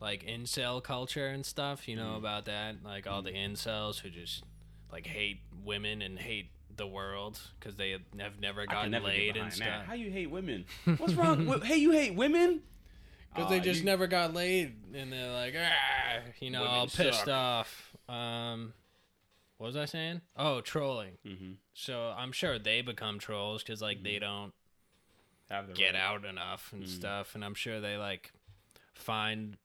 like 0.00 0.24
incel 0.26 0.82
culture 0.82 1.28
and 1.28 1.46
stuff, 1.46 1.88
you 1.88 1.96
know 1.96 2.12
Mhm. 2.14 2.18
about 2.18 2.44
that, 2.44 2.84
like 2.84 3.06
all 3.06 3.22
the 3.22 3.32
incels 3.32 4.00
who 4.00 4.10
just 4.10 4.44
like 4.92 5.06
hate 5.06 5.40
women 5.64 6.02
and 6.02 6.18
hate 6.18 6.50
the 6.78 6.86
world 6.86 7.38
because 7.60 7.76
they 7.76 7.90
have 8.18 8.40
never 8.40 8.62
I 8.62 8.66
gotten 8.66 8.90
never 8.92 9.06
laid 9.08 9.34
behind 9.34 9.52
and 9.52 9.60
that. 9.62 9.66
stuff. 9.66 9.86
How 9.86 9.94
you 9.94 10.10
hate 10.10 10.30
women? 10.30 10.64
What's 10.96 11.14
wrong? 11.14 11.46
Wh- 11.46 11.62
hey, 11.64 11.76
you 11.76 11.90
hate 11.92 12.14
women? 12.14 12.62
Because 13.34 13.46
Aw, 13.46 13.50
they 13.50 13.60
just 13.60 13.80
you- 13.80 13.84
never 13.86 14.06
got 14.06 14.32
laid, 14.32 14.74
and 14.94 15.12
they're 15.12 15.30
like, 15.32 15.54
ah, 15.58 16.20
you 16.40 16.50
know, 16.50 16.62
Women 16.62 16.74
all 16.74 16.86
pissed 16.86 17.20
suck. 17.24 17.28
off. 17.28 17.92
Um, 18.08 18.72
what 19.58 19.66
was 19.66 19.76
I 19.76 19.84
saying? 19.84 20.22
Oh, 20.36 20.60
trolling. 20.62 21.18
Mhm. 21.26 21.56
So 21.74 22.14
I'm 22.16 22.32
sure 22.32 22.58
they 22.58 22.80
become 22.80 23.18
trolls 23.18 23.62
because 23.62 23.82
like 23.82 23.98
Mm-hmm. 23.98 24.04
they 24.04 24.18
don't 24.18 24.52
Have 25.50 25.66
the 25.68 25.74
get 25.74 25.92
right- 25.94 26.02
out 26.02 26.24
enough 26.24 26.72
and 26.72 26.84
Mm. 26.84 26.88
stuff, 26.88 27.34
and 27.34 27.44
I'm 27.44 27.54
sure 27.54 27.80
they 27.80 27.96
like 27.96 28.32
find 28.94 29.56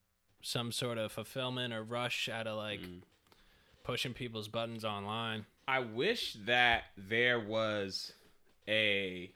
some 0.42 0.72
sort 0.74 0.98
of 0.98 1.12
fulfillment 1.12 1.74
or 1.74 1.84
rush 1.84 2.28
out 2.28 2.48
of 2.48 2.58
like 2.58 2.82
Mm. 2.82 3.02
pushing 3.84 4.14
people's 4.14 4.48
buttons 4.50 4.84
online. 4.84 5.46
I 5.68 5.80
wish 5.80 6.38
that 6.46 6.84
there 6.98 7.40
was 7.40 8.14
a. 8.68 9.32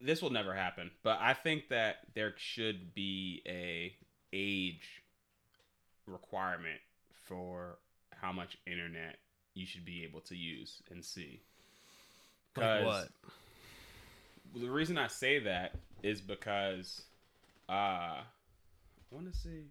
This 0.00 0.20
will 0.20 0.30
never 0.30 0.54
happen, 0.54 0.90
but 1.02 1.18
I 1.20 1.34
think 1.34 1.68
that 1.68 1.96
there 2.14 2.34
should 2.36 2.94
be 2.94 3.42
a 3.46 3.94
age 4.32 5.02
requirement 6.06 6.80
for 7.26 7.78
how 8.10 8.32
much 8.32 8.58
internet 8.66 9.16
you 9.54 9.66
should 9.66 9.84
be 9.84 10.04
able 10.04 10.20
to 10.22 10.36
use 10.36 10.82
and 10.90 11.04
see. 11.04 11.40
Like 12.56 12.84
what? 12.84 13.08
The 14.54 14.68
reason 14.68 14.98
I 14.98 15.08
say 15.08 15.38
that 15.40 15.74
is 16.02 16.20
because 16.20 17.02
uh 17.68 17.72
I 18.20 18.24
want 19.10 19.32
to 19.32 19.38
say 19.38 19.62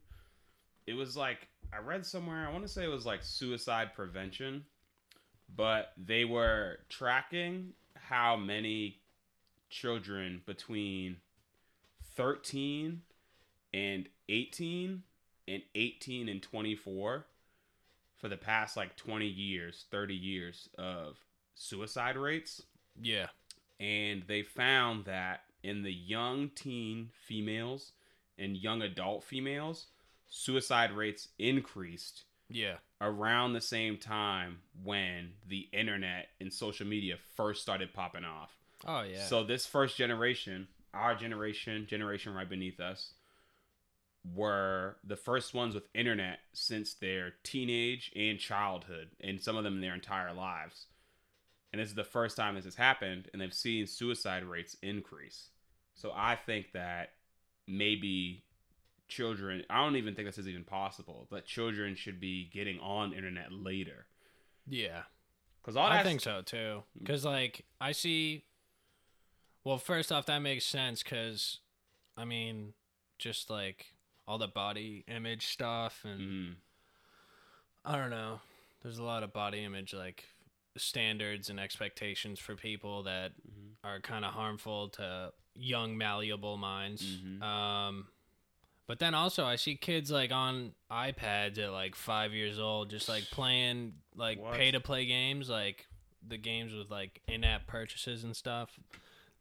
it 0.88 0.93
was 0.93 1.15
like 1.15 1.47
I 1.71 1.77
read 1.77 2.06
somewhere 2.06 2.47
I 2.47 2.51
want 2.51 2.63
to 2.63 2.71
say 2.71 2.84
it 2.84 2.89
was 2.89 3.06
like 3.06 3.23
suicide 3.23 3.93
prevention 3.95 4.65
but 5.56 5.93
they 5.97 6.25
were 6.25 6.79
tracking 6.89 7.73
how 7.95 8.36
many 8.36 8.99
children 9.69 10.41
between 10.45 11.17
13 12.15 13.01
and 13.73 14.08
18 14.29 15.03
and 15.47 15.62
18 15.75 16.29
and 16.29 16.41
24 16.41 17.25
for 18.17 18.29
the 18.29 18.38
past 18.38 18.77
like 18.77 18.95
20 18.95 19.25
years 19.27 19.86
30 19.91 20.15
years 20.15 20.69
of 20.77 21.17
suicide 21.56 22.15
rates 22.17 22.62
Yeah. 23.01 23.27
and 23.79 24.23
they 24.27 24.43
found 24.43 25.06
that 25.06 25.41
in 25.63 25.82
the 25.82 25.91
young 25.93 26.49
teen 26.49 27.10
females 27.25 27.93
and 28.38 28.58
young 28.58 28.82
adult 28.82 29.23
females, 29.23 29.88
suicide 30.27 30.91
rates 30.91 31.29
increased 31.39 32.23
Yeah. 32.49 32.77
Around 33.03 33.53
the 33.53 33.61
same 33.61 33.97
time 33.97 34.59
when 34.81 35.31
the 35.47 35.67
internet 35.73 36.29
and 36.39 36.51
social 36.51 36.87
media 36.87 37.17
first 37.35 37.61
started 37.61 37.93
popping 37.93 38.23
off. 38.23 38.57
Oh 38.87 39.01
yeah. 39.01 39.25
So 39.25 39.43
this 39.43 39.65
first 39.65 39.97
generation, 39.97 40.67
our 40.93 41.13
generation, 41.13 41.85
generation 41.87 42.33
right 42.33 42.49
beneath 42.49 42.79
us, 42.79 43.13
were 44.33 44.95
the 45.03 45.17
first 45.17 45.53
ones 45.53 45.75
with 45.75 45.83
internet 45.93 46.39
since 46.53 46.93
their 46.93 47.33
teenage 47.43 48.11
and 48.15 48.39
childhood, 48.39 49.09
and 49.19 49.41
some 49.41 49.57
of 49.57 49.65
them 49.65 49.81
their 49.81 49.93
entire 49.93 50.33
lives. 50.33 50.87
And 51.73 51.81
this 51.81 51.89
is 51.89 51.95
the 51.95 52.03
first 52.05 52.37
time 52.37 52.55
this 52.55 52.65
has 52.65 52.75
happened, 52.75 53.29
and 53.33 53.41
they've 53.41 53.53
seen 53.53 53.85
suicide 53.85 54.45
rates 54.45 54.77
increase. 54.81 55.49
So 55.95 56.13
I 56.15 56.35
think 56.35 56.71
that 56.73 57.09
maybe 57.67 58.45
children, 59.07 59.63
I 59.69 59.83
don't 59.83 59.95
even 59.95 60.15
think 60.15 60.27
this 60.27 60.37
is 60.37 60.47
even 60.47 60.63
possible, 60.63 61.27
but 61.29 61.45
children 61.45 61.95
should 61.95 62.19
be 62.19 62.45
getting 62.53 62.79
on 62.79 63.13
internet 63.13 63.51
later. 63.51 64.05
yeah. 64.67 65.03
Because 65.61 65.77
I 65.77 65.95
that 65.95 66.05
think 66.05 66.19
so 66.19 66.41
too. 66.41 66.83
Because 66.99 67.23
like 67.23 67.63
I 67.79 67.93
see. 67.93 68.43
Well, 69.63 69.77
first 69.77 70.11
off, 70.11 70.25
that 70.25 70.39
makes 70.39 70.65
sense. 70.65 71.01
Because, 71.03 71.59
I 72.17 72.25
mean, 72.25 72.73
just 73.17 73.49
like 73.49 73.93
all 74.27 74.37
the 74.37 74.47
body 74.49 75.05
image 75.07 75.47
stuff, 75.47 76.03
and 76.03 76.19
Mhm. 76.19 76.55
I 77.85 77.95
don't 77.97 78.09
know. 78.09 78.41
There's 78.81 78.97
a 78.97 79.03
lot 79.03 79.23
of 79.23 79.31
body 79.31 79.63
image 79.63 79.93
like 79.93 80.25
standards 80.75 81.49
and 81.49 81.60
expectations 81.60 82.39
for 82.39 82.56
people 82.56 83.04
that 83.04 83.31
Mhm. 83.47 83.75
are 83.83 83.99
kind 84.01 84.25
of 84.25 84.33
harmful 84.33 84.89
to 84.89 85.33
young 85.56 85.97
malleable 85.97 86.58
minds. 86.58 87.04
Mhm. 87.06 87.41
Um, 87.41 88.08
but 88.88 89.00
then 89.00 89.13
also 89.13 89.46
I 89.46 89.56
see 89.56 89.75
kids 89.75 90.12
like 90.12 90.31
on 90.31 90.71
iPads 90.92 91.58
at 91.60 91.71
like 91.71 91.96
five 91.96 92.34
years 92.34 92.60
old, 92.60 92.90
just 92.90 93.08
like 93.10 93.23
playing 93.31 93.94
like 94.15 94.40
What? 94.42 94.54
pay 94.54 94.71
to 94.71 94.79
play 94.79 95.06
games, 95.06 95.50
like 95.50 95.88
the 96.27 96.38
games 96.38 96.73
with 96.73 96.90
like 96.92 97.21
in 97.27 97.44
app 97.44 97.67
purchases 97.67 98.23
and 98.23 98.36
stuff. 98.36 98.79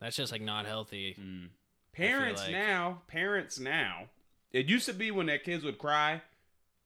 That's 0.01 0.17
just 0.17 0.33
like 0.33 0.43
not 0.43 0.67
healthy. 0.67 1.17
Mm. 1.21 1.49
Parents 1.93 2.41
like- 2.43 2.53
now, 2.53 3.03
parents 3.07 3.59
now. 3.59 4.09
It 4.53 4.67
used 4.67 4.87
to 4.87 4.93
be 4.93 5.11
when 5.11 5.27
their 5.27 5.39
kids 5.39 5.65
would 5.65 5.79
cry, 5.79 6.21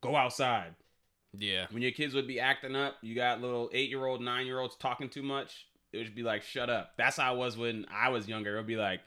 go 0.01 0.15
outside. 0.17 0.75
Yeah, 1.39 1.67
When 1.71 1.83
your 1.83 1.91
kids 1.93 2.15
would 2.15 2.27
be 2.27 2.41
acting 2.41 2.75
up, 2.75 2.95
you 3.03 3.15
got 3.15 3.43
little 3.43 3.69
eight 3.75 3.91
year 3.91 4.07
old, 4.07 4.23
nine 4.23 4.47
year 4.47 4.59
olds 4.59 4.75
talking 4.77 5.09
too 5.11 5.23
much. 5.23 5.67
It 5.93 5.99
would 5.99 6.15
be 6.15 6.23
like, 6.23 6.43
shut 6.43 6.71
up. 6.71 6.93
That's 6.97 7.17
how 7.19 7.33
I 7.33 7.37
was 7.37 7.57
when 7.59 7.85
I 7.93 8.09
was 8.09 8.27
younger. 8.27 8.55
It 8.55 8.59
would 8.61 8.67
be 8.67 8.77
like, 8.77 9.01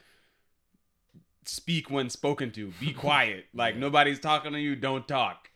speak 1.46 1.90
when 1.90 2.10
spoken 2.10 2.52
to, 2.52 2.72
be 2.80 2.94
quiet. 3.06 3.46
like 3.54 3.76
nobody's 3.76 4.20
talking 4.20 4.52
to 4.54 4.60
you, 4.60 4.76
don't 4.76 5.08
talk. 5.08 5.50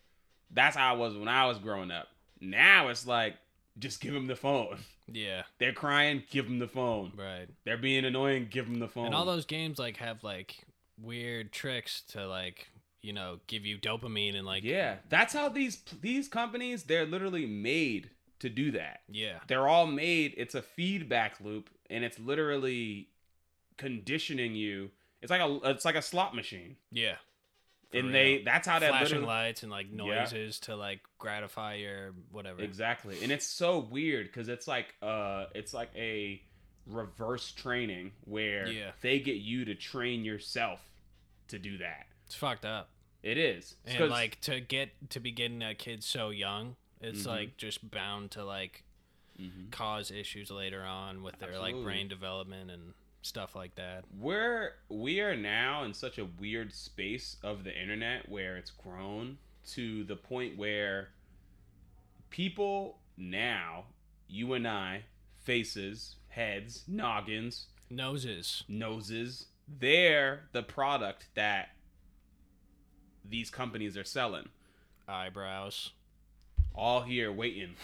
That's 0.52 0.76
how 0.76 0.94
I 0.94 0.98
was 0.98 1.16
when 1.18 1.28
I 1.28 1.46
was 1.48 1.58
growing 1.58 1.92
up. 1.92 2.08
Now 2.40 2.90
it's 2.90 3.08
like, 3.08 3.36
just 3.80 4.02
give 4.02 4.14
them 4.14 4.28
the 4.28 4.36
phone. 4.36 4.78
Yeah, 5.12 5.44
They're 5.60 5.74
crying, 5.74 6.24
give 6.30 6.46
them 6.46 6.60
the 6.60 6.68
phone. 6.68 7.12
right. 7.18 7.48
They're 7.66 7.78
being 7.78 8.06
annoying, 8.06 8.48
give 8.52 8.66
them 8.66 8.80
the 8.80 8.88
phone. 8.88 9.08
And 9.08 9.16
all 9.16 9.26
those 9.26 9.46
games 9.46 9.80
like 9.80 9.98
have 9.98 10.24
like 10.24 10.58
weird 11.02 11.52
tricks 11.52 12.02
to 12.10 12.28
like 12.28 12.68
you 13.02 13.12
know 13.12 13.40
give 13.48 13.66
you 13.66 13.78
dopamine 13.80 14.36
and 14.38 14.46
like 14.46 14.64
yeah, 14.64 14.98
that's 15.10 15.34
how 15.34 15.50
these 15.50 15.82
these 16.02 16.28
companies 16.28 16.84
they're 16.84 17.06
literally 17.06 17.46
made 17.48 18.10
to 18.40 18.50
do 18.50 18.72
that. 18.72 19.02
yeah 19.10 19.40
They're 19.48 19.68
all 19.68 19.88
made. 19.88 20.34
It's 20.38 20.54
a 20.56 20.62
feedback 20.62 21.40
loop, 21.42 21.70
and 21.90 22.04
it's 22.04 22.20
literally 22.20 23.08
conditioning 23.78 24.56
you. 24.56 24.92
It's 25.24 25.32
like 25.32 25.42
a 25.42 25.60
it's 25.72 25.86
like 25.86 25.96
a 25.96 26.02
slot 26.04 26.36
machine, 26.36 26.76
yeah. 26.92 27.16
And 27.94 28.06
real. 28.06 28.14
they 28.14 28.42
that's 28.44 28.68
how 28.68 28.78
that 28.80 28.90
flashing 28.90 29.22
literally 29.22 29.26
lights 29.28 29.64
and 29.64 29.72
like 29.72 29.88
Yeah. 29.90 29.96
noises 29.98 30.60
to 30.62 30.76
like 30.76 31.00
gratify 31.18 31.76
your 31.76 32.14
whatever. 32.32 32.62
exactly, 32.62 33.18
and 33.24 33.32
it's 33.32 33.46
so 33.48 33.80
weird 33.80 34.28
because 34.28 34.50
it's 34.50 34.68
like 34.68 34.94
uh 35.02 35.46
it's 35.56 35.74
like 35.74 35.90
a 35.96 36.42
reverse 36.86 37.52
training 37.54 38.12
where 38.26 38.68
Yeah. 38.68 38.92
they 39.02 39.20
get 39.20 39.38
you 39.38 39.64
to 39.66 39.74
train 39.76 40.26
yourself 40.26 40.82
to 41.48 41.58
do 41.58 41.78
that. 41.80 42.08
It's 42.26 42.36
fucked 42.36 42.66
up. 42.66 42.90
It 43.22 43.38
is 43.38 43.76
It's 43.86 43.96
And 43.96 44.10
like 44.12 44.42
to 44.42 44.60
get 44.60 45.10
to 45.12 45.20
be 45.22 45.32
getting 45.32 45.64
a 45.64 45.74
kid 45.74 46.04
so 46.04 46.30
young, 46.32 46.76
it's 47.00 47.24
Mhm. 47.24 47.28
like 47.28 47.58
just 47.58 47.90
bound 47.90 48.32
to 48.32 48.44
like 48.44 48.84
Mhm. 49.40 49.72
cause 49.72 50.12
issues 50.12 50.52
later 50.52 50.84
on 50.84 51.24
with 51.24 51.40
their 51.40 51.58
like 51.60 51.76
brain 51.82 52.08
development 52.10 52.70
and 52.70 52.94
stuff 53.26 53.56
like 53.56 53.76
that. 53.76 54.04
we're 54.20 54.72
we 54.90 55.20
are 55.22 55.36
now 55.36 55.84
in 55.84 55.94
such 55.94 56.18
a 56.18 56.28
weird 56.40 56.74
space 56.74 57.38
of 57.44 57.64
the 57.64 57.74
internet 57.82 58.28
where 58.30 58.58
it's 58.58 58.72
grown 58.72 59.38
to 59.66 60.04
the 60.04 60.16
point 60.16 60.58
where 60.58 61.10
people 62.30 63.00
now 63.18 63.86
you 64.28 64.54
and 64.54 64.68
i 64.68 65.02
faces 65.42 66.16
heads 66.28 66.84
noggins 66.88 67.68
Noses. 67.90 68.64
noses 68.68 69.48
they're 69.80 70.42
the 70.52 70.64
product 70.64 71.28
that 71.36 71.70
these 73.28 73.50
companies 73.50 73.96
are 73.98 74.04
selling 74.04 74.50
Eyebrows. 75.08 75.92
All 76.76 77.02
here 77.02 77.32
waiting 77.32 77.76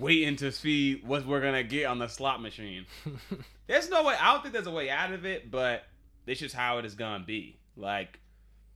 waiting 0.00 0.36
to 0.36 0.50
see 0.50 1.00
what 1.06 1.26
we're 1.26 1.40
gonna 1.40 1.62
get 1.62 1.86
on 1.86 1.98
the 1.98 2.08
slot 2.08 2.42
machine 2.42 2.84
there's 3.66 3.88
no 3.88 4.02
way 4.04 4.14
i 4.20 4.32
don't 4.32 4.42
think 4.42 4.52
there's 4.52 4.66
a 4.66 4.70
way 4.70 4.90
out 4.90 5.12
of 5.12 5.24
it 5.24 5.50
but 5.50 5.84
this 6.26 6.42
is 6.42 6.52
how 6.52 6.78
it 6.78 6.84
is 6.84 6.94
gonna 6.94 7.24
be 7.24 7.56
like 7.76 8.18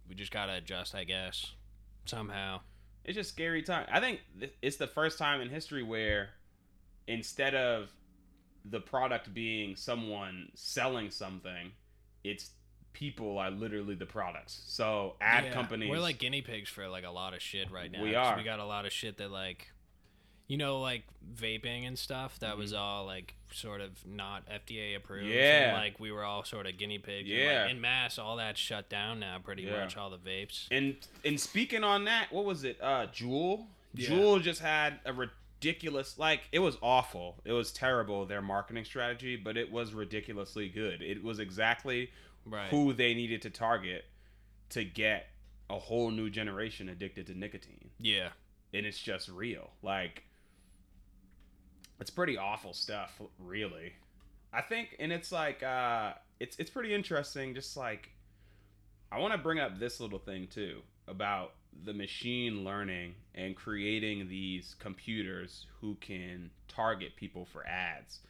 we 0.08 0.14
just 0.14 0.32
gotta 0.32 0.54
adjust, 0.54 0.94
I 0.94 1.04
guess. 1.04 1.52
Somehow. 2.06 2.60
it's 3.04 3.16
just 3.16 3.30
scary 3.30 3.62
time. 3.62 3.86
I 3.92 4.00
think 4.00 4.20
th- 4.38 4.54
it's 4.62 4.76
the 4.76 4.86
first 4.86 5.18
time 5.18 5.42
in 5.42 5.50
history 5.50 5.82
where 5.82 6.30
instead 7.06 7.54
of 7.54 7.90
the 8.64 8.80
product 8.80 9.32
being 9.34 9.76
someone 9.76 10.48
selling 10.54 11.10
something, 11.10 11.72
it's 12.24 12.50
people 12.98 13.38
are 13.38 13.50
literally 13.52 13.94
the 13.94 14.04
products. 14.06 14.60
So 14.66 15.14
ad 15.20 15.44
Yeah, 15.44 15.52
companies 15.52 15.88
We're 15.88 16.00
like 16.00 16.18
guinea 16.18 16.42
pigs 16.42 16.68
for 16.68 16.88
like 16.88 17.04
a 17.04 17.10
lot 17.10 17.32
of 17.32 17.40
shit 17.40 17.70
right 17.70 17.92
now. 17.92 18.02
We 18.02 18.16
are. 18.16 18.36
We 18.36 18.42
got 18.42 18.58
a 18.58 18.64
lot 18.64 18.86
of 18.86 18.92
shit 18.92 19.18
that 19.18 19.30
like, 19.30 19.68
you 20.48 20.56
know, 20.56 20.80
like 20.80 21.04
vaping 21.32 21.86
and 21.86 21.96
stuff. 21.96 22.40
That 22.40 22.56
was 22.56 22.72
all 22.72 23.06
like 23.06 23.34
sort 23.52 23.80
of 23.80 23.90
not 24.04 24.42
FDA 24.50 24.96
approved. 24.96 25.26
and, 25.26 25.32
Mm-hmm. 25.32 25.70
Yeah. 25.70 25.74
like 25.80 26.00
we 26.00 26.10
were 26.10 26.24
all 26.24 26.42
sort 26.42 26.66
of 26.66 26.76
guinea 26.76 26.98
pigs. 26.98 27.30
and, 27.30 27.38
Yeah. 27.38 27.62
like, 27.62 27.70
in 27.70 27.80
mass, 27.80 28.18
all 28.18 28.34
that's 28.36 28.58
shut 28.58 28.88
down 28.88 29.20
now. 29.20 29.38
Pretty 29.38 29.62
Yeah. 29.62 29.78
much 29.84 29.96
all 29.96 30.10
the 30.10 30.18
vapes. 30.18 30.66
and 30.72 30.96
and 31.24 31.38
speaking 31.38 31.84
on 31.84 32.04
that, 32.06 32.32
what 32.32 32.44
was 32.44 32.64
it? 32.64 32.78
Uh 32.82 33.06
Juul? 33.14 33.66
Yeah. 33.94 34.08
Juul 34.08 34.42
just 34.42 34.60
had 34.60 34.98
a 35.04 35.12
ridiculous 35.12 36.18
like 36.18 36.40
it 36.50 36.58
was 36.58 36.76
awful. 36.82 37.36
It 37.44 37.52
was 37.52 37.70
terrible 37.70 38.26
their 38.26 38.42
marketing 38.42 38.84
strategy, 38.84 39.36
but 39.36 39.56
it 39.56 39.70
was 39.70 39.92
ridiculously 39.94 40.68
good. 40.68 41.00
It 41.00 41.22
was 41.22 41.38
exactly 41.38 42.10
Right. 42.48 42.70
who 42.70 42.92
they 42.92 43.14
needed 43.14 43.42
to 43.42 43.50
target 43.50 44.04
to 44.70 44.84
get 44.84 45.26
a 45.70 45.78
whole 45.78 46.10
new 46.10 46.30
generation 46.30 46.88
addicted 46.88 47.26
to 47.26 47.38
nicotine. 47.38 47.90
Yeah. 47.98 48.28
And 48.72 48.86
it's 48.86 48.98
just 48.98 49.28
real. 49.28 49.70
Like 49.82 50.24
it's 52.00 52.10
pretty 52.10 52.38
awful 52.38 52.72
stuff, 52.72 53.20
really. 53.38 53.92
I 54.52 54.62
think 54.62 54.96
and 54.98 55.12
it's 55.12 55.30
like 55.30 55.62
uh 55.62 56.12
it's 56.40 56.56
it's 56.58 56.70
pretty 56.70 56.94
interesting 56.94 57.54
just 57.54 57.76
like 57.76 58.10
I 59.10 59.18
want 59.18 59.32
to 59.32 59.38
bring 59.38 59.58
up 59.58 59.78
this 59.78 60.00
little 60.00 60.18
thing 60.18 60.48
too 60.48 60.82
about 61.06 61.54
the 61.84 61.94
machine 61.94 62.64
learning 62.64 63.14
and 63.34 63.54
creating 63.54 64.28
these 64.28 64.74
computers 64.78 65.66
who 65.80 65.94
can 65.96 66.50
target 66.66 67.16
people 67.16 67.46
for 67.46 67.66
ads. 67.66 68.20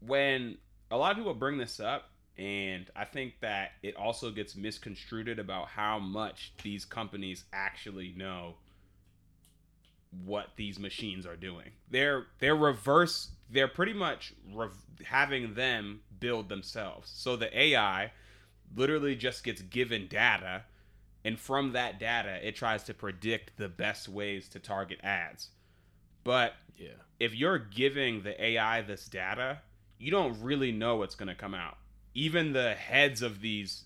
When 0.00 0.58
a 0.90 0.96
lot 0.96 1.12
of 1.12 1.16
people 1.16 1.34
bring 1.34 1.56
this 1.56 1.80
up, 1.80 2.10
and 2.38 2.90
I 2.96 3.04
think 3.04 3.34
that 3.40 3.72
it 3.82 3.96
also 3.96 4.30
gets 4.30 4.56
misconstrued 4.56 5.38
about 5.38 5.68
how 5.68 5.98
much 5.98 6.52
these 6.62 6.84
companies 6.84 7.44
actually 7.52 8.14
know 8.16 8.54
what 10.24 10.48
these 10.56 10.78
machines 10.78 11.26
are 11.26 11.36
doing. 11.36 11.70
They're 11.90 12.26
they're 12.38 12.56
reverse. 12.56 13.30
They're 13.50 13.68
pretty 13.68 13.92
much 13.92 14.34
rev- 14.52 14.72
having 15.04 15.54
them 15.54 16.00
build 16.20 16.48
themselves. 16.48 17.10
So 17.14 17.36
the 17.36 17.56
AI 17.58 18.12
literally 18.74 19.14
just 19.16 19.44
gets 19.44 19.60
given 19.62 20.06
data, 20.08 20.64
and 21.24 21.38
from 21.38 21.72
that 21.72 21.98
data, 21.98 22.46
it 22.46 22.56
tries 22.56 22.82
to 22.84 22.94
predict 22.94 23.56
the 23.56 23.68
best 23.68 24.08
ways 24.08 24.48
to 24.50 24.58
target 24.58 25.00
ads. 25.02 25.50
But 26.24 26.54
Yeah. 26.76 26.94
if 27.20 27.34
you're 27.34 27.58
giving 27.58 28.22
the 28.22 28.42
AI 28.42 28.80
this 28.82 29.06
data, 29.06 29.60
you 29.98 30.10
don't 30.10 30.40
really 30.42 30.72
know 30.72 30.96
what's 30.96 31.14
going 31.14 31.28
to 31.28 31.34
come 31.34 31.54
out. 31.54 31.78
Even 32.14 32.52
the 32.52 32.74
heads 32.74 33.22
of 33.22 33.40
these 33.40 33.84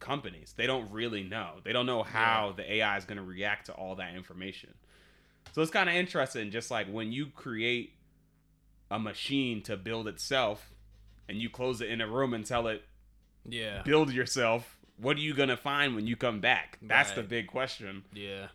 companies, 0.00 0.54
they 0.56 0.66
don't 0.66 0.90
really 0.90 1.22
know. 1.22 1.54
They 1.64 1.72
don't 1.72 1.86
know 1.86 2.02
how 2.02 2.52
the 2.56 2.70
AI 2.74 2.96
is 2.96 3.04
going 3.04 3.18
to 3.18 3.24
react 3.24 3.66
to 3.66 3.72
all 3.72 3.96
that 3.96 4.14
information. 4.14 4.74
So 5.52 5.62
it's 5.62 5.70
kind 5.70 5.88
of 5.88 5.94
interesting 5.94 6.50
just 6.50 6.70
like 6.70 6.88
when 6.88 7.12
you 7.12 7.26
create 7.26 7.94
a 8.90 8.98
machine 8.98 9.62
to 9.62 9.76
build 9.76 10.08
itself 10.08 10.70
and 11.28 11.38
you 11.38 11.48
close 11.50 11.80
it 11.80 11.90
in 11.90 12.00
a 12.00 12.06
room 12.06 12.32
and 12.34 12.44
tell 12.44 12.66
it 12.68 12.82
Yeah. 13.44 13.82
build 13.82 14.12
yourself, 14.12 14.76
what 14.96 15.16
are 15.16 15.20
you 15.20 15.34
going 15.34 15.48
to 15.50 15.56
find 15.56 15.94
when 15.94 16.06
you 16.06 16.16
come 16.16 16.40
back? 16.40 16.78
That's 16.82 17.12
the 17.12 17.22
big 17.22 17.46
question. 17.48 18.04
Yeah. 18.12 18.48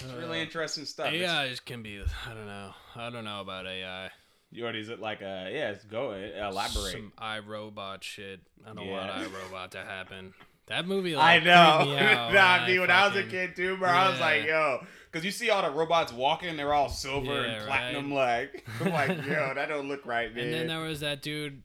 It's 0.00 0.04
really 0.12 0.40
Uh, 0.40 0.42
interesting 0.44 0.84
stuff. 0.84 1.12
It's- 1.12 1.30
AI 1.30 1.44
is- 1.46 1.60
can 1.60 1.82
be. 1.82 2.00
I 2.00 2.34
don't 2.34 2.46
know. 2.46 2.74
I 2.96 3.10
don't 3.10 3.24
know 3.24 3.40
about 3.40 3.66
AI. 3.66 4.10
You 4.52 4.64
already 4.64 4.80
is 4.80 4.90
it 4.90 5.00
like 5.00 5.22
a 5.22 5.50
yeah? 5.52 5.70
It's 5.70 5.84
go 5.84 6.10
uh, 6.10 6.48
elaborate. 6.48 6.92
Some 6.92 7.12
iRobot 7.18 8.02
shit. 8.02 8.40
I 8.66 8.74
don't 8.74 8.86
Yeah. 8.86 8.92
want 8.92 9.32
iRobot 9.32 9.70
to 9.70 9.78
happen. 9.78 10.34
That 10.66 10.86
movie. 10.86 11.16
like, 11.16 11.42
I 11.42 11.44
know. 11.44 11.86
me 11.86 11.96
out 11.98 12.32
nah, 12.32 12.58
when 12.58 12.66
dude, 12.68 12.80
when 12.80 12.90
I 12.90 13.08
was 13.08 13.16
a 13.16 13.24
kid 13.24 13.56
too, 13.56 13.76
bro, 13.78 13.88
I 13.88 14.10
was 14.10 14.20
like, 14.20 14.44
yo, 14.44 14.84
because 15.10 15.24
you 15.24 15.30
see 15.30 15.50
all 15.50 15.62
the 15.62 15.70
robots 15.70 16.12
walking, 16.12 16.56
they're 16.56 16.72
all 16.74 16.88
silver 16.88 17.32
Yeah, 17.32 17.52
and 17.54 17.66
platinum, 17.66 18.12
like, 18.12 18.64
I'm 18.80 18.92
like, 18.92 19.08
yo, 19.26 19.52
that 19.54 19.68
don't 19.68 19.88
look 19.88 20.04
right, 20.06 20.34
man. 20.34 20.44
And 20.44 20.54
then 20.54 20.66
there 20.68 20.80
was 20.80 21.00
that 21.00 21.22
dude, 21.22 21.62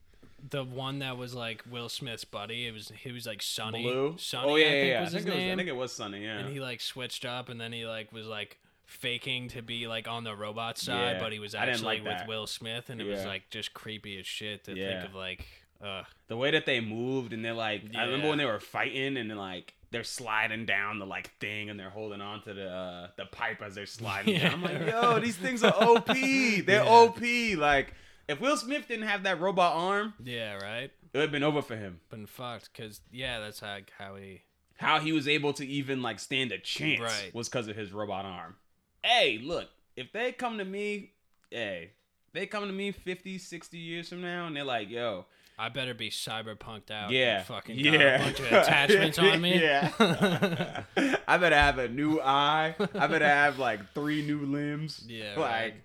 the 0.49 0.63
one 0.63 0.99
that 0.99 1.17
was 1.17 1.33
like 1.35 1.63
Will 1.69 1.89
Smith's 1.89 2.23
buddy. 2.25 2.67
It 2.67 2.73
was 2.73 2.91
he 3.03 3.11
was 3.11 3.25
like 3.27 3.41
Sonny. 3.41 3.83
Blue. 3.83 4.15
Sonny, 4.17 4.49
oh 4.49 4.55
yeah, 4.55 4.65
I 4.65 4.69
think 4.69 4.85
yeah, 4.87 4.91
yeah. 4.93 5.01
was 5.01 5.15
I 5.15 5.17
think 5.17 5.27
it 5.27 5.33
was. 5.35 5.43
I 5.43 5.55
think 5.55 5.69
it 5.69 5.75
was 5.75 5.91
Sonny. 5.93 6.23
Yeah. 6.23 6.37
and 6.39 6.53
he 6.53 6.59
like 6.61 6.79
switched 6.81 7.25
up, 7.25 7.49
and 7.49 7.59
then 7.59 7.73
he 7.73 7.85
like 7.85 8.11
was 8.13 8.27
like 8.27 8.57
faking 8.87 9.49
to 9.49 9.61
be 9.61 9.85
like 9.87 10.07
on 10.07 10.23
the 10.23 10.35
robot 10.35 10.77
side, 10.79 11.17
Yeah, 11.17 11.19
but 11.19 11.31
he 11.31 11.39
was 11.39 11.53
actually 11.53 11.83
like 11.85 12.03
with 12.03 12.17
that. 12.17 12.27
Will 12.27 12.47
Smith, 12.47 12.89
and 12.89 12.99
it 12.99 13.03
was 13.05 13.23
like 13.25 13.49
just 13.51 13.73
creepy 13.73 14.17
as 14.19 14.25
shit 14.25 14.63
to 14.63 14.75
Yeah. 14.75 15.01
think 15.01 15.09
of 15.09 15.15
like. 15.15 15.45
Uh, 15.79 16.03
the 16.27 16.35
way 16.35 16.49
that 16.49 16.65
they 16.65 16.79
moved, 16.79 17.33
and 17.33 17.45
they're 17.45 17.53
like, 17.53 17.83
I 17.95 18.05
remember 18.05 18.29
when 18.29 18.39
they 18.39 18.45
were 18.45 18.59
fighting, 18.59 19.15
and 19.15 19.29
then 19.29 19.37
like 19.37 19.75
they're 19.91 20.03
sliding 20.03 20.65
down 20.65 20.97
the 20.97 21.05
like 21.05 21.29
thing, 21.39 21.69
and 21.69 21.79
they're 21.79 21.91
holding 21.91 22.19
on 22.19 22.41
to 22.43 22.53
the 22.55 22.67
uh, 22.67 23.07
the 23.15 23.25
pipe 23.25 23.61
as 23.61 23.75
they're 23.75 23.85
sliding. 23.85 24.33
Yeah, 24.35 24.49
down. 24.49 24.53
I'm 24.53 24.63
like, 24.63 24.87
yo, 24.87 25.19
these 25.21 25.35
things 25.35 25.63
are 25.63 25.71
OP. 25.75 26.07
They're 26.07 26.65
Yeah. 26.65 26.83
OP. 26.83 27.21
Like, 27.59 27.93
if 28.27 28.41
Will 28.41 28.57
Smith 28.57 28.87
didn't 28.87 29.05
have 29.07 29.21
that 29.23 29.39
robot 29.39 29.75
arm, 29.75 30.15
yeah, 30.23 30.55
right. 30.55 30.85
it 30.85 30.91
would 31.13 31.21
have 31.21 31.31
been 31.31 31.43
over 31.43 31.61
for 31.61 31.75
him. 31.75 31.99
Been 32.09 32.25
fucked 32.25 32.71
because 32.73 33.01
yeah, 33.11 33.39
that's 33.39 33.59
how 33.59 33.77
how 33.99 34.15
he. 34.15 34.41
how 34.77 34.99
he 34.99 35.11
was 35.11 35.27
able 35.27 35.53
to 35.53 35.65
even 35.67 36.01
like 36.01 36.19
stand 36.19 36.51
a 36.51 36.57
chance 36.57 37.01
Right. 37.01 37.31
was 37.35 37.49
because 37.49 37.67
of 37.67 37.75
his 37.75 37.91
robot 37.93 38.25
arm. 38.25 38.55
Hey, 39.03 39.39
look, 39.43 39.67
if 39.95 40.11
they 40.11 40.31
come 40.31 40.57
to 40.57 40.65
me, 40.65 41.11
hey, 41.49 41.91
they 42.33 42.45
come 42.45 42.65
to 42.67 42.73
me 42.73 42.91
50, 42.91 43.37
60 43.37 43.77
years 43.77 44.09
from 44.09 44.21
now 44.21 44.47
and 44.47 44.55
they're 44.55 44.63
like, 44.63 44.89
yo, 44.89 45.25
I 45.59 45.69
better 45.69 45.93
be 45.95 46.09
cyberpunked 46.11 46.91
out. 46.91 47.09
yeah, 47.09 47.41
fucking 47.43 47.77
yeah, 47.79 47.91
a 47.93 48.19
bunch 48.19 48.39
of 48.39 48.45
attachments 48.45 49.17
on 49.17 49.41
me. 49.41 49.59
yeah. 49.59 49.91
I 51.27 51.37
better 51.37 51.55
have 51.55 51.79
a 51.79 51.87
new 51.87 52.19
eye. 52.21 52.75
I 52.93 53.07
better 53.07 53.25
have 53.27 53.57
like 53.57 53.93
three 53.93 54.21
new 54.25 54.45
limbs. 54.45 55.03
Yeah, 55.09 55.33
like 55.39 55.75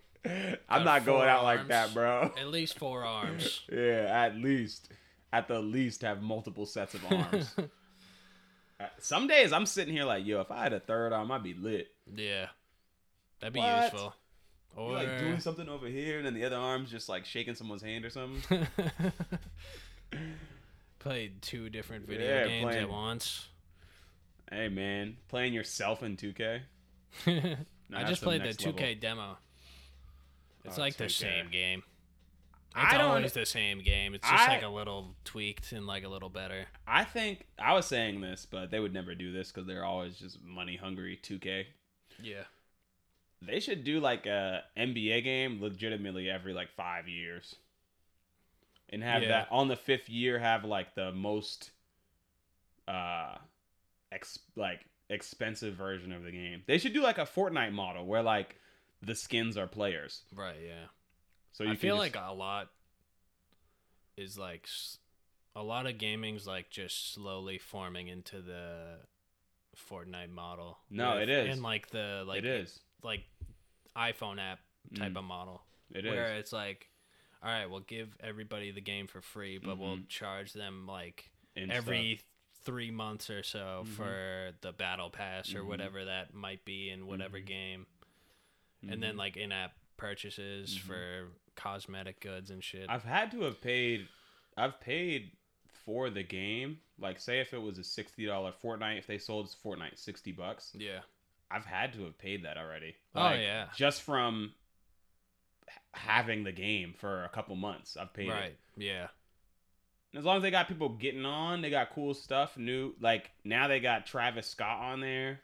I'm 0.69 0.85
not 0.85 1.05
going 1.05 1.29
out 1.29 1.43
like 1.45 1.69
that, 1.69 1.95
bro. 1.95 2.33
At 2.39 2.49
least 2.49 2.79
four 2.79 3.03
arms. 3.05 3.63
Yeah, 3.73 4.07
at 4.11 4.37
least, 4.37 4.89
at 5.33 5.49
the 5.49 5.59
least, 5.61 6.03
have 6.03 6.23
multiple 6.23 6.67
sets 6.67 6.95
of 6.95 7.05
arms. 7.11 7.55
Uh, 7.59 8.87
Some 9.01 9.27
days 9.27 9.53
I'm 9.53 9.67
sitting 9.67 9.93
here 9.95 10.05
like, 10.05 10.25
yo, 10.27 10.41
if 10.41 10.51
I 10.51 10.63
had 10.63 10.73
a 10.73 10.81
third 10.81 11.13
arm, 11.13 11.33
I'd 11.33 11.43
be 11.43 11.55
lit. 11.55 11.89
yeah, 12.15 12.47
that'd 13.43 13.53
be 13.53 13.61
What? 13.61 13.83
useful. 13.93 14.15
Or 14.75 14.93
You're 14.93 14.99
like 15.01 15.19
doing 15.19 15.39
something 15.41 15.69
over 15.69 15.87
here, 15.87 16.17
and 16.17 16.25
then 16.27 16.33
the 16.33 16.45
other 16.45 16.57
arm's 16.57 16.91
just 16.91 17.07
like 17.11 17.27
shaking 17.27 17.55
someone's 17.55 17.83
hand 17.83 18.07
or 18.07 18.11
something. 18.11 18.67
played 20.99 21.43
two 21.43 21.69
different 21.69 22.07
video 22.07 22.27
Yeah, 22.27 22.47
games 22.47 22.65
playing- 22.65 22.83
at 22.85 22.89
once. 22.91 23.49
hey 24.51 24.69
man, 24.69 25.17
playing 25.29 25.53
yourself 25.53 26.03
in 26.03 26.17
2K. 26.17 26.61
I 27.27 27.31
Now 27.91 27.99
that's 27.99 28.11
just 28.11 28.23
played 28.23 28.41
the 28.43 28.47
next 28.47 28.61
2K 28.61 28.81
level. 28.81 28.95
demo. 29.01 29.39
It's 30.65 30.79
Oh, 30.79 30.81
like 30.81 30.97
the 30.97 31.05
2K. 31.05 31.11
same 31.11 31.51
game. 31.51 31.83
I 32.75 32.85
It's 32.85 32.93
don't- 32.93 33.01
always 33.03 33.33
the 33.35 33.45
same 33.45 33.81
game. 33.83 34.15
It's 34.15 34.27
just 34.27 34.49
I- 34.49 34.55
like 34.55 34.63
a 34.63 34.69
little 34.69 35.15
tweaked 35.25 35.73
and 35.73 35.87
like 35.87 36.05
a 36.05 36.09
little 36.09 36.31
better. 36.31 36.67
I 36.87 37.05
think 37.05 37.47
I 37.59 37.75
was 37.75 37.85
saying 37.87 38.21
this, 38.23 38.47
but 38.51 38.71
they 38.71 38.81
would 38.81 38.95
never 38.95 39.15
do 39.15 39.33
this 39.33 39.53
because 39.53 39.67
they're 39.67 39.85
always 39.85 40.17
just 40.19 40.43
money 40.43 40.77
hungry. 40.77 41.19
2K. 41.23 41.67
Yeah. 42.23 42.45
They 43.45 43.59
should 43.61 43.83
do 43.85 43.99
like 44.01 44.27
a 44.27 44.63
NBA 44.77 45.25
game 45.25 45.61
legitimately 45.61 46.31
every 46.31 46.53
like 46.55 46.71
five 46.71 47.09
years, 47.09 47.57
and 48.89 49.03
have 49.03 49.23
Yeah. 49.23 49.29
that 49.29 49.49
on 49.51 49.69
the 49.69 49.77
fifth 49.77 50.09
year 50.09 50.39
have 50.39 50.65
like 50.65 50.95
the 50.95 51.11
most, 51.13 51.73
uh, 52.87 53.37
ex 54.13 54.39
like 54.57 54.87
expensive 55.11 55.75
version 55.75 56.13
of 56.13 56.23
the 56.23 56.31
game. 56.31 56.63
They 56.67 56.79
should 56.79 56.93
do 56.95 57.03
like 57.03 57.19
a 57.19 57.27
Fortnite 57.27 57.73
model 57.73 58.07
where 58.07 58.23
like 58.23 58.57
the 59.03 59.15
skins 59.15 59.57
are 59.57 59.67
players. 59.67 60.23
Right, 60.35 60.61
yeah. 60.65 60.87
So 61.53 61.65
you 61.65 61.73
I 61.73 61.77
feel 61.77 61.97
just- 61.97 62.15
like 62.15 62.25
a 62.25 62.33
lot 62.33 62.71
is 64.17 64.39
like 64.39 64.69
a 65.57 65.63
lot 65.63 65.87
of 65.87 65.99
gaming's 65.99 66.47
like 66.47 66.71
just 66.71 67.13
slowly 67.13 67.59
forming 67.59 68.09
into 68.09 68.41
the 68.41 69.01
Fortnite 69.91 70.31
model. 70.31 70.79
No, 70.91 71.19
it 71.19 71.29
is. 71.29 71.53
And 71.55 71.63
like 71.63 71.91
the 71.91 72.25
like 72.27 72.39
it 72.39 72.45
is. 72.45 72.79
Like 73.05 73.25
iPhone 73.97 74.39
app 74.41 74.61
type 74.95 75.13
Mm. 75.13 75.19
of 75.19 75.25
model. 75.25 75.63
It 75.95 76.07
is. 76.07 76.11
where 76.11 76.35
it's 76.37 76.53
like 76.53 76.89
all 77.43 77.51
right, 77.51 77.67
we'll 77.67 77.81
give 77.81 78.17
everybody 78.21 78.71
the 78.71 78.81
game 78.81 79.09
for 79.09 79.21
free, 79.21 79.59
but 79.59 79.77
we'll 79.77 79.97
Mhm. 79.97 80.09
charge 80.09 80.53
them 80.53 80.87
like 80.87 81.29
every 81.57 82.21
three 82.65 82.93
months 82.93 83.29
or 83.31 83.43
so 83.43 83.83
Mhm. 83.85 83.89
for 83.97 84.53
the 84.61 84.73
battle 84.73 85.11
pass 85.11 85.53
or 85.53 85.63
Mhm. 85.63 85.67
whatever 85.67 86.05
that 86.05 86.33
might 86.33 86.65
be 86.65 86.89
in 86.89 87.07
whatever 87.09 87.41
Mhm. 87.41 87.47
game 87.47 87.87
and 88.89 89.03
then 89.03 89.15
Mhm. 89.15 89.19
like 89.19 89.37
in-app 89.37 89.77
purchases 89.97 90.79
Mhm. 90.79 90.83
for 90.83 91.33
cosmetic 91.57 92.21
goods 92.21 92.51
and 92.51 92.63
shit 92.63 92.89
I've 92.89 93.03
had 93.05 93.31
to 93.33 93.41
have 93.43 93.61
paid. 93.61 94.09
I've 94.57 94.81
paid 94.81 95.37
for 95.67 96.11
the 96.11 96.23
game. 96.23 96.81
Like, 96.97 97.19
say 97.21 97.41
if 97.41 97.53
it 97.53 97.59
was 97.59 97.77
a 97.79 97.85
sixty 97.85 98.25
dollar 98.27 98.53
Fortnite, 98.53 98.99
if 98.99 99.07
they 99.09 99.19
sold 99.19 99.49
Fortnite 99.49 99.99
sixty 99.99 100.31
bucks, 100.31 100.73
yeah 100.79 101.03
I've 101.53 101.65
had 101.67 101.93
to 101.95 102.05
have 102.05 102.17
paid 102.19 102.45
that 102.45 102.57
already. 102.57 102.95
Oh, 103.15 103.33
yeah. 103.33 103.67
just 103.77 104.03
from 104.03 104.53
having 105.93 106.45
the 106.45 106.53
game 106.53 106.95
for 106.99 107.25
a 107.25 107.29
couple 107.29 107.55
months, 107.57 107.97
I've 107.97 108.13
paid 108.15 108.31
right 108.31 108.45
it. 108.47 108.59
yeah 108.77 109.09
And 110.13 110.19
as 110.21 110.25
long 110.25 110.39
as 110.39 110.43
they 110.43 110.51
got 110.51 110.69
people 110.69 110.89
getting 110.91 111.25
on, 111.27 111.61
they 111.63 111.71
got 111.71 111.91
cool 111.95 112.15
stuff. 112.15 112.57
New, 112.57 112.95
like 113.01 113.31
now 113.45 113.69
they 113.69 113.81
got 113.81 114.07
Travis 114.07 114.47
Scott 114.47 114.81
on 114.81 115.01
there. 115.01 115.41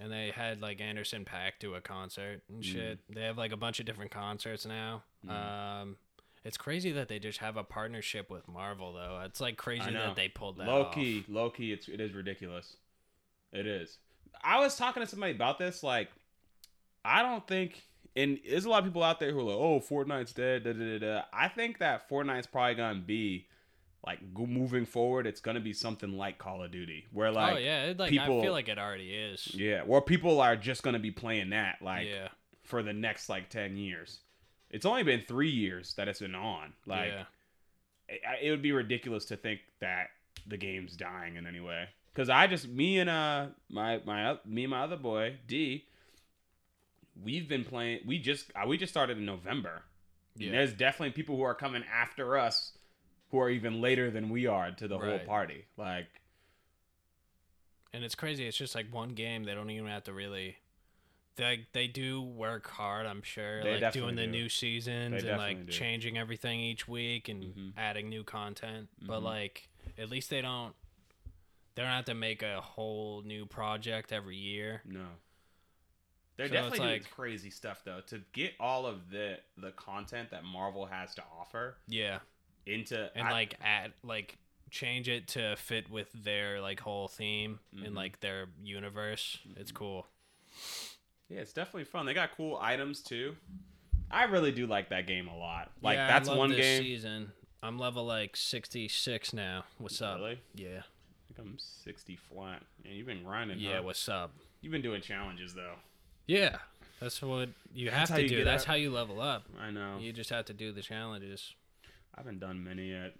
and 0.00 0.12
they 0.12 0.30
had 0.34 0.60
like 0.60 0.80
Anderson 0.80 1.24
.Paak 1.24 1.52
do 1.60 1.74
a 1.74 1.80
concert 1.80 2.42
and 2.48 2.62
Mm. 2.62 2.64
shit 2.72 2.98
they 3.08 3.22
have 3.22 3.38
like 3.38 3.52
a 3.52 3.56
bunch 3.56 3.80
of 3.80 3.86
different 3.86 4.10
concerts 4.10 4.66
now 4.66 5.02
Mm. 5.26 5.30
um 5.82 5.96
it's 6.44 6.56
crazy 6.56 6.92
that 6.92 7.08
they 7.08 7.18
just 7.18 7.38
have 7.40 7.56
a 7.56 7.64
partnership 7.64 8.30
with 8.30 8.46
marvel 8.46 8.92
though 8.92 9.20
it's 9.24 9.40
like 9.40 9.56
crazy 9.56 9.90
that 9.92 10.14
they 10.14 10.28
pulled 10.28 10.58
that 10.58 10.68
low 10.68 10.82
off. 10.84 10.94
key, 10.94 11.24
low 11.28 11.50
key, 11.50 11.72
it's 11.72 11.88
it 11.88 12.00
is 12.00 12.12
ridiculous. 12.12 12.76
It 13.52 13.66
is. 13.66 13.98
I 14.42 14.60
was 14.60 14.76
talking 14.76 15.02
to 15.02 15.08
somebody 15.08 15.32
about 15.32 15.58
this. 15.58 15.82
Like, 15.82 16.08
I 17.04 17.22
don't 17.22 17.46
think, 17.46 17.82
and 18.16 18.38
there's 18.48 18.64
a 18.64 18.70
lot 18.70 18.80
of 18.80 18.84
people 18.84 19.02
out 19.02 19.20
there 19.20 19.32
who 19.32 19.40
are 19.40 19.44
like, 19.44 19.56
"Oh, 19.56 19.80
Fortnite's 19.80 20.32
dead." 20.32 20.64
Da, 20.64 20.72
da, 20.72 20.98
da, 20.98 20.98
da. 20.98 21.22
I 21.32 21.48
think 21.48 21.78
that 21.78 22.08
Fortnite's 22.08 22.46
probably 22.46 22.74
gonna 22.74 23.00
be 23.00 23.46
like 24.06 24.20
moving 24.36 24.86
forward. 24.86 25.26
It's 25.26 25.40
gonna 25.40 25.60
be 25.60 25.72
something 25.72 26.12
like 26.12 26.38
Call 26.38 26.62
of 26.62 26.70
Duty, 26.70 27.06
where 27.12 27.28
oh, 27.28 27.32
like, 27.32 27.54
oh 27.54 27.58
yeah 27.58 27.84
it, 27.84 27.98
like 27.98 28.10
people- 28.10 28.40
i 28.40 28.42
feel 28.42 28.52
like 28.52 28.68
it 28.68 28.78
already 28.78 29.12
is 29.14 29.54
yeah, 29.54 29.82
where 29.82 30.00
people 30.00 30.40
are 30.40 30.56
just 30.56 30.82
gonna 30.82 30.98
be 30.98 31.10
playing 31.10 31.50
that 31.50 31.82
like 31.82 32.06
yeah 32.06 32.28
for 32.62 32.82
the 32.82 32.92
next 32.92 33.28
like 33.28 33.48
ten 33.48 33.76
years. 33.76 34.20
It's 34.70 34.84
only 34.84 35.02
been 35.02 35.22
three 35.22 35.50
years 35.50 35.94
that 35.94 36.08
it's 36.08 36.20
been 36.20 36.34
on. 36.34 36.74
Like, 36.86 37.10
yeah 37.10 37.24
it, 38.08 38.20
it 38.42 38.50
would 38.50 38.62
be 38.62 38.72
ridiculous 38.72 39.24
to 39.26 39.36
think 39.36 39.60
that 39.80 40.08
the 40.46 40.56
game's 40.56 40.96
dying 40.96 41.36
in 41.36 41.46
any 41.46 41.60
way. 41.60 41.88
Because 42.12 42.28
I 42.28 42.46
just 42.46 42.68
me 42.68 42.98
and 42.98 43.08
uh 43.10 43.46
my 43.68 44.00
my 44.04 44.38
me 44.44 44.64
and 44.64 44.70
my 44.70 44.82
other 44.82 44.96
boy 44.96 45.36
D, 45.46 45.84
we've 47.22 47.48
been 47.48 47.64
playing. 47.64 48.00
We 48.06 48.18
just 48.18 48.50
uh, 48.54 48.66
we 48.66 48.76
just 48.76 48.92
started 48.92 49.18
in 49.18 49.24
November. 49.24 49.82
And 50.34 50.44
yeah 50.44 50.52
There's 50.52 50.72
definitely 50.72 51.10
people 51.12 51.36
who 51.36 51.42
are 51.42 51.54
coming 51.54 51.84
after 51.92 52.36
us, 52.38 52.72
who 53.30 53.38
are 53.40 53.50
even 53.50 53.80
later 53.80 54.10
than 54.10 54.28
we 54.30 54.46
are 54.46 54.70
to 54.72 54.88
the 54.88 54.98
whole 54.98 55.18
party. 55.20 55.64
Like 55.76 56.06
and 57.92 58.04
it's 58.04 58.14
crazy. 58.14 58.46
It's 58.46 58.56
just 58.56 58.74
like 58.74 58.92
one 58.92 59.10
game. 59.10 59.44
They 59.44 59.54
don't 59.54 59.70
even 59.70 59.88
have 59.88 60.04
to 60.04 60.12
really. 60.12 60.56
They 61.36 61.66
they 61.72 61.86
do 61.86 62.20
work 62.20 62.68
hard. 62.68 63.06
I'm 63.06 63.22
sure, 63.22 63.62
They 63.62 63.80
like 63.80 63.92
doing 63.92 64.16
the 64.16 64.24
do. 64.24 64.30
new 64.32 64.48
seasons 64.48 65.22
They 65.22 65.28
and 65.30 65.38
like 65.38 65.66
do. 65.66 65.72
changing 65.72 66.18
everything 66.18 66.60
each 66.60 66.88
week 66.88 67.28
and 67.28 67.44
Mhm. 67.44 67.72
adding 67.76 68.08
new 68.08 68.24
content. 68.24 68.88
But 69.00 69.20
Mhm. 69.20 69.24
like, 69.24 69.68
at 69.96 70.10
least 70.10 70.30
they 70.30 70.40
don't. 70.40 70.74
They 71.78 71.84
don't 71.84 71.92
have 71.92 72.06
to 72.06 72.14
make 72.14 72.42
a 72.42 72.60
whole 72.60 73.22
new 73.22 73.46
project 73.46 74.12
every 74.12 74.36
year. 74.36 74.82
no. 74.84 75.06
They're 76.36 76.46
So 76.48 76.52
definitely 76.54 76.76
it's 76.78 76.78
doing 76.86 77.00
like- 77.02 77.10
crazy 77.10 77.50
stuff 77.50 77.82
though 77.84 78.00
to 78.08 78.18
get 78.32 78.54
all 78.60 78.84
of 78.86 79.10
the 79.10 79.40
the 79.56 79.70
content 79.72 80.30
that 80.30 80.44
Marvel 80.44 80.86
has 80.86 81.14
to 81.16 81.24
offer 81.36 81.76
Yeah, 81.88 82.20
into 82.66 83.10
and 83.16 83.26
I- 83.28 83.30
like 83.32 83.54
add 83.60 83.92
like 84.04 84.38
change 84.70 85.08
it 85.08 85.26
to 85.28 85.56
fit 85.56 85.88
with 85.90 86.12
their 86.12 86.60
like 86.60 86.78
whole 86.80 87.08
theme 87.08 87.58
Mhm. 87.74 87.86
and 87.86 87.94
like 87.96 88.20
their 88.20 88.48
universe. 88.62 89.38
It's 89.56 89.72
Mhm. 89.72 89.76
cool. 89.76 90.06
Yeah, 91.28 91.40
it's 91.40 91.52
definitely 91.52 91.84
fun. 91.84 92.06
They 92.06 92.14
got 92.14 92.32
cool 92.36 92.56
items 92.60 93.02
too. 93.02 93.36
I 94.10 94.24
really 94.24 94.52
do 94.52 94.66
like 94.66 94.88
that 94.90 95.06
game 95.08 95.26
a 95.28 95.36
lot. 95.36 95.72
Like 95.82 95.96
Yeah, 95.96 96.06
that's 96.08 96.28
one 96.28 96.50
this 96.50 96.58
game. 96.58 96.82
Season. 96.82 97.32
I'm 97.64 97.78
level 97.78 98.04
like 98.04 98.36
66 98.36 99.32
now. 99.32 99.64
What's 99.78 100.00
up? 100.00 100.18
Really? 100.18 100.40
Yeah. 100.54 100.82
Think 101.38 101.50
I'm 101.50 101.58
60 101.58 102.16
flat. 102.16 102.62
And 102.84 102.94
you've 102.94 103.06
been 103.06 103.22
grinding. 103.22 103.58
Yeah, 103.58 103.76
huh? 103.76 103.82
what's 103.82 104.08
up? 104.08 104.32
You've 104.60 104.72
been 104.72 104.82
doing 104.82 105.00
challenges 105.00 105.54
though. 105.54 105.74
Yeah. 106.26 106.56
That's 107.00 107.22
what 107.22 107.50
you 107.72 107.90
have 107.90 108.08
to 108.08 108.22
you 108.22 108.28
do. 108.28 108.44
That's 108.44 108.64
up. 108.64 108.68
how 108.68 108.74
you 108.74 108.90
level 108.90 109.20
up. 109.20 109.44
I 109.60 109.70
know. 109.70 109.98
You 110.00 110.12
just 110.12 110.30
have 110.30 110.46
to 110.46 110.52
do 110.52 110.72
the 110.72 110.82
challenges. 110.82 111.54
I 112.14 112.20
haven't 112.20 112.40
done 112.40 112.62
many 112.62 112.90
yet. 112.90 113.14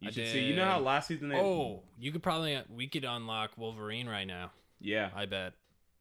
You 0.00 0.08
I 0.08 0.10
should 0.12 0.28
see. 0.28 0.40
You 0.40 0.56
know 0.56 0.66
how 0.66 0.80
last 0.80 1.08
season 1.08 1.30
they. 1.30 1.36
Oh, 1.36 1.82
you 1.98 2.12
could 2.12 2.22
probably 2.22 2.60
we 2.74 2.88
could 2.88 3.04
unlock 3.04 3.52
Wolverine 3.56 4.08
right 4.08 4.26
now. 4.26 4.50
Yeah, 4.80 5.10
I 5.14 5.26
bet. 5.26 5.54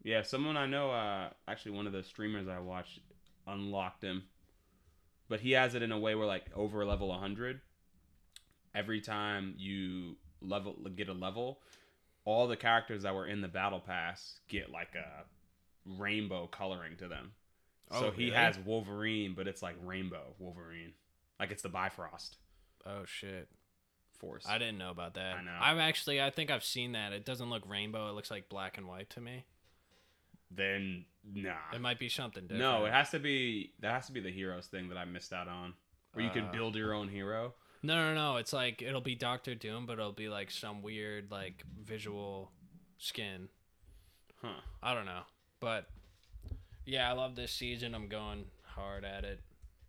yeah. 0.04 0.24
Someone 0.24 0.58
I 0.58 0.66
know, 0.66 0.92
uh, 0.92 1.30
actually 1.48 1.72
one 1.74 1.88
of 1.88 1.94
the 1.94 2.04
streamers 2.04 2.48
I 2.48 2.60
watched, 2.60 3.00
unlocked 3.48 4.04
him, 4.04 4.24
but 5.30 5.40
he 5.40 5.52
has 5.52 5.76
it 5.76 5.84
in 5.84 5.92
a 5.92 6.00
way 6.00 6.16
where 6.16 6.28
like 6.28 6.46
over 6.56 6.84
level 6.84 7.10
100, 7.10 7.62
every 8.74 9.00
time 9.00 9.54
you 9.58 10.18
level 10.42 10.76
get 10.96 11.08
a 11.10 11.14
level, 11.14 11.60
all 12.26 12.48
the 12.48 12.58
characters 12.58 13.04
that 13.04 13.14
were 13.16 13.26
in 13.28 13.42
the 13.42 13.48
battle 13.48 13.80
pass 13.80 14.40
get 14.48 14.70
like 14.72 14.96
a 14.96 15.24
rainbow 15.86 16.48
coloring 16.48 16.98
to 16.98 17.08
them. 17.08 17.32
Oh, 17.90 18.00
So 18.02 18.12
he 18.12 18.26
really? 18.26 18.36
has 18.36 18.58
Wolverine, 18.60 19.34
but 19.36 19.48
it's 19.48 19.62
like 19.62 19.76
rainbow 19.84 20.34
Wolverine, 20.40 20.94
like 21.40 21.52
it's 21.52 21.64
the 21.64 21.70
Bifrost 21.70 22.38
Oh 22.86 23.06
shit. 23.06 23.48
force. 24.18 24.46
I 24.48 24.58
didn't 24.58 24.78
know 24.78 24.92
about 24.92 25.16
that. 25.16 25.36
I 25.38 25.44
know. 25.44 25.58
I'm 25.60 25.80
actually 25.80 26.22
I 26.22 26.30
think 26.30 26.50
I've 26.52 26.64
seen 26.64 26.92
that. 26.94 27.12
It 27.14 27.26
doesn't 27.26 27.50
look 27.50 27.64
rainbow. 27.70 28.10
It 28.10 28.14
looks 28.14 28.32
like 28.32 28.50
black 28.50 28.78
and 28.78 28.88
white 28.88 29.10
to 29.12 29.22
me. 29.22 29.46
then 30.50 31.06
nah. 31.34 31.54
It 31.74 31.82
might 31.82 32.00
be 32.00 32.10
something 32.10 32.44
different. 32.44 32.62
No, 32.62 32.86
it 32.86 32.92
has 32.92 33.10
to 33.12 33.20
be 33.20 33.74
that 33.80 33.92
has 33.94 34.08
to 34.08 34.12
be 34.14 34.20
the 34.20 34.32
heroes 34.32 34.68
thing 34.68 34.90
that 34.90 34.98
I 34.98 35.06
missed 35.06 35.34
out 35.34 35.48
on. 35.48 35.74
Where 36.14 36.26
you 36.26 36.32
can 36.32 36.46
Uh, 36.46 36.52
build 36.52 36.76
your 36.76 36.94
own 36.94 37.08
hero. 37.08 37.54
No, 37.84 37.96
no, 37.96 38.14
no. 38.14 38.38
It's 38.38 38.54
like 38.54 38.82
it'll 38.82 39.02
be 39.02 39.16
Doctor 39.16 39.56
Doom, 39.56 39.86
but 39.86 39.94
it'll 39.94 40.12
be 40.12 40.30
like 40.30 40.52
some 40.52 40.82
weird 40.82 41.32
like 41.32 41.64
visual 41.84 42.52
skin. 42.98 43.50
Huh. 44.42 44.60
I 44.82 44.94
don't 44.94 45.06
know, 45.06 45.22
but 45.60 45.88
yeah, 46.86 47.10
I 47.10 47.14
love 47.14 47.36
this 47.36 47.52
season. 47.52 47.94
I'm 47.96 48.08
going 48.08 48.46
hard 48.64 49.04
at 49.04 49.24
it, 49.24 49.40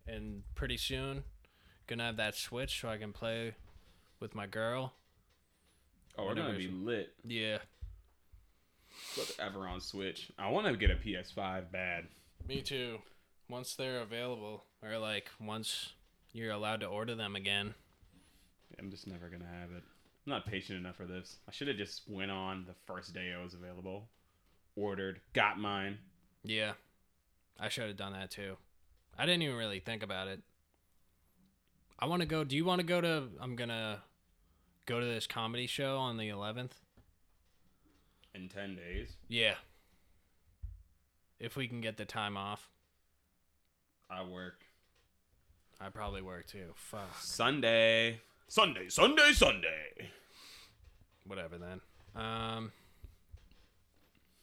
and 0.07 0.43
pretty 0.55 0.77
soon, 0.77 1.25
gonna 1.87 2.05
have 2.05 2.17
that 2.17 2.35
Switch 2.35 2.81
so 2.81 2.89
I 2.89 2.99
can 2.99 3.13
play 3.13 3.55
with 4.21 4.35
my 4.35 4.47
girl. 4.47 4.93
Oh, 6.19 6.27
we're 6.27 6.35
gonna 6.35 6.57
be 6.57 6.69
lit. 6.69 7.15
Yeah, 7.25 7.59
Ever 9.39 9.67
on 9.67 9.81
Switch. 9.81 10.31
I 10.39 10.51
wanna 10.51 10.77
get 10.77 10.91
a 10.91 10.97
PS5 10.97 11.71
bad. 11.71 12.07
me 12.47 12.63
too. 12.63 12.99
Once 13.49 13.75
they're 13.75 14.01
available, 14.01 14.65
or 14.83 14.99
like 14.99 15.31
once 15.41 15.93
you're 16.33 16.53
allowed 16.53 16.81
to 16.81 16.87
order 16.87 17.15
them 17.15 17.37
again. 17.37 17.75
I'm 18.79 18.91
just 18.91 19.07
never 19.07 19.29
gonna 19.29 19.45
have 19.61 19.71
it. 19.71 19.83
I'm 20.27 20.31
not 20.33 20.47
patient 20.47 20.79
enough 20.79 20.97
for 20.97 21.05
this. 21.07 21.39
I 21.49 21.53
should 21.53 21.69
have 21.69 21.77
just 21.77 22.03
went 22.09 22.31
on 22.31 22.65
the 22.67 22.75
first 22.87 23.13
day 23.13 23.29
it 23.31 23.43
was 23.43 23.55
available. 23.55 24.09
Ordered, 24.77 25.21
got 25.35 25.59
mine. 25.59 25.99
Yeah, 26.43 26.73
I 27.61 27.69
should 27.69 27.89
have 27.89 27.97
done 27.97 28.13
that 28.13 28.31
too. 28.31 28.57
I 29.19 29.27
didn't 29.27 29.43
even 29.43 29.57
really 29.57 29.81
think 29.81 30.03
about 30.03 30.29
it. 30.29 30.41
I 31.99 32.07
want 32.07 32.21
to 32.23 32.27
go. 32.27 32.45
Do 32.45 32.57
you 32.57 32.65
want 32.65 32.81
to 32.81 32.87
go 32.87 33.01
to? 33.01 33.25
I'm 33.41 33.55
gonna 33.55 34.03
go 34.87 34.99
to 34.99 35.07
this 35.07 35.27
comedy 35.27 35.67
show 35.67 35.99
on 35.99 36.17
the 36.17 36.29
11th. 36.29 36.73
In 38.35 38.49
ten 38.49 38.75
days, 38.75 39.11
Yeah. 39.29 39.57
If 41.39 41.57
we 41.57 41.69
can 41.69 41.81
get 41.81 41.97
the 41.97 42.05
time 42.05 42.37
off, 42.37 42.71
I 44.09 44.23
work 44.23 44.65
I 45.85 45.89
probably 45.91 46.23
work 46.23 46.47
too. 46.47 46.73
Fuck. 46.75 47.09
Sunday. 47.21 48.21
Sunday, 48.49 48.89
Sunday, 48.89 49.33
Sunday. 49.33 50.11
Whatever 51.27 51.57
then. 51.59 51.81
Um. 52.15 52.73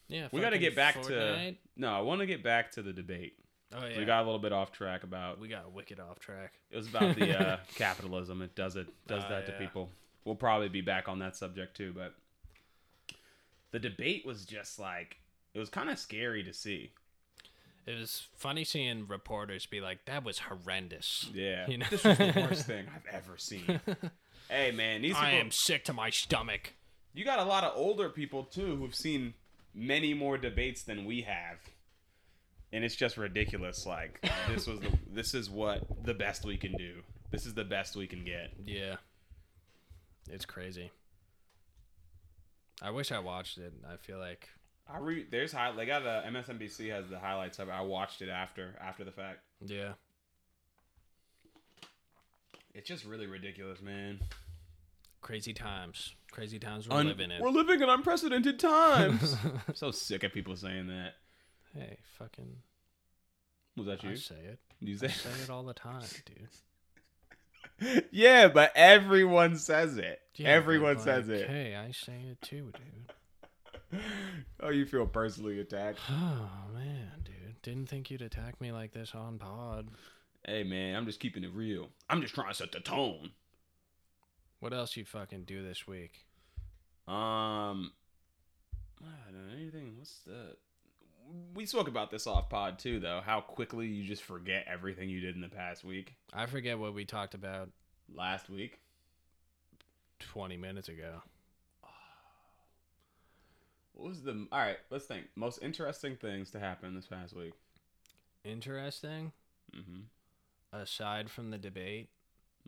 Yeah. 0.08 0.28
We 0.32 0.40
got 0.40 0.50
to 0.50 0.58
get 0.58 0.74
back 0.74 0.96
Fortnite. 0.96 1.06
to. 1.50 1.54
No, 1.76 1.92
I 1.94 2.00
want 2.00 2.20
to 2.20 2.26
get 2.26 2.42
back 2.42 2.72
to 2.72 2.82
the 2.82 2.92
debate. 2.92 3.34
Oh 3.72 3.86
yeah. 3.86 3.98
We 3.98 4.04
got 4.04 4.22
a 4.22 4.24
little 4.24 4.40
bit 4.40 4.52
off 4.52 4.72
track 4.72 5.04
about. 5.04 5.38
we 5.38 5.46
got 5.48 5.72
wicked 5.72 6.00
off 6.00 6.18
track. 6.18 6.54
It 6.72 6.76
was 6.76 6.88
about 6.88 7.14
the 7.16 7.38
uh, 7.38 7.56
capitalism. 7.76 8.42
It 8.42 8.54
does 8.56 8.74
it 8.76 8.88
does 9.06 9.22
Ah, 9.26 9.28
that 9.28 9.46
to 9.46 9.52
yeah. 9.52 9.58
people. 9.58 9.88
We'll 10.24 10.34
probably 10.34 10.68
be 10.68 10.80
back 10.80 11.08
on 11.08 11.20
that 11.20 11.36
subject 11.36 11.76
too, 11.76 11.94
but 11.96 12.14
the 13.70 13.78
debate 13.78 14.26
was 14.26 14.44
just 14.44 14.78
like 14.80 15.18
it 15.54 15.60
was 15.60 15.68
kind 15.68 15.88
of 15.88 15.98
scary 15.98 16.42
to 16.42 16.52
see. 16.52 16.90
It 17.90 17.98
was 17.98 18.28
funny 18.36 18.64
seeing 18.64 19.06
reporters 19.08 19.66
be 19.66 19.80
like, 19.80 20.04
"That 20.06 20.24
was 20.24 20.38
horrendous." 20.40 21.28
Yeah, 21.34 21.66
You 21.68 21.78
know? 21.78 21.86
this 21.90 22.04
was 22.04 22.18
the 22.18 22.32
worst 22.48 22.66
thing 22.66 22.86
I've 22.94 23.06
ever 23.14 23.36
seen. 23.36 23.80
hey 24.48 24.70
man, 24.72 25.02
these 25.02 25.16
I 25.16 25.30
people, 25.30 25.40
am 25.40 25.50
sick 25.50 25.84
to 25.86 25.92
my 25.92 26.10
stomach. 26.10 26.74
you 27.14 27.24
got 27.24 27.38
a 27.38 27.44
lot 27.44 27.64
of 27.64 27.72
older 27.76 28.08
people 28.08 28.44
too 28.44 28.76
who've 28.76 28.94
seen 28.94 29.34
many 29.74 30.14
more 30.14 30.38
debates 30.38 30.82
than 30.82 31.04
we 31.04 31.22
have. 31.22 31.58
And 32.72 32.84
it's 32.84 32.94
just 32.96 33.16
ridiculous. 33.16 33.84
Like 33.86 34.24
this 34.48 34.66
was 34.66 34.78
the 34.80 34.90
this 35.12 35.34
is 35.34 35.50
what 35.50 35.82
the 36.04 36.14
best 36.14 36.44
we 36.44 36.56
can 36.56 36.72
do. 36.72 37.02
This 37.30 37.46
is 37.46 37.54
the 37.54 37.64
best 37.64 37.96
we 37.96 38.06
can 38.06 38.24
get. 38.24 38.52
Yeah. 38.64 38.96
It's 40.28 40.44
crazy. 40.44 40.90
I 42.82 42.90
wish 42.90 43.10
I 43.12 43.18
watched 43.18 43.58
it. 43.58 43.72
I 43.90 43.96
feel 43.96 44.18
like 44.18 44.48
I 44.92 44.98
re 44.98 45.26
there's 45.30 45.52
high 45.52 45.72
they 45.72 45.86
got 45.86 46.02
a 46.02 46.24
MSNBC 46.28 46.90
has 46.90 47.08
the 47.08 47.18
highlights 47.18 47.58
of 47.58 47.68
it. 47.68 47.72
I 47.72 47.82
watched 47.82 48.22
it 48.22 48.28
after 48.28 48.74
after 48.80 49.04
the 49.04 49.12
fact. 49.12 49.38
yeah. 49.64 49.92
It's 52.74 52.88
just 52.88 53.04
really 53.04 53.26
ridiculous, 53.26 53.82
man. 53.82 54.20
Crazy 55.22 55.52
times. 55.52 56.14
Crazy 56.30 56.58
times 56.58 56.88
we're 56.88 57.02
living 57.02 57.30
in. 57.30 57.42
We're 57.42 57.50
living 57.50 57.82
in 57.82 57.88
unprecedented 57.88 58.58
times. 58.60 59.36
I'm 59.68 59.74
so 59.74 59.90
sick 59.90 60.22
of 60.22 60.32
people 60.32 60.54
saying 60.56 60.86
that. 60.86 61.14
hey, 61.74 61.98
fucking 62.18 62.56
Was 63.76 63.86
that 63.86 64.04
I 64.04 64.10
you? 64.10 64.16
say 64.16 64.36
it. 64.36 64.58
You 64.78 64.94
I 64.94 64.98
say? 64.98 65.08
say 65.08 65.42
it 65.44 65.50
all 65.50 65.64
the 65.64 65.74
time, 65.74 66.02
dude. 67.80 68.04
yeah, 68.12 68.48
but 68.48 68.70
everyone 68.76 69.56
says 69.56 69.96
it. 69.98 70.20
Yeah, 70.36 70.48
everyone 70.50 70.94
like, 70.94 71.04
says 71.04 71.28
it. 71.28 71.48
Hey, 71.48 71.74
I 71.76 71.90
say 71.90 72.22
it 72.30 72.40
too, 72.40 72.70
dude. 72.72 73.12
Oh, 74.62 74.68
you 74.68 74.84
feel 74.84 75.06
personally 75.06 75.60
attacked? 75.60 75.98
Oh 76.10 76.72
man, 76.74 77.12
dude. 77.24 77.62
Didn't 77.62 77.88
think 77.88 78.10
you'd 78.10 78.22
attack 78.22 78.60
me 78.60 78.72
like 78.72 78.92
this 78.92 79.14
on 79.14 79.38
pod. 79.38 79.88
Hey, 80.46 80.64
man, 80.64 80.96
I'm 80.96 81.06
just 81.06 81.20
keeping 81.20 81.44
it 81.44 81.52
real. 81.54 81.88
I'm 82.08 82.20
just 82.22 82.34
trying 82.34 82.48
to 82.48 82.54
set 82.54 82.72
the 82.72 82.80
tone. 82.80 83.30
What 84.60 84.72
else 84.72 84.96
you 84.96 85.04
fucking 85.04 85.44
do 85.44 85.62
this 85.62 85.86
week? 85.86 86.26
Um, 87.08 87.92
I 89.02 89.30
don't 89.32 89.48
know 89.48 89.54
anything. 89.54 89.94
What's 89.96 90.20
the? 90.26 90.56
We 91.54 91.64
spoke 91.66 91.88
about 91.88 92.10
this 92.10 92.26
off 92.26 92.48
pod 92.50 92.78
too, 92.78 93.00
though. 93.00 93.20
How 93.24 93.40
quickly 93.40 93.86
you 93.86 94.04
just 94.04 94.22
forget 94.22 94.66
everything 94.70 95.08
you 95.08 95.20
did 95.20 95.34
in 95.34 95.40
the 95.40 95.48
past 95.48 95.84
week. 95.84 96.14
I 96.32 96.46
forget 96.46 96.78
what 96.78 96.94
we 96.94 97.04
talked 97.04 97.34
about 97.34 97.70
Last 98.14 98.50
week. 98.50 98.80
20 100.20 100.56
minutes 100.56 100.88
ago. 100.88 101.22
What 104.00 104.08
was 104.08 104.22
the? 104.22 104.46
All 104.50 104.58
right, 104.58 104.78
let's 104.90 105.04
think. 105.04 105.26
Most 105.36 105.58
interesting 105.62 106.16
things 106.16 106.50
to 106.52 106.58
happen 106.58 106.94
this 106.94 107.06
past 107.06 107.36
week. 107.36 107.52
Interesting. 108.44 109.32
Mm-hmm. 109.76 110.00
Aside 110.72 111.30
from 111.30 111.50
the 111.50 111.58
debate, 111.58 112.08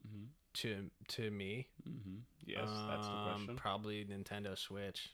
Mm-hmm. 0.07 0.25
to 0.55 0.91
to 1.17 1.31
me, 1.31 1.69
Mm-hmm. 1.89 2.17
Yes, 2.45 2.69
that's 2.89 3.07
the 3.07 3.13
um, 3.13 3.29
question. 3.37 3.57
Probably 3.57 4.05
Nintendo 4.05 4.59
Switch. 4.59 5.11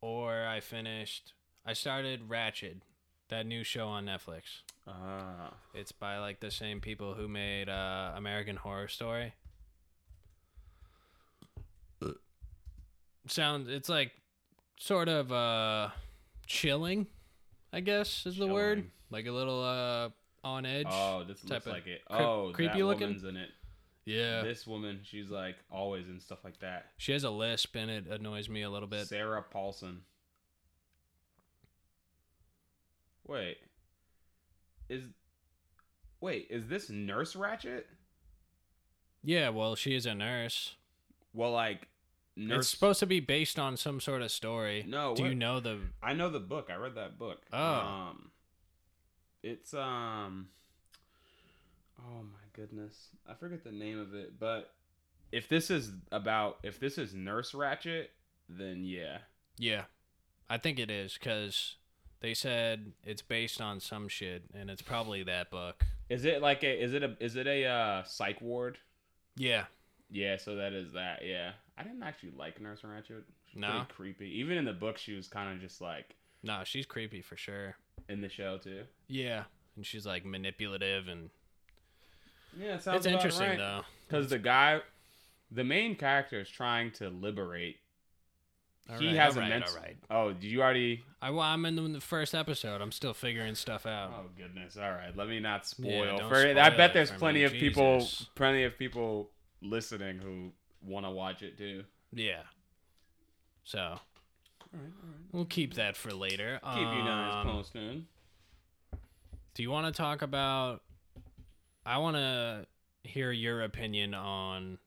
Or 0.00 0.46
I 0.46 0.58
finished. 0.60 1.32
I 1.64 1.74
started 1.74 2.28
Ratched, 2.28 2.80
that 3.28 3.46
new 3.46 3.62
show 3.62 3.86
on 3.88 4.06
Netflix. 4.06 4.62
Ah, 4.88 5.52
It's 5.74 5.92
by 5.92 6.18
like 6.18 6.40
the 6.40 6.50
same 6.50 6.80
people 6.80 7.14
who 7.14 7.28
made 7.28 7.68
uh, 7.68 8.12
American 8.16 8.56
Horror 8.56 8.88
Story. 8.88 9.34
Sounds 13.28 13.68
it's 13.68 13.88
like 13.88 14.12
sort 14.80 15.08
of 15.08 15.30
uh 15.30 15.90
chilling, 16.46 17.06
I 17.72 17.78
guess 17.80 18.24
is 18.26 18.36
the 18.38 18.46
word. 18.48 18.90
Like 19.10 19.26
a 19.26 19.30
little 19.32 19.62
uh 19.62 20.08
on 20.42 20.64
edge. 20.64 20.86
oh, 20.90 21.22
this 21.28 21.40
type 21.42 21.50
looks 21.50 21.66
of 21.66 21.72
like 21.74 21.86
it. 21.86 22.00
creep- 22.06 22.20
Oh, 22.20 22.50
creepy 22.54 22.82
looking? 22.82 23.20
in 23.28 23.36
it. 23.36 23.50
yeah. 24.06 24.42
This 24.42 24.66
woman, 24.66 25.00
she's 25.04 25.28
like 25.28 25.56
always 25.70 26.08
in 26.08 26.18
stuff 26.18 26.38
like 26.44 26.58
that. 26.60 26.86
She 26.96 27.12
has 27.12 27.24
a 27.24 27.30
lisp 27.30 27.76
and 27.76 27.90
it 27.90 28.06
annoys 28.08 28.48
me 28.48 28.62
a 28.62 28.70
little 28.70 28.88
bit. 28.88 29.06
Sarah 29.06 29.42
Paulson. 29.42 30.00
Wait. 33.26 33.58
Is 34.88 35.04
Wait, 36.20 36.46
is 36.50 36.66
this 36.68 36.90
Nurse 36.90 37.34
Ratched? 37.34 37.82
Yeah, 39.22 39.50
well, 39.50 39.74
she 39.74 39.94
is 39.94 40.06
a 40.06 40.14
nurse. 40.14 40.74
Well, 41.34 41.52
like 41.52 41.86
Nurse 42.40 42.58
It's 42.60 42.68
supposed 42.68 43.00
to 43.00 43.06
be 43.06 43.20
based 43.20 43.58
on 43.58 43.76
some 43.76 44.00
sort 44.00 44.22
of 44.22 44.30
story. 44.30 44.84
No, 44.88 45.14
Do 45.14 45.24
you 45.24 45.34
know 45.34 45.60
the 45.60 45.78
I 46.02 46.14
know 46.14 46.30
the 46.30 46.40
book. 46.40 46.68
I 46.70 46.76
read 46.76 46.94
that 46.94 47.18
book. 47.18 47.42
Oh. 47.52 47.58
Um 47.58 48.30
It's 49.42 49.74
um 49.74 50.48
Oh 51.98 52.22
my 52.22 52.46
goodness. 52.54 53.08
I 53.28 53.34
forget 53.34 53.62
the 53.62 53.72
name 53.72 53.98
of 54.00 54.14
it, 54.14 54.38
but 54.38 54.72
if 55.32 55.48
this 55.48 55.70
is 55.70 55.90
about 56.10 56.58
if 56.62 56.80
this 56.80 56.98
is 56.98 57.14
Nurse 57.14 57.52
Ratched, 57.52 58.06
then 58.48 58.84
yeah. 58.84 59.18
Yeah, 59.58 59.84
I 60.48 60.56
think 60.56 60.78
it 60.78 60.90
is 60.90 61.14
because 61.14 61.76
they 62.20 62.32
said 62.34 62.92
it's 63.04 63.22
based 63.22 63.60
on 63.60 63.80
some 63.80 64.08
shit, 64.08 64.44
and 64.54 64.70
it's 64.70 64.82
probably 64.82 65.22
that 65.24 65.50
book. 65.50 65.84
Is 66.08 66.24
it 66.24 66.40
like 66.40 66.62
a 66.64 66.82
is 66.82 66.94
it 66.94 67.02
a 67.02 67.16
is 67.20 67.36
it 67.36 67.46
a 67.46 67.66
uh 67.66 68.02
psych 68.04 68.40
ward? 68.40 68.78
Yeah, 69.36 69.64
Yeah, 70.10 70.36
so 70.38 70.56
that 70.56 70.72
is 70.72 70.92
that. 70.94 71.20
Yeah, 71.24 71.52
I 71.80 71.82
didn't 71.84 72.02
actually 72.02 72.32
like 72.36 72.60
Nurse 72.60 72.82
Ratched. 72.82 73.22
She's 73.46 73.60
No? 73.60 73.86
creepy. 73.88 74.28
Even 74.38 74.58
in 74.58 74.64
the 74.64 74.72
book, 74.72 74.98
she 74.98 75.14
was 75.14 75.28
kind 75.28 75.52
of 75.54 75.60
just 75.60 75.80
like 75.80 76.16
no, 76.42 76.62
she's 76.64 76.86
creepy 76.86 77.20
for 77.22 77.36
sure. 77.36 77.76
in 78.08 78.20
the 78.20 78.28
show 78.28 78.58
too. 78.58 78.84
Yeah, 79.08 79.44
and 79.76 79.84
she's 79.84 80.06
like 80.06 80.24
manipulative, 80.24 81.08
and 81.08 81.30
Yeah, 82.58 82.74
it 82.76 82.82
sounds 82.82 82.98
it's 83.04 83.06
interesting 83.06 83.58
though. 83.58 83.82
because 84.08 84.28
the 84.28 84.38
guy, 84.38 84.80
the 85.50 85.64
main 85.64 85.96
character, 85.96 86.40
is 86.40 86.48
trying 86.48 86.92
to 86.92 87.08
liberate. 87.10 87.76
All 88.88 88.98
he 88.98 89.08
right, 89.08 89.16
has 89.16 89.36
all 89.36 89.40
a 89.40 89.42
right, 89.42 89.48
mental. 89.50 89.74
all 89.76 89.82
right. 89.82 89.96
Oh, 90.10 90.32
did 90.32 90.44
you 90.50 90.62
already? 90.62 91.04
I, 91.22 91.30
well, 91.30 91.40
I'm 91.42 91.64
in 91.66 91.76
the, 91.76 91.84
in 91.84 91.92
the 91.92 92.00
first 92.00 92.34
episode. 92.34 92.80
I'm 92.80 92.90
still 92.90 93.14
figuring 93.14 93.54
stuff 93.54 93.86
out. 93.86 94.10
Oh 94.16 94.26
goodness! 94.36 94.76
All 94.76 94.90
right, 94.90 95.14
let 95.16 95.28
me 95.28 95.38
not 95.38 95.66
spoil. 95.66 95.90
Yeah, 96.18 96.28
for 96.28 96.36
I 96.58 96.70
bet 96.70 96.92
there's 96.94 97.10
plenty 97.10 97.40
me, 97.40 97.44
of 97.44 97.52
people, 97.52 98.04
plenty 98.34 98.64
of 98.64 98.76
people 98.78 99.30
listening 99.62 100.18
who 100.18 100.50
want 100.82 101.06
to 101.06 101.10
watch 101.10 101.42
it 101.42 101.56
too. 101.58 101.84
Yeah. 102.12 102.42
So 103.64 103.78
All 103.78 103.88
right, 104.72 104.82
all 105.02 105.08
right. 105.08 105.18
we'll 105.32 105.44
keep 105.44 105.74
that 105.74 105.96
for 105.96 106.10
later. 106.12 106.60
Keep 106.64 106.78
you 106.80 107.04
guys 107.04 107.34
Um, 107.34 107.46
posted. 107.52 108.04
Do 109.54 109.62
you 109.62 109.70
want 109.70 109.86
to 109.86 109.92
talk 110.02 110.22
about? 110.22 110.82
I 111.84 111.98
want 111.98 112.16
to 112.16 112.66
hear 113.02 113.32
your 113.32 113.62
opinion 113.62 114.14
on 114.14 114.78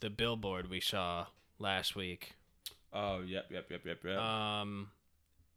the 0.00 0.10
billboard 0.10 0.70
we 0.70 0.80
saw 0.80 1.26
last 1.58 1.94
week. 1.96 2.34
Oh, 2.92 3.20
yep, 3.20 3.46
yep, 3.50 3.66
yep, 3.70 3.82
yep, 3.84 3.98
yep. 4.04 4.18
Um, 4.18 4.90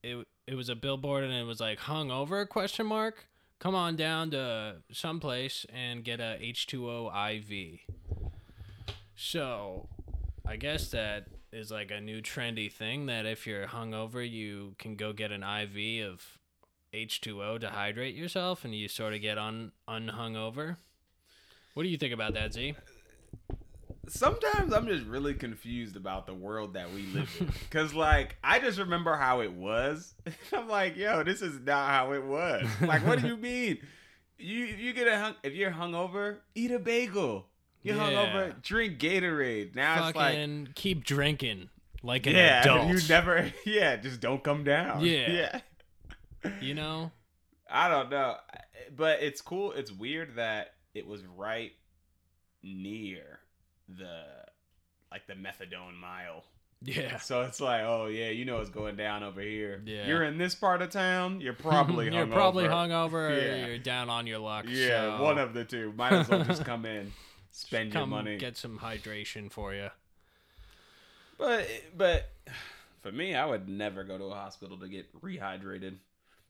it 0.03 0.27
it 0.47 0.55
was 0.55 0.67
a 0.69 0.75
billboard 0.75 1.23
and 1.23 1.33
it 1.33 1.45
was 1.45 1.59
like 1.59 1.79
hung 1.79 2.11
over 2.11 2.45
question 2.45 2.85
mark. 2.87 3.27
Come 3.59 3.75
on 3.75 3.95
down 3.95 4.31
to 4.31 4.77
someplace 4.91 5.65
and 5.71 6.03
get 6.03 6.19
a 6.19 6.37
H 6.41 6.65
two 6.67 6.89
O 6.89 7.07
IV. 7.29 7.79
So, 9.15 9.87
I 10.45 10.55
guess 10.55 10.89
that 10.89 11.27
is 11.51 11.71
like 11.71 11.91
a 11.91 12.01
new 12.01 12.21
trendy 12.21 12.71
thing 12.71 13.07
that 13.07 13.25
if 13.25 13.45
you're 13.45 13.67
hungover, 13.67 14.27
you 14.27 14.75
can 14.79 14.95
go 14.95 15.13
get 15.13 15.31
an 15.31 15.43
IV 15.43 16.07
of 16.07 16.37
H2O 16.93 17.59
to 17.61 17.69
hydrate 17.69 18.15
yourself 18.15 18.65
and 18.65 18.73
you 18.73 18.87
sort 18.87 19.13
of 19.13 19.21
get 19.21 19.37
un 19.37 19.71
unhungover. 19.87 20.77
What 21.73 21.83
do 21.83 21.89
you 21.89 21.97
think 21.97 22.13
about 22.13 22.33
that, 22.33 22.53
Z? 22.53 22.75
sometimes 24.07 24.73
I'm 24.73 24.87
just 24.87 25.05
really 25.05 25.33
confused 25.33 25.95
about 25.95 26.25
the 26.25 26.33
world 26.33 26.73
that 26.73 26.91
we 26.91 27.03
live 27.07 27.29
in. 27.39 27.51
Cause 27.69 27.93
like 27.93 28.37
I 28.43 28.59
just 28.59 28.77
remember 28.77 29.15
how 29.15 29.41
it 29.41 29.53
was. 29.53 30.13
I'm 30.53 30.67
like, 30.67 30.97
yo, 30.97 31.23
this 31.23 31.41
is 31.41 31.59
not 31.59 31.89
how 31.89 32.13
it 32.13 32.23
was. 32.23 32.67
Like, 32.81 33.05
what 33.05 33.21
do 33.21 33.27
you 33.27 33.37
mean? 33.37 33.79
You 34.37 34.65
you 34.65 34.93
get 34.93 35.07
a 35.07 35.17
hung 35.17 35.35
if 35.43 35.53
you're 35.53 35.71
hungover, 35.71 36.37
eat 36.55 36.71
a 36.71 36.79
bagel. 36.79 37.47
You're 37.83 37.95
Yeah. 37.95 38.11
hungover, 38.11 38.61
drink 38.61 38.99
Gatorade. 38.99 39.75
Now 39.75 40.07
it's 40.07 40.15
like 40.15 40.75
keep 40.75 41.03
drinking 41.03 41.69
like 42.03 42.25
an 42.27 42.35
yeah, 42.35 42.61
adult. 42.61 42.87
you 42.89 42.99
never 43.09 43.51
yeah, 43.65 43.95
just 43.97 44.19
don't 44.19 44.43
come 44.43 44.63
down. 44.63 45.01
Yeah. 45.01 45.59
Yeah. 46.43 46.51
You 46.59 46.73
know? 46.73 47.11
I 47.69 47.87
don't 47.87 48.09
know, 48.09 48.35
but 48.95 49.21
it's 49.21 49.41
cool. 49.41 49.73
It's 49.73 49.91
weird 49.91 50.37
that 50.37 50.73
it 50.95 51.05
was 51.05 51.21
right 51.37 51.71
near 52.63 53.39
the 53.87 54.23
like 55.11 55.27
the 55.27 55.33
methadone 55.33 55.95
mile. 55.99 56.43
Yeah. 56.83 57.17
So 57.19 57.43
it's 57.43 57.61
like, 57.61 57.81
oh 57.83 58.07
yeah, 58.07 58.29
you 58.29 58.43
know 58.45 58.57
what's 58.57 58.71
going 58.71 58.95
down 58.95 59.23
over 59.23 59.39
here. 59.41 59.81
Yeah. 59.85 60.07
You're 60.07 60.23
in 60.23 60.39
this 60.39 60.55
part 60.55 60.81
of 60.81 60.89
town. 60.89 61.41
You're 61.41 61.53
probably 61.53 62.05
you're 62.11 62.25
hungover. 62.25 62.31
probably 62.31 62.63
hungover 62.65 63.29
or 63.29 63.67
you're 63.67 63.77
down 63.77 64.09
on 64.09 64.25
your 64.25 64.39
luck. 64.39 64.65
Yeah, 64.67 65.17
so 65.17 65.23
one 65.23 65.37
of 65.37 65.53
the 65.53 65.63
two. 65.63 65.93
Might 65.95 66.13
as 66.13 66.27
well 66.29 66.43
just 66.43 66.65
come 66.65 66.85
in, 66.87 67.11
spend 67.51 67.93
your 67.93 68.01
come 68.01 68.09
money. 68.09 68.37
get 68.37 68.57
some 68.57 68.79
hydration 68.79 69.51
for 69.51 69.73
you. 69.73 69.89
But 71.37 71.67
but 71.97 72.29
for 73.01 73.11
me, 73.11 73.35
I 73.35 73.45
would 73.45 73.67
never 73.67 74.03
go 74.03 74.17
to 74.17 74.25
a 74.25 74.33
hospital 74.35 74.77
to 74.77 74.87
get 74.87 75.11
rehydrated. 75.21 75.97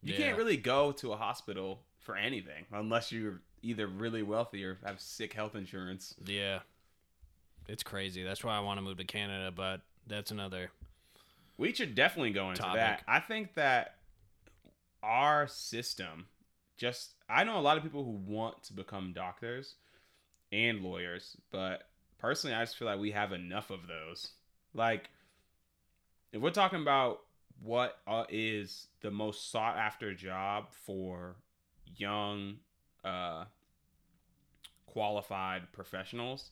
You 0.04 0.14
Yeah. 0.14 0.18
can't 0.18 0.38
really 0.38 0.58
go 0.58 0.92
to 0.94 1.14
a 1.14 1.18
hospital 1.18 1.84
for 2.00 2.16
anything 2.16 2.66
unless 2.72 3.12
you're 3.12 3.42
either 3.62 3.88
really 3.88 4.24
wealthy 4.24 4.64
or 4.66 4.80
have 4.84 5.00
sick 5.00 5.34
health 5.34 5.56
insurance. 5.56 6.16
Yeah. 6.26 6.60
It's 7.68 7.84
crazy. 7.84 8.24
That's 8.24 8.44
why 8.44 8.58
I 8.58 8.60
want 8.60 8.80
to 8.80 8.82
move 8.82 8.98
to 8.98 9.04
Canada, 9.06 9.52
but 9.52 9.82
that's 10.08 10.32
another 10.32 10.72
We 11.58 11.74
should 11.74 11.94
definitely 11.94 12.32
go 12.32 12.50
into 12.50 12.64
Topic. 12.64 12.80
that. 12.82 13.04
I 13.08 13.20
think 13.20 13.54
that 13.54 13.98
our 15.04 15.48
system 15.48 16.28
just 16.78 17.14
I 17.30 17.44
know 17.44 17.58
a 17.60 17.62
lot 17.62 17.78
of 17.78 17.84
people 17.84 18.04
who 18.04 18.12
want 18.12 18.64
to 18.64 18.74
become 18.74 19.14
doctors 19.14 19.76
and 20.52 20.82
lawyers, 20.82 21.38
but 21.52 21.84
personally 22.18 22.56
I 22.56 22.62
just 22.64 22.78
feel 22.78 22.88
like 22.88 23.00
we 23.00 23.12
have 23.12 23.32
enough 23.32 23.70
of 23.70 23.88
those. 23.88 24.32
Like 24.74 25.10
if 26.32 26.42
we're 26.42 26.52
talking 26.52 26.82
about 26.82 27.22
what 27.62 27.98
uh, 28.08 28.24
is 28.30 28.88
the 29.02 29.12
most 29.12 29.52
sought 29.52 29.78
after 29.78 30.14
job 30.14 30.72
for 30.72 31.36
young 31.98 32.56
uh 33.04 33.46
qualified 34.86 35.72
professionals, 35.72 36.52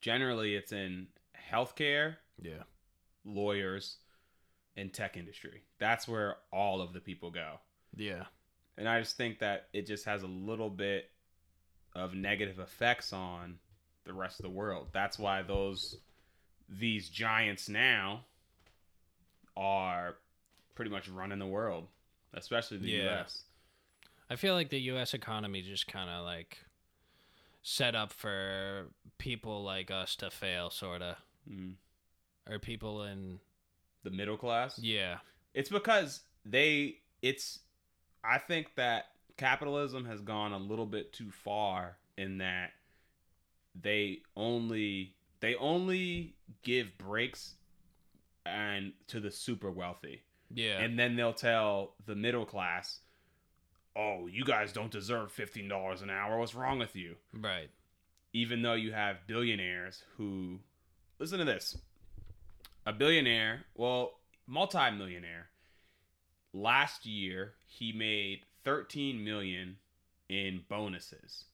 generally 0.00 0.54
it's 0.54 0.72
in 0.72 1.08
healthcare 1.50 2.16
Yeah. 2.40 2.62
lawyers, 3.24 3.98
and 4.76 4.92
tech 4.92 5.16
industry. 5.16 5.62
That's 5.78 6.06
where 6.06 6.36
all 6.52 6.82
of 6.82 6.92
the 6.92 7.00
people 7.00 7.30
go. 7.30 7.60
Yeah. 7.96 8.24
And 8.76 8.86
I 8.86 9.00
just 9.00 9.16
think 9.16 9.38
that 9.38 9.68
it 9.72 9.86
just 9.86 10.04
has 10.04 10.22
a 10.22 10.26
little 10.26 10.68
bit 10.68 11.10
of 11.96 12.14
negative 12.14 12.58
effects 12.58 13.12
on 13.12 13.58
the 14.04 14.12
rest 14.12 14.38
of 14.38 14.44
the 14.44 14.50
world. 14.50 14.88
That's 14.92 15.18
why 15.18 15.42
those 15.42 15.96
these 16.68 17.08
giants 17.08 17.68
now 17.68 18.24
are 19.56 20.16
pretty 20.74 20.90
much 20.90 21.08
running 21.08 21.38
the 21.38 21.46
world, 21.46 21.86
especially 22.34 22.78
the 22.78 22.88
Yeah. 22.90 23.20
US. 23.20 23.44
I 24.28 24.36
feel 24.36 24.54
like 24.54 24.70
the 24.70 24.80
US 24.82 25.14
economy 25.14 25.62
just 25.62 25.86
kind 25.86 26.10
of 26.10 26.24
like 26.24 26.64
set 27.62 27.94
up 27.94 28.12
for 28.12 28.88
people 29.18 29.62
like 29.62 29.90
us 29.90 30.14
to 30.16 30.30
fail 30.30 30.70
sort 30.70 31.02
of 31.02 31.16
Mm. 31.48 31.76
or 32.48 32.58
people 32.58 33.04
in 33.04 33.40
The 34.02 34.10
middle 34.10 34.36
class. 34.36 34.78
yeah. 34.78 35.20
It's 35.54 35.70
because 35.70 36.22
they 36.44 37.00
it's 37.22 37.60
I 38.22 38.38
think 38.38 38.74
that 38.74 39.12
capitalism 39.36 40.04
has 40.06 40.20
gone 40.20 40.52
a 40.52 40.58
little 40.58 40.86
bit 40.86 41.12
too 41.12 41.30
far 41.30 41.96
in 42.16 42.38
that 42.38 42.70
they 43.80 44.20
only 44.36 45.14
they 45.40 45.54
only 45.56 46.34
give 46.62 46.96
breaks 46.98 47.54
and 48.46 48.92
to 49.08 49.20
the 49.20 49.30
super 49.30 49.70
wealthy. 49.70 50.22
Yeah. 50.54 50.78
And 50.80 50.98
then 50.98 51.16
they'll 51.16 51.32
tell 51.32 51.94
the 52.06 52.14
middle 52.14 52.46
class, 52.46 53.00
"Oh, 53.94 54.26
you 54.28 54.44
guys 54.44 54.72
don't 54.72 54.90
deserve 54.90 55.32
$15 55.32 56.02
an 56.02 56.10
hour. 56.10 56.38
What's 56.38 56.54
wrong 56.54 56.78
with 56.78 56.94
you?" 56.96 57.16
right. 57.34 57.68
even 58.32 58.62
though 58.62 58.74
you 58.74 58.92
have 58.92 59.26
billionaires 59.26 60.02
who 60.16 60.58
listen 61.18 61.38
to 61.38 61.44
this 61.44 61.76
a 62.86 62.92
billionaire 62.92 63.64
well 63.74 64.18
multi-millionaire 64.46 65.48
last 66.52 67.06
year 67.06 67.54
he 67.66 67.92
made 67.92 68.40
13 68.66 69.22
million 69.24 69.76
in 70.28 70.60
bonuses 70.68 71.44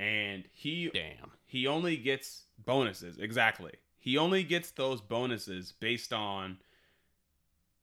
and 0.00 0.42
he 0.52 0.90
Damn. 0.92 1.30
he 1.46 1.68
only 1.68 1.96
gets 1.96 2.42
bonuses 2.66 3.18
exactly 3.18 3.70
he 4.00 4.18
only 4.18 4.42
gets 4.42 4.72
those 4.72 5.00
bonuses 5.00 5.72
based 5.78 6.12
on 6.12 6.58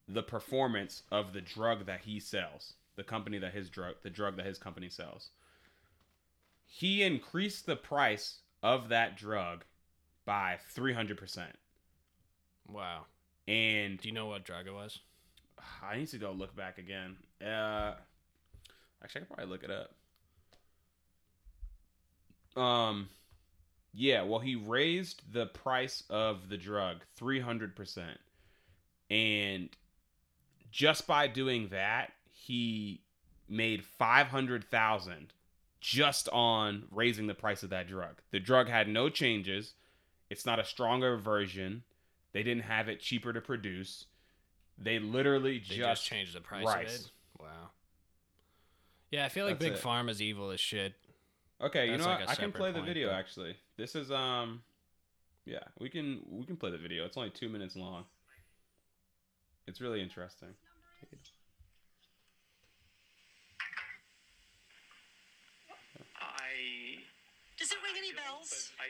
the 0.09 0.21
performance 0.21 1.03
of 1.13 1.31
the 1.31 1.39
drug 1.39 1.85
that 1.85 2.01
he 2.01 2.19
sells 2.19 2.73
the 2.97 3.03
company 3.05 3.37
that 3.37 3.53
his 3.53 3.69
drug 3.69 3.95
the 4.03 4.09
drug 4.09 4.35
that 4.35 4.45
his 4.45 4.57
company 4.57 4.89
sells 4.89 5.29
he 6.65 7.03
increased 7.03 7.65
the 7.65 7.77
price 7.77 8.39
of 8.61 8.89
that 8.89 9.15
drug 9.15 9.63
by 10.25 10.57
300% 10.75 11.45
Wow. 12.67 13.05
and 13.47 13.97
Do 13.97 14.09
you 14.09 14.13
know 14.13 14.25
what 14.27 14.43
drug 14.43 14.67
it 14.67 14.73
was? 14.73 14.99
i 15.81 15.95
need 15.95 16.07
to 16.09 16.17
go 16.17 16.31
look 16.33 16.53
back 16.53 16.77
again 16.79 17.15
uh 17.41 17.93
actually 19.03 19.21
i 19.21 19.25
could 19.25 19.35
probably 19.35 19.51
look 19.51 19.63
it 19.63 19.71
up 19.71 19.93
um 22.61 23.07
yeah 23.93 24.23
well 24.23 24.39
he 24.39 24.55
raised 24.55 25.21
the 25.31 25.45
price 25.45 26.03
of 26.09 26.49
the 26.49 26.57
drug 26.57 26.97
300% 27.19 28.03
and 29.09 29.69
just 30.71 31.07
by 31.07 31.27
doing 31.27 31.69
that 31.69 32.11
he 32.31 33.01
made 33.47 33.83
500,000 33.83 35.33
just 35.81 36.29
on 36.29 36.83
raising 36.91 37.27
the 37.27 37.33
price 37.33 37.63
of 37.63 37.71
that 37.71 37.87
drug. 37.87 38.21
The 38.31 38.39
drug 38.39 38.69
had 38.69 38.87
no 38.87 39.09
changes. 39.09 39.73
It's 40.29 40.45
not 40.45 40.59
a 40.59 40.63
stronger 40.63 41.17
version. 41.17 41.83
They 42.33 42.43
didn't 42.43 42.63
have 42.63 42.87
it 42.87 43.01
cheaper 43.01 43.33
to 43.33 43.41
produce. 43.41 44.05
They 44.77 44.99
literally 44.99 45.57
They 45.57 45.75
just, 45.75 45.79
just, 45.79 46.05
changed 46.05 46.35
the 46.35 46.41
price 46.41 46.63
price. 46.63 47.11
Of 49.11 49.15
it. 49.15 49.17
Wow. 49.17 49.19
Yeah, 49.21 49.25
I 49.25 49.29
feel 49.29 49.45
like 49.45 49.59
That's 49.59 49.71
Big 49.71 49.79
it. 49.79 49.83
Pharma's 49.83 50.21
evil 50.21 50.51
as 50.51 50.59
shit. 50.59 50.93
Okay, 51.61 51.85
you 51.85 51.91
That's 51.91 52.03
know 52.03 52.09
like 52.09 52.19
what? 52.21 52.29
a 52.29 52.31
I 52.31 52.35
can 52.35 52.45
separate 52.45 52.59
play 52.59 52.71
the 52.71 52.79
point, 52.79 52.87
video 52.87 53.07
but- 53.09 53.15
actually. 53.15 53.55
This 53.77 53.95
is 53.95 54.11
um 54.11 54.61
yeah, 55.45 55.59
we 55.79 55.89
can 55.89 56.21
we 56.29 56.45
can 56.45 56.55
play 56.57 56.71
the 56.71 56.77
video. 56.77 57.05
It's 57.05 57.17
only 57.17 57.29
2 57.31 57.49
minutes 57.49 57.75
long. 57.75 58.05
It's 59.67 59.79
really 59.81 60.01
interesting. 60.01 60.49
I. 66.19 67.01
Does 67.57 67.71
it 67.71 67.77
ring 67.85 67.93
any 67.97 68.13
don't, 68.13 68.25
bells? 68.25 68.49
but 68.77 68.89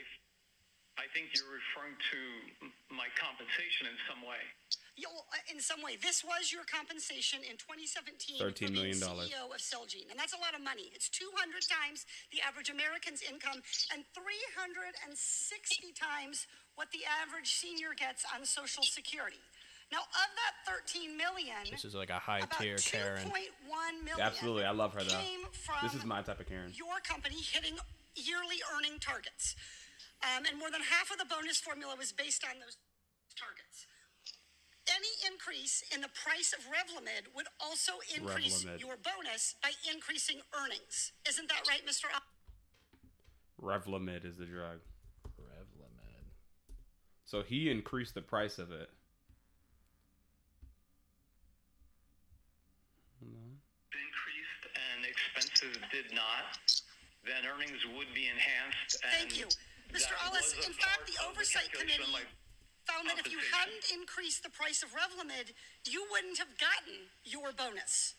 I 1.04 1.06
think 1.12 1.32
you're 1.36 1.50
referring 1.52 1.92
to 1.92 2.18
my 2.88 3.08
compensation 3.20 3.84
in 3.88 3.96
some 4.08 4.24
way. 4.24 4.40
Uh, 5.00 5.52
in 5.52 5.60
some 5.60 5.80
way, 5.80 5.96
this 5.96 6.20
was 6.22 6.52
your 6.52 6.64
compensation 6.68 7.40
in 7.40 7.56
2017 7.56 8.36
$13 8.36 8.44
for 8.44 8.72
being 8.72 9.00
dollars. 9.00 9.32
CEO 9.32 9.48
of 9.48 9.60
Celgene, 9.60 10.08
and 10.12 10.20
that's 10.20 10.36
a 10.36 10.40
lot 10.40 10.52
of 10.52 10.60
money. 10.60 10.92
It's 10.92 11.08
200 11.08 11.64
times 11.64 12.04
the 12.30 12.44
average 12.44 12.68
American's 12.68 13.24
income 13.24 13.64
and 13.92 14.04
360 14.12 15.96
times 15.96 16.46
what 16.76 16.92
the 16.92 17.04
average 17.08 17.48
senior 17.56 17.96
gets 17.96 18.24
on 18.36 18.44
Social 18.44 18.84
Security. 18.84 19.40
Now, 19.90 20.04
of 20.08 20.28
that 20.40 20.54
13 20.68 21.16
million, 21.16 21.68
This 21.70 21.84
is 21.84 21.94
like 21.94 22.08
a 22.08 22.20
high 22.20 22.40
tier 22.60 22.76
Karen. 22.76 23.28
million 23.28 24.20
Absolutely, 24.20 24.64
I 24.64 24.72
love 24.72 24.92
her 24.94 25.04
though. 25.04 25.20
This 25.82 25.94
is 25.94 26.04
my 26.04 26.22
type 26.22 26.40
of 26.40 26.48
Karen. 26.48 26.72
your 26.76 27.00
company 27.04 27.36
hitting 27.40 27.76
yearly 28.14 28.60
earning 28.76 28.98
targets. 29.00 29.56
Um, 30.22 30.44
and 30.48 30.56
more 30.58 30.70
than 30.70 30.80
half 30.80 31.10
of 31.10 31.18
the 31.18 31.26
bonus 31.26 31.58
formula 31.58 31.94
was 31.98 32.12
based 32.12 32.44
on 32.44 32.60
those 32.60 32.76
targets. 33.36 33.61
Any 35.02 35.34
increase 35.34 35.82
in 35.92 36.00
the 36.00 36.08
price 36.14 36.54
of 36.56 36.62
Revlimid 36.70 37.34
would 37.34 37.46
also 37.58 37.92
increase 38.16 38.64
Revlimid. 38.64 38.78
your 38.78 38.94
bonus 39.02 39.56
by 39.60 39.72
increasing 39.92 40.36
earnings. 40.54 41.10
Isn't 41.28 41.48
that 41.48 41.66
right, 41.68 41.82
Mr. 41.84 42.04
Al- 42.14 42.22
Revlimid 43.60 44.24
is 44.24 44.36
the 44.36 44.46
drug. 44.46 44.78
Revlimid. 45.26 46.30
So 47.24 47.42
he 47.42 47.68
increased 47.68 48.14
the 48.14 48.22
price 48.22 48.58
of 48.60 48.70
it. 48.70 48.90
Increased 53.22 54.64
and 54.70 55.04
expenses 55.04 55.82
did 55.90 56.14
not, 56.14 56.62
then 57.26 57.42
earnings 57.50 57.82
would 57.96 58.14
be 58.14 58.30
enhanced. 58.30 59.02
And 59.02 59.12
Thank 59.18 59.40
you. 59.40 59.46
Mr. 59.90 60.14
That 60.14 60.30
Alles, 60.30 60.54
in 60.64 60.72
fact, 60.72 61.10
the 61.10 61.18
of 61.18 61.34
the 61.34 61.34
Oversight 61.34 61.72
Committee 61.72 62.02
of 62.02 62.12
my 62.12 62.22
found 62.92 63.08
that 63.08 63.18
if 63.18 63.32
you 63.32 63.40
hadn't 63.40 63.84
increased 63.88 64.42
the 64.44 64.52
price 64.52 64.84
of 64.84 64.92
Revlimid, 64.92 65.56
you 65.88 66.04
wouldn't 66.12 66.36
have 66.38 66.52
gotten 66.60 67.08
your 67.24 67.52
bonus. 67.56 68.14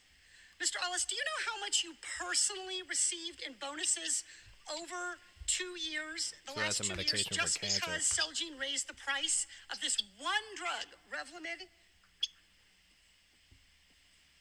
Mr. 0.58 0.82
Alles, 0.82 1.06
do 1.06 1.16
you 1.16 1.22
know 1.22 1.40
how 1.50 1.58
much 1.62 1.84
you 1.84 1.94
personally 2.02 2.82
received 2.90 3.44
in 3.46 3.54
bonuses 3.62 4.24
over 4.72 5.18
two 5.46 5.76
years, 5.76 6.34
the 6.48 6.56
So 6.56 6.60
last 6.60 6.78
two 6.84 6.96
years, 6.96 7.26
just 7.28 7.60
because 7.60 8.08
Celgene 8.08 8.56
raised 8.56 8.88
the 8.88 8.96
price 8.96 9.46
of 9.70 9.82
this 9.82 9.98
one 10.18 10.46
drug, 10.56 10.88
Revlimid? 11.12 11.68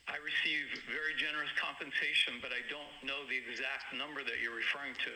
I 0.07 0.20
receive 0.20 0.68
very 0.87 1.16
generous 1.16 1.51
compensation, 1.59 2.39
but 2.43 2.53
I 2.53 2.61
don't 2.68 2.93
know 3.03 3.24
the 3.26 3.39
exact 3.39 3.97
number 3.97 4.22
that 4.22 4.39
you're 4.43 4.55
referring 4.55 4.95
to. 5.09 5.14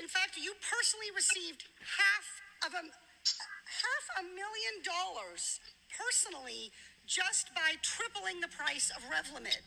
In 0.00 0.06
fact, 0.08 0.38
you 0.38 0.54
personally 0.62 1.10
received 1.12 1.66
half 1.82 2.26
of 2.64 2.72
a 2.78 2.84
half 3.28 4.06
a 4.20 4.22
million 4.24 4.80
dollars 4.84 5.60
personally 5.90 6.70
just 7.06 7.54
by 7.54 7.76
tripling 7.82 8.40
the 8.40 8.48
price 8.48 8.90
of 8.96 9.02
Revlimid. 9.04 9.60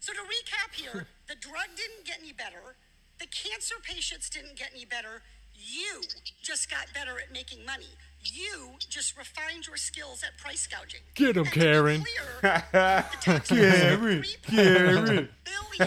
So 0.00 0.12
to 0.12 0.20
recap 0.20 0.74
here, 0.74 0.92
hmm. 0.92 1.08
the 1.28 1.34
drug 1.34 1.68
didn't 1.76 2.04
get 2.06 2.18
any 2.22 2.32
better, 2.32 2.76
the 3.18 3.26
cancer 3.26 3.74
patients 3.82 4.30
didn't 4.30 4.56
get 4.56 4.70
any 4.74 4.84
better. 4.84 5.22
You 5.54 6.02
just 6.42 6.70
got 6.70 6.86
better 6.94 7.18
at 7.18 7.32
making 7.32 7.66
money. 7.66 7.98
You 8.22 8.74
just 8.78 9.16
refined 9.18 9.66
your 9.66 9.76
skills 9.76 10.22
at 10.22 10.38
price 10.38 10.66
gouging. 10.68 11.00
Get 11.14 11.36
And 11.36 11.46
to 11.46 11.50
be 11.52 11.60
Karen. 11.60 12.00
clear, 12.04 12.62
the 12.72 13.16
taxpayers 13.20 14.28
spent 14.28 14.54
$3.4 14.54 15.06
billion 15.06 15.28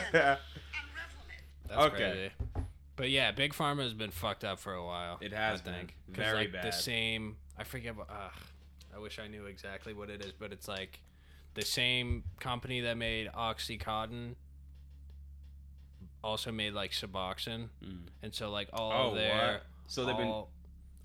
on 0.13 0.38
Revlimid. 0.91 1.41
That's 1.69 1.82
Okay. 1.86 2.32
crazy. 2.53 2.65
But 3.02 3.10
yeah, 3.10 3.32
Big 3.32 3.54
Pharma 3.56 3.82
has 3.82 3.95
been 3.95 4.12
fucked 4.12 4.43
up 4.43 4.60
for 4.60 4.76
a 4.76 4.86
while. 4.86 5.18
It 5.22 5.34
has 5.34 5.62
I 5.62 5.64
been. 5.64 5.74
think. 5.74 5.95
'Cause, 6.14 6.18
Very 6.18 6.47
like, 6.52 6.62
The 6.62 6.70
same. 6.72 7.36
I 7.58 7.64
forget. 7.64 7.95
what- 7.95 8.08
Ugh, 8.12 8.32
I 8.93 8.99
wish 8.99 9.18
I 9.18 9.26
knew 9.26 9.47
exactly 9.47 9.91
what 9.91 10.12
it 10.12 10.24
is, 10.24 10.32
but 10.34 10.54
it's 10.54 10.68
like 10.68 10.99
the 11.56 11.64
same 11.66 12.24
company 12.39 12.80
that 12.82 12.97
made 12.97 13.28
OxyContin 13.30 14.36
also 16.24 16.52
made 16.52 16.74
like 16.74 16.91
Suboxone, 16.91 17.70
hmm. 17.84 18.06
and 18.22 18.36
so 18.36 18.52
like 18.52 18.70
all 18.72 18.91
Oh, 18.93 19.10
of 19.10 19.16
their 19.16 19.54
what? 19.54 19.66
So 19.88 20.06
they've 20.06 20.16
been- 20.16 20.28
all, 20.28 20.52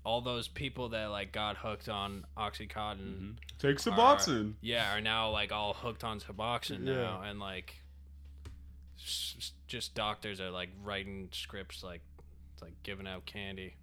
all 0.05 0.21
those 0.21 0.47
people 0.47 0.89
that 0.89 1.05
like 1.07 1.31
got 1.31 1.57
hooked 1.57 1.89
on 1.89 2.27
OxyContin. 2.37 2.99
Mm-hmm. 2.99 3.31
Take 3.57 3.77
are- 3.87 3.91
Suboxone. 3.91 4.53
Yeah, 4.61 4.95
are 4.95 5.01
now 5.01 5.31
like 5.31 5.51
all 5.51 5.73
hooked 5.73 6.03
on 6.03 6.19
Suboxone 6.19 6.85
Yeah. 6.85 6.93
now, 6.93 7.21
and 7.23 7.39
like 7.39 7.71
s- 7.71 7.77
s- 7.79 7.86
just 9.67 9.93
doctors 9.95 10.39
are 10.39 10.49
like 10.49 10.69
writing 10.83 11.29
scripts 11.31 11.83
like 11.83 12.01
like 12.61 12.73
giving 12.83 13.07
out 13.07 13.25
candy. 13.25 13.75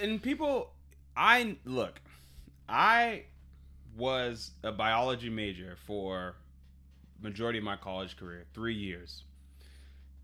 and 0.00 0.22
people 0.22 0.72
i 1.16 1.56
look 1.64 2.00
i 2.68 3.22
was 3.96 4.52
a 4.62 4.72
biology 4.72 5.30
major 5.30 5.76
for 5.86 6.34
majority 7.20 7.58
of 7.58 7.64
my 7.64 7.76
college 7.76 8.16
career 8.16 8.44
three 8.52 8.74
years 8.74 9.24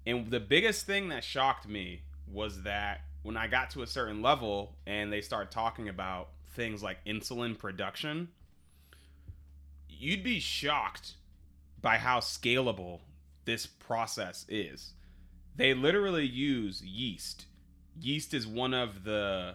and 0.06 0.30
the 0.30 0.40
biggest 0.40 0.86
thing 0.86 1.08
that 1.08 1.22
shocked 1.22 1.68
me 1.68 2.02
was 2.30 2.62
that 2.62 3.02
when 3.22 3.36
i 3.36 3.46
got 3.46 3.70
to 3.70 3.82
a 3.82 3.86
certain 3.86 4.20
level 4.20 4.74
and 4.86 5.12
they 5.12 5.20
start 5.20 5.50
talking 5.50 5.88
about 5.88 6.28
things 6.50 6.82
like 6.82 7.02
insulin 7.06 7.56
production 7.56 8.28
you'd 9.88 10.22
be 10.22 10.40
shocked 10.40 11.14
by 11.80 11.96
how 11.96 12.20
scalable 12.20 13.00
this 13.48 13.66
process 13.66 14.44
is 14.48 14.92
they 15.56 15.72
literally 15.72 16.26
use 16.26 16.82
yeast 16.82 17.46
yeast 18.00 18.34
is 18.34 18.46
one 18.46 18.74
of 18.74 19.04
the 19.04 19.54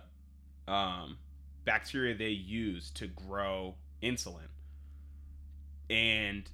um, 0.68 1.18
bacteria 1.64 2.16
they 2.16 2.30
use 2.30 2.89
to 2.91 3.08
grow 3.08 3.76
insulin. 4.02 4.50
And 5.89 6.50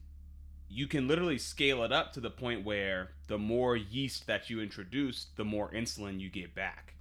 you 0.68 0.88
can 0.88 1.08
literally 1.08 1.38
scale 1.38 1.84
it 1.84 1.92
up 1.92 2.14
to 2.14 2.20
the 2.20 2.30
point 2.30 2.66
where 2.66 3.12
the 3.28 3.38
more 3.38 3.76
yeast 3.76 4.28
that 4.28 4.50
you 4.50 4.62
introduce, 4.62 5.28
the 5.36 5.46
more 5.46 5.72
insulin 5.72 6.20
you 6.20 6.30
get 6.30 6.54
back. 6.54 6.96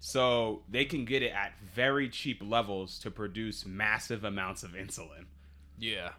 So 0.00 0.62
they 0.68 0.84
can 0.84 1.04
get 1.04 1.22
it 1.22 1.32
at 1.32 1.54
very 1.74 2.08
cheap 2.08 2.42
levels 2.44 2.98
to 3.00 3.10
produce 3.10 3.64
massive 3.64 4.24
amounts 4.24 4.62
of 4.62 4.72
insulin. 4.72 5.26
Yeah, 5.78 6.10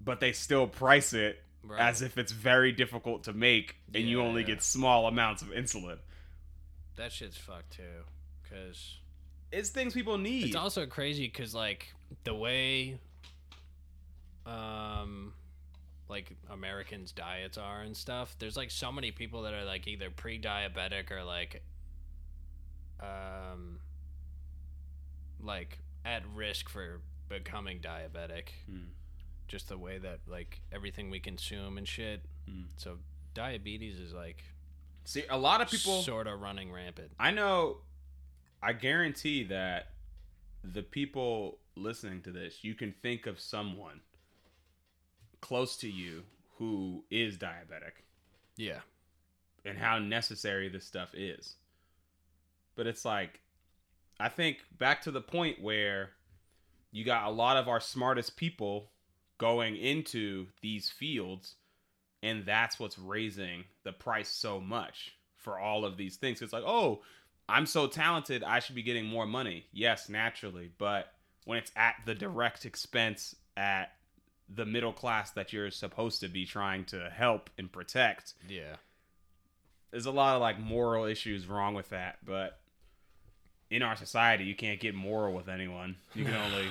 But 0.00 0.20
they 0.20 0.32
still 0.32 0.66
price 0.66 1.12
it 1.12 1.42
Right. 1.62 1.80
as 1.80 2.00
if 2.02 2.16
it's 2.16 2.32
very 2.32 2.72
difficult 2.72 3.24
to 3.24 3.32
make 3.34 3.76
and 3.94 4.04
you 4.04 4.22
only 4.22 4.40
yeah. 4.40 4.48
get 4.48 4.62
small 4.62 5.06
amounts 5.06 5.42
of 5.42 5.48
insulin. 5.48 5.98
that 6.96 7.12
shit's 7.12 7.36
fucked 7.36 7.76
too, 7.76 8.04
because 8.42 8.98
It's 9.52 9.68
things 9.70 9.92
people 9.94 10.16
need. 10.18 10.46
it's 10.46 10.56
also 10.56 10.86
crazy 10.86 11.26
because 11.26 11.54
like 11.54 11.92
the 12.24 12.34
way, 12.34 12.98
um, 14.46 15.34
like 16.08 16.34
Americans' 16.50 17.12
diets 17.12 17.58
are 17.58 17.82
and 17.82 17.96
stuff. 17.96 18.34
There's 18.38 18.56
like 18.56 18.70
so 18.70 18.90
many 18.90 19.10
people 19.12 19.42
that 19.42 19.54
are 19.54 19.64
like 19.64 19.86
either 19.86 20.10
pre-diabetic 20.10 21.10
or 21.10 21.22
like, 21.22 21.62
um, 23.00 23.78
like 25.42 25.78
at 26.04 26.22
risk 26.34 26.68
for 26.68 27.00
becoming 27.28 27.78
diabetic. 27.80 28.48
Hmm. 28.66 28.88
Just 29.50 29.68
the 29.68 29.76
way 29.76 29.98
that 29.98 30.20
like 30.28 30.60
everything 30.72 31.10
we 31.10 31.18
consume 31.18 31.76
and 31.76 31.86
shit. 31.88 32.22
Hmm. 32.48 32.62
So 32.76 32.98
diabetes 33.34 33.98
is 33.98 34.12
like 34.14 34.44
See, 35.04 35.24
a 35.28 35.36
lot 35.36 35.60
of 35.60 35.68
people. 35.68 36.02
sort 36.02 36.28
of 36.28 36.40
running 36.40 36.70
rampant. 36.70 37.10
I 37.18 37.32
know. 37.32 37.78
I 38.62 38.72
guarantee 38.74 39.42
that 39.44 39.88
the 40.62 40.82
people 40.84 41.58
listening 41.74 42.22
to 42.22 42.30
this, 42.30 42.62
you 42.62 42.74
can 42.74 42.92
think 43.02 43.26
of 43.26 43.40
someone 43.40 44.00
close 45.40 45.76
to 45.78 45.88
you 45.90 46.22
who 46.58 47.02
is 47.10 47.36
diabetic 47.38 48.02
Yeah. 48.56 48.80
and 49.64 49.78
how 49.78 49.98
necessary 49.98 50.68
this 50.68 50.84
stuff 50.86 51.10
is. 51.14 51.56
But 52.76 52.86
it's 52.86 53.04
like, 53.04 53.40
I 54.20 54.28
think 54.28 54.58
back 54.78 55.02
to 55.02 55.10
the 55.10 55.22
point 55.22 55.60
where 55.62 56.10
you 56.92 57.04
got 57.04 57.26
a 57.26 57.30
lot 57.30 57.56
of 57.56 57.66
our 57.68 57.80
smartest 57.80 58.36
people 58.36 58.90
going 59.40 59.74
into 59.74 60.46
these 60.60 60.90
fields, 60.90 61.54
and 62.22 62.44
that's 62.44 62.78
what's 62.78 62.98
raising 62.98 63.64
the 63.84 63.92
price 63.92 64.28
so 64.28 64.60
much 64.60 65.12
for 65.38 65.58
all 65.58 65.86
of 65.86 65.96
these 65.96 66.16
things. 66.16 66.42
It's 66.42 66.52
like, 66.52 66.62
oh, 66.66 67.00
I'm 67.48 67.64
so 67.64 67.86
talented, 67.86 68.44
I 68.44 68.58
should 68.60 68.74
be 68.74 68.82
getting 68.82 69.06
more 69.06 69.24
money. 69.26 69.64
Yes, 69.72 70.10
naturally, 70.10 70.70
but 70.76 71.12
when 71.46 71.56
it's 71.56 71.72
at 71.74 71.94
the 72.04 72.14
direct 72.14 72.66
expense 72.66 73.34
at 73.56 73.92
the 74.54 74.66
middle 74.66 74.92
class 74.92 75.30
that 75.30 75.52
you're 75.54 75.70
supposed 75.70 76.20
to 76.20 76.28
be 76.28 76.44
trying 76.44 76.84
to 76.84 77.08
help 77.10 77.48
and 77.56 77.72
protect, 77.72 78.34
Yeah. 78.46 78.76
there's 79.90 80.04
a 80.06 80.10
lot 80.10 80.34
of 80.34 80.42
like 80.42 80.58
moral 80.60 81.06
issues 81.06 81.46
wrong 81.46 81.74
with 81.74 81.88
that, 81.88 82.18
but 82.26 82.60
in 83.70 83.82
our 83.82 83.96
society, 83.96 84.44
you 84.44 84.54
can't 84.54 84.80
get 84.80 84.94
moral 84.94 85.32
with 85.32 85.48
anyone. 85.48 85.96
You 86.14 86.24
can 86.26 86.34
only 86.46 86.66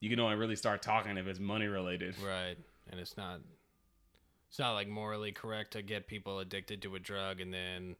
you 0.00 0.08
can 0.10 0.20
only 0.20 0.36
really 0.36 0.56
start 0.56 0.82
talking 0.82 1.16
if 1.16 1.26
it's 1.26 1.40
money 1.40 1.66
related. 1.66 2.14
Right. 2.24 2.56
And 2.90 2.98
it's 3.00 3.16
not 3.16 3.40
it's 4.48 4.58
not 4.58 4.72
like 4.72 4.88
morally 4.88 5.30
correct 5.32 5.72
to 5.74 5.82
get 5.82 6.06
people 6.06 6.38
addicted 6.38 6.80
to 6.82 6.94
a 6.94 6.98
drug 6.98 7.40
and 7.40 7.52
then 7.52 7.96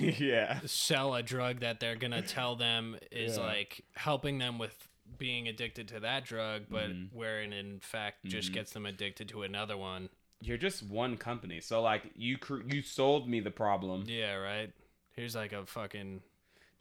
yeah. 0.00 0.58
sell 0.66 1.14
a 1.14 1.22
drug 1.22 1.60
that 1.60 1.78
they're 1.78 1.94
going 1.96 2.10
to 2.22 2.22
tell 2.22 2.56
them 2.56 2.96
is 3.12 3.36
Yeah. 3.36 3.44
like 3.44 3.84
helping 3.94 4.38
them 4.38 4.58
with 4.58 4.76
being 5.18 5.46
addicted 5.46 5.88
to 5.88 6.00
that 6.00 6.24
drug 6.24 6.62
but 6.68 6.90
Mhm. 6.90 7.08
wherein 7.12 7.52
in 7.52 7.78
fact 7.80 8.24
just 8.24 8.50
Mhm. 8.50 8.54
gets 8.54 8.72
them 8.72 8.86
addicted 8.86 9.28
to 9.28 9.42
another 9.42 9.76
one. 9.76 10.08
You're 10.40 10.56
just 10.58 10.82
one 10.82 11.16
company. 11.16 11.60
So 11.60 11.80
like 11.82 12.02
you 12.16 12.36
cr- 12.36 12.62
you 12.66 12.82
sold 12.82 13.28
me 13.28 13.38
the 13.38 13.52
problem. 13.52 14.04
Yeah, 14.08 14.34
right. 14.34 14.72
Here's 15.14 15.36
like 15.36 15.52
a 15.52 15.66
fucking 15.66 16.22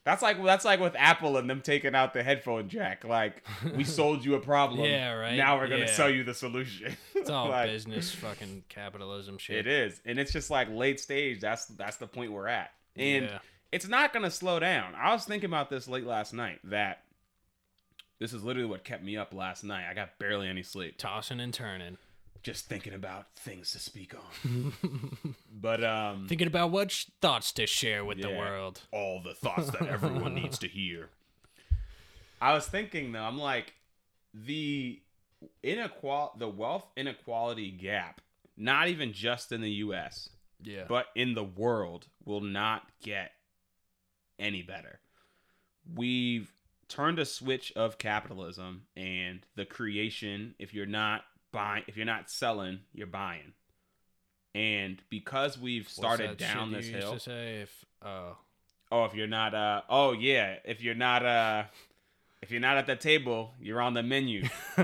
That's 0.03 0.21
like 0.23 0.43
that's 0.43 0.65
like 0.65 0.79
with 0.79 0.95
Apple 0.97 1.37
and 1.37 1.47
them 1.49 1.61
taking 1.61 1.93
out 1.93 2.13
the 2.13 2.23
headphone 2.23 2.69
jack. 2.69 3.03
Like 3.03 3.43
we 3.75 3.83
sold 3.83 4.25
you 4.25 4.33
a 4.33 4.39
problem. 4.39 4.79
Yeah, 4.81 5.13
right. 5.13 5.35
Now 5.37 5.57
we're 5.57 5.67
going 5.67 5.81
to 5.81 5.87
Yeah. 5.87 5.93
sell 5.93 6.09
you 6.09 6.23
the 6.23 6.33
solution. 6.33 6.97
it's 7.15 7.29
all 7.29 7.49
Like, 7.49 7.69
business 7.69 8.11
fucking 8.15 8.63
capitalism 8.67 9.37
shit. 9.37 9.57
It 9.57 9.67
is, 9.67 10.01
and 10.05 10.17
it's 10.17 10.31
just 10.33 10.49
like 10.49 10.69
late 10.71 10.99
stage. 10.99 11.39
That's 11.39 11.65
that's 11.67 11.97
the 11.97 12.07
point 12.07 12.31
we're 12.31 12.47
at, 12.47 12.71
and 12.95 13.25
Yeah. 13.25 13.39
it's 13.71 13.87
not 13.87 14.11
gonna 14.11 14.31
slow 14.31 14.59
down. 14.59 14.95
I 14.95 15.11
was 15.13 15.25
thinking 15.25 15.49
about 15.49 15.69
this 15.69 15.87
late 15.87 16.05
last 16.07 16.33
night. 16.33 16.59
That 16.63 17.03
this 18.19 18.33
is 18.33 18.43
literally 18.43 18.67
what 18.69 18.83
kept 18.83 19.03
me 19.03 19.17
up 19.17 19.33
last 19.35 19.63
night. 19.63 19.85
I 19.89 19.93
got 19.93 20.17
barely 20.17 20.47
any 20.47 20.63
sleep, 20.63 20.97
Tossing 20.97 21.39
and 21.39 21.53
turning. 21.53 21.97
Just 22.43 22.65
thinking 22.65 22.93
about 22.93 23.27
things 23.35 23.71
to 23.71 23.79
speak 23.79 24.13
on. 24.15 24.73
but 25.53 25.83
um, 25.83 26.27
Thinking 26.27 26.47
about 26.47 26.71
what 26.71 26.91
sh- 26.91 27.05
thoughts 27.21 27.51
to 27.53 27.67
share 27.67 28.03
with 28.03 28.21
the 28.21 28.29
world. 28.29 28.81
all 28.91 29.21
the 29.23 29.33
thoughts 29.33 29.69
that 29.71 29.87
everyone 29.87 30.33
needs 30.35 30.57
to 30.59 30.67
hear. 30.67 31.09
I 32.41 32.53
was 32.53 32.65
thinking 32.65 33.11
though, 33.11 33.21
I'm 33.23 33.37
like 33.37 33.73
the 34.33 34.99
inequal 35.63 36.37
the 36.37 36.47
wealth 36.49 36.85
inequality 36.97 37.69
gap, 37.71 38.21
not 38.57 38.87
even 38.87 39.13
just 39.13 39.51
in 39.51 39.61
the 39.61 39.71
U.S. 39.71 40.29
Yeah. 40.63 40.83
but 40.87 41.07
in 41.15 41.33
the 41.33 41.43
world 41.43 42.07
will 42.25 42.41
not 42.41 42.83
get 43.03 43.31
any 44.39 44.61
better. 44.61 44.99
We've 45.95 46.51
turned 46.87 47.17
a 47.19 47.25
switch 47.25 47.71
of 47.75 47.97
capitalism 47.97 48.83
and 48.95 49.45
the 49.55 49.65
creation. 49.65 50.53
If 50.59 50.73
you're 50.73 50.85
not 50.85 51.23
buying, 51.51 51.83
if 51.87 51.97
you're 51.97 52.05
not 52.05 52.29
selling, 52.29 52.79
you're 52.93 53.07
buying. 53.07 53.53
And 54.53 55.01
because 55.09 55.57
we've 55.57 55.87
started 55.87 56.37
down 56.37 56.71
this 56.71 56.87
hill, 56.87 57.13
To 57.13 57.19
say 57.19 57.61
if 57.61 57.85
oh 58.03 58.37
oh, 58.91 59.05
if 59.05 59.15
you're 59.15 59.27
not, 59.27 59.53
uh, 59.55 59.81
oh 59.89 60.11
yeah, 60.11 60.55
if 60.65 60.81
you're 60.81 60.95
not, 60.95 61.25
uh, 61.25 61.63
if 62.41 62.51
you're 62.51 62.59
not 62.59 62.77
at 62.77 62.87
the 62.87 62.95
table, 62.95 63.53
you're 63.59 63.81
on 63.81 63.93
the 63.93 64.03
menu. 64.03 64.47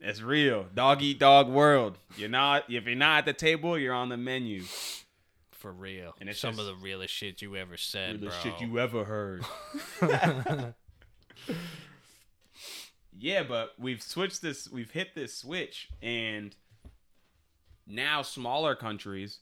It's 0.00 0.22
real, 0.22 0.66
dog 0.74 1.02
eat 1.02 1.18
dog 1.18 1.50
world. 1.50 1.98
You're 2.16 2.30
not, 2.30 2.64
if 2.70 2.86
you're 2.86 2.94
not 2.94 3.18
at 3.18 3.24
the 3.26 3.32
table, 3.34 3.78
you're 3.78 3.92
on 3.92 4.08
the 4.08 4.16
menu. 4.16 4.62
for 5.50 5.70
real, 5.70 6.14
And 6.18 6.30
it's 6.30 6.40
some 6.40 6.58
of 6.58 6.64
the 6.64 6.74
realest 6.74 7.12
shit 7.12 7.42
you 7.42 7.56
ever 7.56 7.76
said, 7.76 8.20
the 8.20 8.28
bro. 8.28 8.34
shit 8.42 8.58
you 8.60 8.78
ever 8.78 9.04
heard. 9.04 9.44
yeah, 13.18 13.42
but 13.42 13.72
we've 13.78 14.02
switched 14.02 14.42
this. 14.42 14.70
We've 14.70 14.90
hit 14.90 15.14
this 15.14 15.34
switch, 15.36 15.88
and 16.00 16.54
now 17.86 18.22
smaller 18.22 18.74
countries 18.74 19.40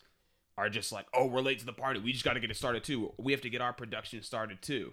are 0.57 0.69
just 0.71 0.93
like, 0.93 1.07
"Oh, 1.13 1.27
we're 1.27 1.41
late 1.41 1.59
to 1.61 1.67
the 1.67 1.73
party. 1.73 2.01
We 2.01 2.13
just 2.13 2.25
got 2.25 2.35
to 2.35 2.41
get 2.41 2.51
it 2.51 2.57
started 2.57 2.85
too. 2.85 3.13
We 3.19 3.33
have 3.33 3.43
to 3.43 3.51
get 3.51 3.61
our 3.61 3.73
production 3.73 4.23
started 4.23 4.63
too." 4.63 4.93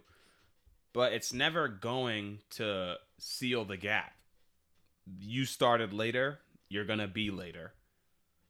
But 0.94 1.14
it's 1.14 1.34
never 1.34 1.68
going 1.68 2.40
to 2.52 2.96
seal 3.18 3.66
the 3.66 3.78
gap. 3.78 4.14
You 5.20 5.46
started 5.46 5.92
later. 5.94 6.40
You're 6.70 6.86
gonna 6.86 7.08
be 7.08 7.32
later. 7.32 7.74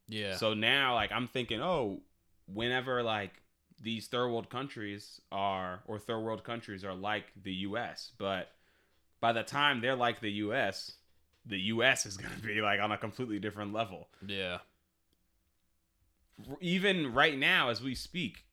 yeah. 0.07 0.36
So 0.38 0.53
now, 0.53 0.93
like, 0.95 1.11
I'm 1.11 1.27
thinking, 1.27 1.61
oh, 1.61 2.01
whenever 2.47 3.03
like 3.03 3.31
these 3.81 4.07
third 4.07 4.29
world 4.29 4.49
countries 4.49 5.19
are, 5.31 5.81
or 5.86 5.99
third 5.99 6.19
world 6.21 6.43
countries 6.43 6.84
are 6.84 6.93
like 6.93 7.25
the 7.41 7.53
U.S., 7.67 8.11
but 8.17 8.49
by 9.24 9.32
the 9.32 9.41
time 9.41 9.80
they're 9.80 9.95
like 9.95 10.19
the 10.19 10.32
U.S., 10.32 10.91
the 11.45 11.57
U.S. 11.57 12.05
is 12.05 12.17
gonna 12.17 12.36
be 12.45 12.59
like 12.61 12.82
on 12.82 12.91
a 12.91 12.97
completely 12.97 13.39
different 13.39 13.71
level. 13.71 14.09
yeah. 14.28 14.57
Even 16.59 17.13
right 17.13 17.38
now, 17.38 17.69
as 17.69 17.82
we 17.82 17.95
speak, 17.95 18.43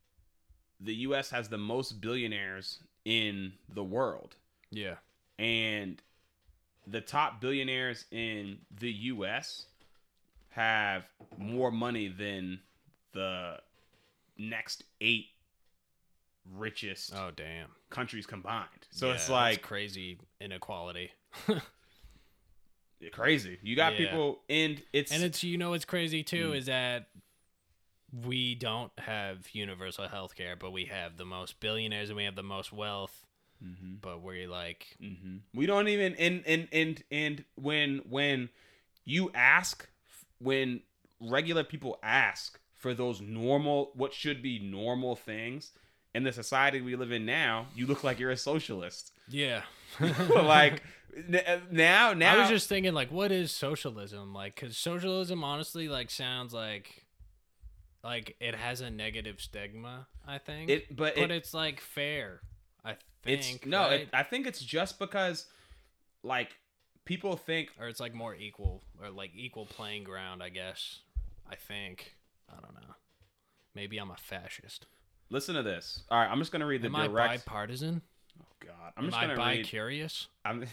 the 0.81 0.95
U.S. 1.07 1.31
has 1.31 1.49
the 1.49 1.59
most 1.59 2.01
billionaires 2.01 2.79
in 3.05 3.53
the 3.75 3.83
world, 3.83 4.37
Yeah. 4.71 4.95
and 5.41 6.01
the 6.87 7.01
top 7.01 7.41
billionaires 7.41 8.05
in 8.12 8.59
the 8.79 8.93
U.S. 8.93 9.66
have 10.51 11.03
more 11.37 11.73
money 11.73 12.07
than 12.09 12.61
the 13.12 13.59
next 14.39 14.85
eight 15.01 15.27
richest 16.45 17.14
Oh 17.14 17.30
damn. 17.34 17.68
countries 17.91 18.26
combined. 18.26 18.68
So 18.91 19.09
Yeah, 19.09 19.14
it's 19.14 19.28
like 19.28 19.62
crazy 19.62 20.18
inequality. 20.41 21.11
crazy. 23.12 23.59
You 23.62 23.76
got 23.76 23.93
Yeah. 23.93 23.99
people, 23.99 24.43
and 24.49 24.82
it's 24.93 25.12
And 25.12 25.22
it's 25.22 25.43
you 25.43 25.59
know 25.59 25.70
what's 25.70 25.84
crazy 25.84 26.22
too 26.22 26.51
Mm. 26.51 26.57
is 26.57 26.66
that 26.66 27.09
we 28.12 28.55
don't 28.55 28.93
have 28.99 29.49
universal 29.55 30.09
health 30.09 30.34
care, 30.34 30.57
but 30.57 30.72
we 30.72 30.86
have 30.86 31.16
the 31.16 31.24
most 31.24 31.61
billionaires 31.61 32.11
and 32.11 32.16
we 32.16 32.24
have 32.24 32.34
the 32.36 32.43
most 32.43 32.72
wealth. 32.72 33.24
Mm-hmm. 33.64 33.97
But 34.01 34.22
we're 34.22 34.49
like, 34.49 34.97
hmm 34.99 35.38
We 35.55 35.66
don't 35.66 35.88
even 35.88 36.14
and 36.16 36.43
and 36.47 36.68
and 36.72 37.05
and 37.11 37.45
when 37.57 37.99
when 38.09 38.49
you 39.05 39.30
ask 39.34 39.88
when 40.38 40.82
regular 41.20 41.64
people 41.64 41.99
ask 42.03 42.59
for 42.74 42.95
those 42.95 43.20
normal 43.20 43.91
what 43.95 44.14
should 44.14 44.41
be 44.43 44.59
normal 44.59 45.14
things 45.14 45.72
in 46.15 46.25
the 46.25 46.33
society 46.33 46.81
we 46.81 46.97
live 46.97 47.13
in 47.13 47.25
now, 47.25 47.67
you 47.75 47.87
look 47.87 48.03
like 48.05 48.19
you're 48.19 48.31
a 48.31 48.37
socialist. 48.37 49.13
yeah. 49.29 49.63
like 50.31 50.83
n- 51.17 51.63
now 51.71 52.13
now 52.13 52.37
I 52.37 52.39
was 52.41 52.49
just 52.49 52.69
thinking, 52.69 52.95
like, 52.95 53.11
what 53.11 53.33
is 53.33 53.51
socialism? 53.51 54.33
Like, 54.33 54.55
because 54.55 54.77
socialism 54.77 55.43
honestly, 55.43 55.89
like, 55.89 56.11
sounds 56.11 56.55
like, 56.55 57.07
like 58.05 58.37
it 58.41 58.55
has 58.55 58.81
a 58.81 58.91
negative 58.91 59.41
stigma. 59.41 60.07
I 60.27 60.39
think, 60.39 60.71
it 60.71 60.97
but, 60.97 61.17
but 61.17 61.25
it, 61.25 61.31
it's 61.33 61.53
like 61.53 61.81
fair. 61.81 62.41
I 62.85 62.97
think. 63.23 63.41
it's 63.41 63.67
no, 63.67 63.81
right? 63.83 64.01
it, 64.03 64.09
I 64.13 64.23
think 64.23 64.47
it's 64.47 64.61
just 64.61 64.99
because 64.99 65.47
like 66.23 66.51
people 67.05 67.37
think 67.37 67.71
or 67.81 67.89
it's 67.89 68.01
like 68.01 68.15
more 68.15 68.35
equal, 68.35 68.83
or 69.03 69.11
like 69.11 69.33
equal 69.35 69.67
playing 69.67 70.05
ground. 70.05 70.43
I 70.43 70.51
guess. 70.51 71.01
I 71.51 71.57
think. 71.57 72.15
I 72.49 72.61
don't 72.61 72.75
know. 72.75 72.95
Maybe 73.75 73.99
I'm 73.99 74.11
a 74.11 74.17
fascist. 74.17 74.87
Listen 75.31 75.55
to 75.55 75.62
this. 75.62 76.03
All 76.11 76.18
right, 76.18 76.31
I'm 76.31 76.39
just 76.39 76.53
going 76.53 76.61
to 76.61 76.66
read 76.66 76.83
the 76.83 76.87
Am 76.87 76.97
I 76.97 77.07
direct 77.07 77.47
bipartisan? 77.47 78.03
Oh 78.41 78.45
god. 78.64 78.93
I'm 78.97 79.05
Am 79.05 79.11
just 79.11 79.22
I 79.22 79.26
going 79.26 79.39
to 79.39 79.45
read 79.45 79.66
curious? 79.66 80.28
I'm 80.45 80.66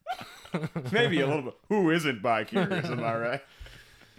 maybe 0.92 1.20
a 1.20 1.26
little 1.26 1.42
bit. 1.42 1.54
Who 1.68 1.90
isn't 1.90 2.22
bi 2.22 2.44
curious? 2.44 2.86
Am 2.86 3.02
I 3.02 3.16
right? 3.16 3.40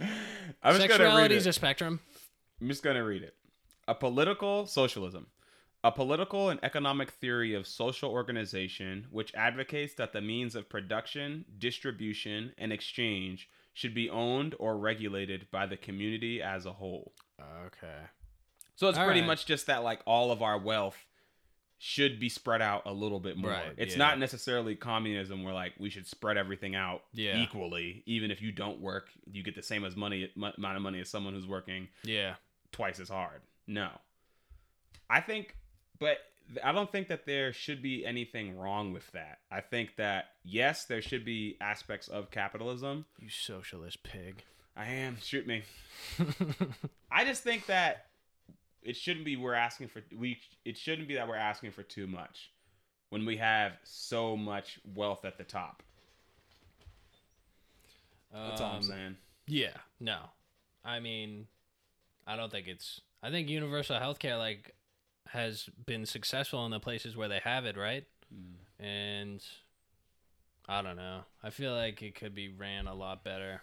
I'm 0.62 0.76
just 0.76 0.88
gonna 0.88 0.88
read 0.88 0.90
Sexuality 0.90 1.34
it. 1.34 1.38
is 1.38 1.46
a 1.46 1.52
spectrum. 1.52 2.00
I'm 2.60 2.68
just 2.68 2.82
gonna 2.82 3.04
read 3.04 3.22
it. 3.22 3.34
A 3.86 3.94
political 3.94 4.66
socialism. 4.66 5.26
A 5.84 5.90
political 5.92 6.48
and 6.48 6.60
economic 6.62 7.10
theory 7.10 7.54
of 7.54 7.66
social 7.66 8.10
organization 8.10 9.06
which 9.10 9.34
advocates 9.34 9.94
that 9.94 10.12
the 10.12 10.20
means 10.20 10.54
of 10.54 10.68
production, 10.68 11.44
distribution, 11.58 12.52
and 12.58 12.72
exchange 12.72 13.48
should 13.74 13.94
be 13.94 14.08
owned 14.10 14.54
or 14.58 14.76
regulated 14.78 15.46
by 15.50 15.66
the 15.66 15.76
community 15.76 16.40
as 16.42 16.66
a 16.66 16.72
whole. 16.72 17.12
Okay. 17.66 18.02
So 18.82 18.88
it's 18.88 18.98
All 18.98 19.04
pretty 19.04 19.20
right. 19.20 19.28
much 19.28 19.46
just 19.46 19.68
that 19.68 19.84
like 19.84 20.00
all 20.06 20.32
of 20.32 20.42
our 20.42 20.58
wealth 20.58 20.96
should 21.78 22.18
be 22.18 22.28
spread 22.28 22.60
out 22.60 22.82
a 22.84 22.92
little 22.92 23.20
bit 23.20 23.36
more. 23.36 23.52
Right, 23.52 23.72
it's 23.76 23.92
yeah. 23.92 23.98
not 23.98 24.18
necessarily 24.18 24.74
communism 24.74 25.44
where 25.44 25.54
like 25.54 25.74
we 25.78 25.88
should 25.88 26.04
spread 26.04 26.36
everything 26.36 26.74
out 26.74 27.02
Yeah. 27.12 27.36
equally. 27.36 28.02
Even 28.06 28.32
if 28.32 28.42
you 28.42 28.50
don't 28.50 28.80
work, 28.80 29.10
you 29.30 29.44
get 29.44 29.54
the 29.54 29.62
same 29.62 29.84
as 29.84 29.94
money 29.94 30.32
mu- 30.34 30.50
amount 30.58 30.74
of 30.74 30.82
money 30.82 30.98
as 30.98 31.08
someone 31.08 31.32
who's 31.32 31.46
working 31.46 31.86
Yeah. 32.02 32.34
twice 32.72 32.98
as 32.98 33.08
hard. 33.08 33.42
No. 33.68 33.88
I 35.08 35.20
think 35.20 35.54
but 36.00 36.18
I 36.64 36.72
don't 36.72 36.90
think 36.90 37.06
that 37.06 37.24
there 37.24 37.52
should 37.52 37.82
be 37.82 38.04
anything 38.04 38.58
wrong 38.58 38.92
with 38.92 39.08
that. 39.12 39.38
I 39.48 39.60
think 39.60 39.94
that 39.94 40.30
yes, 40.42 40.86
there 40.86 41.02
should 41.02 41.24
be 41.24 41.56
aspects 41.60 42.08
of 42.08 42.32
capitalism. 42.32 43.04
You 43.20 43.28
socialist 43.28 44.02
pig. 44.02 44.42
I 44.76 44.86
am 44.86 45.18
shoot 45.22 45.46
me. 45.46 45.62
I 47.12 47.24
just 47.24 47.44
think 47.44 47.66
that 47.66 48.06
it 48.82 48.96
shouldn't 48.96 49.24
be 49.24 49.36
we're 49.36 49.54
asking 49.54 49.88
for 49.88 50.02
we 50.16 50.38
it 50.64 50.76
shouldn't 50.76 51.08
be 51.08 51.14
that 51.14 51.28
we're 51.28 51.36
asking 51.36 51.70
for 51.70 51.82
too 51.82 52.06
much 52.06 52.50
when 53.10 53.24
we 53.26 53.36
have 53.36 53.72
so 53.84 54.36
much 54.36 54.80
wealth 54.94 55.24
at 55.24 55.38
the 55.38 55.44
top. 55.44 55.82
That's 58.32 58.60
all 58.60 58.70
I'm 58.70 58.76
Um, 58.76 58.82
saying. 58.82 59.16
Yeah, 59.46 59.76
no. 60.00 60.18
I 60.84 61.00
mean, 61.00 61.46
I 62.26 62.36
don't 62.36 62.50
think 62.50 62.66
it's. 62.66 63.00
I 63.22 63.30
think 63.30 63.48
universal 63.48 63.96
healthcare 63.98 64.38
like 64.38 64.74
has 65.28 65.68
been 65.86 66.06
successful 66.06 66.64
in 66.64 66.70
the 66.70 66.80
places 66.80 67.16
where 67.16 67.28
they 67.28 67.40
have 67.44 67.66
it, 67.66 67.76
right? 67.76 68.04
Mm. 68.34 68.84
And 68.84 69.44
I 70.68 70.82
don't 70.82 70.96
know. 70.96 71.20
I 71.42 71.50
feel 71.50 71.74
like 71.74 72.02
it 72.02 72.14
could 72.14 72.34
be 72.34 72.48
ran 72.48 72.86
a 72.86 72.94
lot 72.94 73.22
better. 73.22 73.62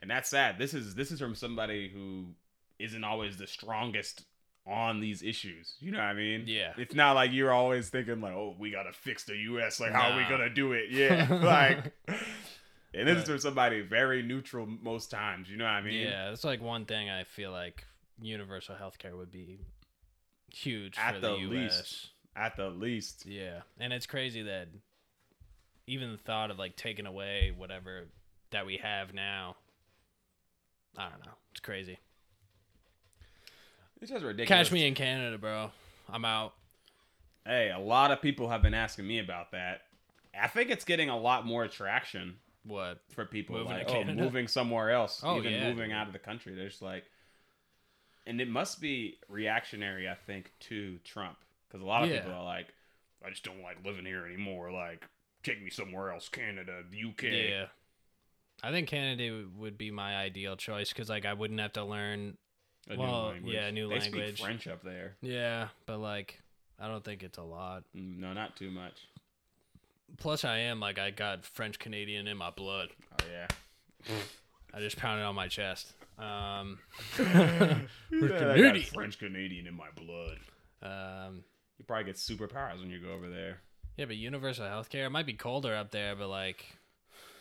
And 0.00 0.10
that's 0.10 0.28
sad. 0.28 0.58
This 0.58 0.74
is 0.74 0.94
this 0.94 1.10
is 1.10 1.20
from 1.20 1.34
somebody 1.34 1.88
who 1.88 2.26
isn't 2.78 3.04
always 3.04 3.36
the 3.36 3.46
strongest 3.46 4.24
on 4.66 5.00
these 5.00 5.22
issues. 5.22 5.74
You 5.80 5.92
know 5.92 5.98
what 5.98 6.04
I 6.04 6.14
mean? 6.14 6.44
Yeah. 6.46 6.72
It's 6.76 6.94
not 6.94 7.12
like 7.14 7.32
you're 7.32 7.52
always 7.52 7.88
thinking 7.88 8.20
like, 8.20 8.34
"Oh, 8.34 8.54
we 8.58 8.70
got 8.70 8.84
to 8.84 8.92
fix 8.92 9.24
the 9.24 9.36
US. 9.36 9.80
Like 9.80 9.92
how 9.92 10.10
are 10.10 10.16
we 10.16 10.24
to 10.36 10.50
do 10.50 10.72
it?" 10.72 10.90
Yeah. 10.90 11.26
like 11.42 11.92
and 12.94 13.08
this 13.08 13.18
is 13.18 13.24
from 13.24 13.38
somebody 13.38 13.80
very 13.80 14.22
neutral 14.22 14.66
most 14.66 15.10
times, 15.10 15.48
you 15.48 15.56
know 15.56 15.64
what 15.64 15.70
I 15.70 15.82
mean? 15.82 16.00
yeah, 16.00 16.30
that's 16.30 16.44
like 16.44 16.62
one 16.62 16.84
thing 16.84 17.10
I 17.10 17.24
feel 17.24 17.50
like 17.50 17.84
universal 18.20 18.74
healthcare 18.74 19.16
would 19.16 19.30
be 19.30 19.60
huge 20.52 20.96
At 20.98 21.14
for 21.14 21.20
the, 21.20 21.28
the 21.28 21.36
US. 21.36 21.50
least. 21.50 22.08
At 22.34 22.56
the 22.56 22.68
least. 22.70 23.26
Yeah, 23.26 23.60
and 23.78 23.92
it's 23.92 24.06
crazy 24.06 24.42
that 24.42 24.68
even 25.86 26.12
the 26.12 26.18
thought 26.18 26.50
of 26.50 26.58
like 26.58 26.76
taking 26.76 27.06
away 27.06 27.52
whatever 27.56 28.08
that 28.50 28.66
we 28.66 28.78
have 28.78 29.12
now. 29.12 29.56
I 30.96 31.08
don't 31.10 31.24
know. 31.24 31.32
It's 31.52 31.60
crazy. 31.60 31.98
It's 34.00 34.10
just 34.10 34.24
ridiculous. 34.24 34.48
Catch 34.68 34.72
me 34.72 34.86
in 34.86 34.94
Canada, 34.94 35.38
bro. 35.38 35.70
I'm 36.08 36.24
out. 36.24 36.54
Hey, 37.44 37.70
a 37.74 37.78
lot 37.78 38.10
of 38.10 38.20
people 38.22 38.48
have 38.48 38.62
been 38.62 38.74
asking 38.74 39.06
me 39.06 39.18
about 39.18 39.52
that. 39.52 39.82
I 40.38 40.46
think 40.48 40.70
it's 40.70 40.84
getting 40.84 41.08
a 41.08 41.18
lot 41.18 41.46
more 41.46 41.66
traction 41.66 42.36
What? 42.64 43.00
for 43.10 43.24
people 43.24 43.56
Moving 43.56 43.72
to 43.72 43.78
like 43.78 43.90
oh 43.90 44.04
moving 44.12 44.46
somewhere 44.46 44.90
else, 44.90 45.22
Oh, 45.24 45.38
even 45.38 45.52
yeah, 45.52 45.68
moving 45.68 45.88
dude. 45.88 45.96
out 45.96 46.06
of 46.06 46.12
the 46.12 46.18
country. 46.18 46.54
They're 46.54 46.68
just 46.68 46.82
like, 46.82 47.04
and 48.26 48.40
it 48.40 48.48
must 48.48 48.80
be 48.80 49.18
reactionary, 49.28 50.08
I 50.08 50.14
think, 50.14 50.52
to 50.60 50.98
Trump 51.04 51.38
because 51.66 51.82
a 51.82 51.86
lot 51.86 52.04
of 52.04 52.10
Yeah. 52.10 52.20
people 52.20 52.34
are 52.34 52.44
like, 52.44 52.68
I 53.24 53.30
just 53.30 53.42
don't 53.42 53.62
like 53.62 53.84
living 53.84 54.04
here 54.04 54.26
anymore. 54.26 54.70
Like, 54.70 55.04
take 55.42 55.60
me 55.62 55.70
somewhere 55.70 56.12
else, 56.12 56.28
Canada, 56.28 56.82
the 56.88 57.04
UK. 57.10 57.22
Yeah. 57.50 57.66
I 58.62 58.70
think 58.70 58.88
Canada 58.88 59.46
would 59.56 59.78
be 59.78 59.90
my 59.90 60.16
ideal 60.16 60.56
choice 60.56 60.90
because 60.90 61.08
like 61.08 61.24
I 61.24 61.32
wouldn't 61.32 61.58
have 61.60 61.72
to 61.72 61.84
learn. 61.84 62.36
A 62.90 62.96
Well, 62.96 63.22
new 63.26 63.28
language. 63.32 63.54
yeah, 63.54 63.70
new 63.70 63.88
they 63.88 63.98
language. 63.98 64.28
speak 64.36 64.44
French 64.46 64.66
up 64.66 64.82
there. 64.82 65.14
Yeah, 65.20 65.68
but 65.86 65.98
like 65.98 66.40
I 66.80 66.88
don't 66.88 67.04
think 67.04 67.22
it's 67.22 67.38
a 67.38 67.42
lot. 67.42 67.84
Mm, 67.96 68.18
No, 68.18 68.32
not 68.32 68.56
too 68.56 68.70
much. 68.70 68.94
Plus, 70.16 70.44
I 70.44 70.58
am 70.58 70.80
like 70.80 70.98
I 70.98 71.10
got 71.10 71.44
French 71.44 71.78
Canadian 71.78 72.26
in 72.26 72.36
my 72.36 72.50
blood. 72.50 72.88
Oh 73.12 73.24
yeah. 73.30 73.46
I 74.74 74.80
just 74.80 74.96
pounded 74.96 75.24
on 75.26 75.34
my 75.34 75.48
chest. 75.48 75.92
Um, 76.18 76.78
I 77.18 77.86
got 78.10 78.38
Canadian. 78.38 78.82
French 78.86 79.18
Canadian 79.18 79.66
in 79.66 79.74
my 79.76 79.88
blood. 79.94 80.38
um, 80.82 81.44
You 81.78 81.84
probably 81.84 82.04
get 82.04 82.16
superpowers 82.16 82.78
when 82.80 82.90
you 82.90 83.00
go 83.00 83.12
over 83.12 83.28
there. 83.28 83.60
yeah, 83.96 84.04
but 84.06 84.16
universal 84.16 84.64
healthcare 84.66 85.06
it 85.06 85.10
might 85.10 85.26
be 85.26 85.34
colder 85.34 85.74
up 85.74 85.90
there, 85.90 86.16
but 86.16 86.28
like, 86.28 86.64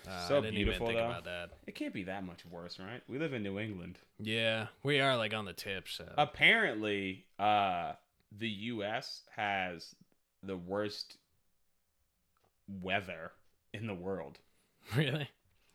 uh, 0.08 0.28
So 0.28 0.38
I 0.38 0.42
didn't 0.42 0.56
beautiful, 0.56 0.88
even 0.90 0.96
think 0.96 1.00
though. 1.00 1.12
about 1.12 1.24
that. 1.26 1.50
It 1.68 1.76
can't 1.76 1.94
be 1.94 2.04
that 2.04 2.24
much 2.26 2.46
worse, 2.46 2.80
right? 2.80 3.02
We 3.08 3.20
live 3.20 3.34
in 3.34 3.44
New 3.44 3.60
England. 3.60 3.98
Yeah, 4.20 4.68
we 4.84 5.00
are 5.00 5.16
like 5.18 5.34
on 5.34 5.46
the 5.46 5.54
tip. 5.54 5.88
So 5.88 6.06
Apparently, 6.18 7.26
uh, 7.40 7.94
the 8.32 8.50
U.S. 8.50 9.22
has 9.36 9.94
the 10.44 10.58
worst 10.58 11.18
weather 12.68 13.32
in 13.74 13.88
the 13.88 13.94
world. 13.94 14.40
really, 14.96 15.30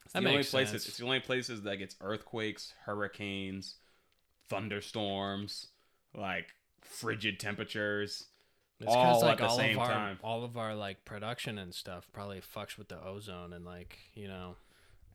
It's 0.05 0.13
That 0.15 0.23
the 0.23 0.29
only 0.29 0.43
places. 0.45 0.71
sense. 0.71 0.89
It's 0.89 0.97
the 0.99 1.05
only 1.05 1.21
places 1.21 1.63
that 1.63 1.77
gets 1.77 1.97
earthquakes, 2.01 2.75
hurricanes, 2.85 3.77
thunderstorms, 4.49 5.69
like 6.15 6.49
frigid 6.81 7.39
temperatures. 7.41 8.27
It's 8.83 8.93
all 8.93 9.21
because 9.21 9.23
like 9.23 9.33
at 9.33 9.39
the 9.39 9.47
all 9.47 9.57
same 9.57 9.77
of 9.77 9.83
our 9.83 9.89
time. 9.93 10.19
all 10.23 10.45
of 10.45 10.57
our 10.57 10.75
like 10.75 11.05
production 11.05 11.59
and 11.59 11.75
stuff 11.75 12.09
probably 12.13 12.41
fucks 12.41 12.77
with 12.77 12.89
the 12.89 13.03
ozone 13.05 13.53
and 13.53 13.65
like 13.65 13.99
you 14.15 14.29
know 14.29 14.57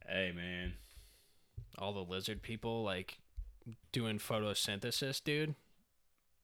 Hey, 0.07 0.32
man. 0.34 0.74
all 1.78 1.93
the 1.93 2.03
lizard 2.03 2.41
people 2.41 2.84
like 2.84 3.18
doing 3.91 4.20
photosynthesis, 4.20 5.22
dude. 5.24 5.55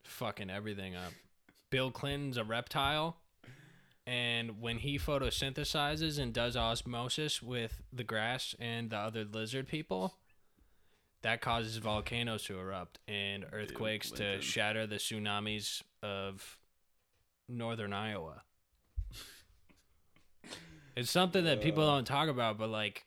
Fucking 0.04 0.50
everything 0.50 0.96
up. 0.96 1.14
Bill 1.70 1.90
Clinton's 1.92 2.36
a 2.38 2.44
reptile, 2.44 3.16
and 4.06 4.60
when 4.62 4.80
he 4.80 5.00
photosynthesizes 5.00 6.20
and 6.20 6.34
does 6.34 6.58
osmosis 6.58 7.42
with 7.42 7.82
the 7.94 8.04
grass 8.04 8.54
and 8.60 8.90
the 8.90 8.98
other 8.98 9.24
lizard 9.24 9.68
people, 9.70 10.16
that 11.22 11.40
causes 11.40 11.78
volcanoes 11.78 12.44
to 12.44 12.60
erupt 12.60 13.00
and 13.08 13.46
earthquakes 13.54 14.12
to 14.12 14.42
shatter 14.42 14.86
the 14.86 14.98
tsunamis 14.98 15.82
of 16.04 16.60
northern 17.48 17.94
Iowa. 17.94 18.42
It's 20.96 21.10
something 21.10 21.44
that 21.46 21.62
people 21.62 21.86
don't 21.86 22.06
talk 22.06 22.30
about, 22.30 22.58
but 22.60 22.70
like, 22.70 23.04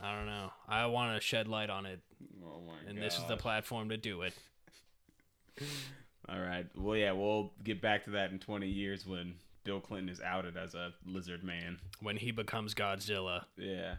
I 0.00 0.14
don't 0.16 0.26
know. 0.26 0.50
I 0.68 0.86
want 0.86 1.14
to 1.16 1.20
shed 1.24 1.46
light 1.46 1.70
on 1.70 1.86
it, 1.86 2.00
Oh 2.44 2.60
my 2.66 2.72
and 2.90 2.98
this 3.00 3.16
is 3.16 3.24
the 3.28 3.36
platform 3.36 3.90
to 3.90 3.96
do 3.96 4.22
it. 4.22 4.34
All 6.28 6.40
right. 6.40 6.66
Well, 6.76 6.96
yeah, 6.96 7.12
we'll 7.12 7.52
get 7.62 7.80
back 7.80 8.04
to 8.04 8.10
that 8.10 8.32
in 8.32 8.38
20 8.40 8.66
years 8.66 9.06
when 9.06 9.34
Bill 9.62 9.78
Clinton 9.80 10.08
is 10.08 10.20
outed 10.20 10.56
as 10.56 10.74
a 10.74 10.92
lizard 11.06 11.44
man. 11.44 11.78
When 12.00 12.16
he 12.16 12.32
becomes 12.32 12.74
Godzilla 12.74 13.44
Yeah. 13.56 13.96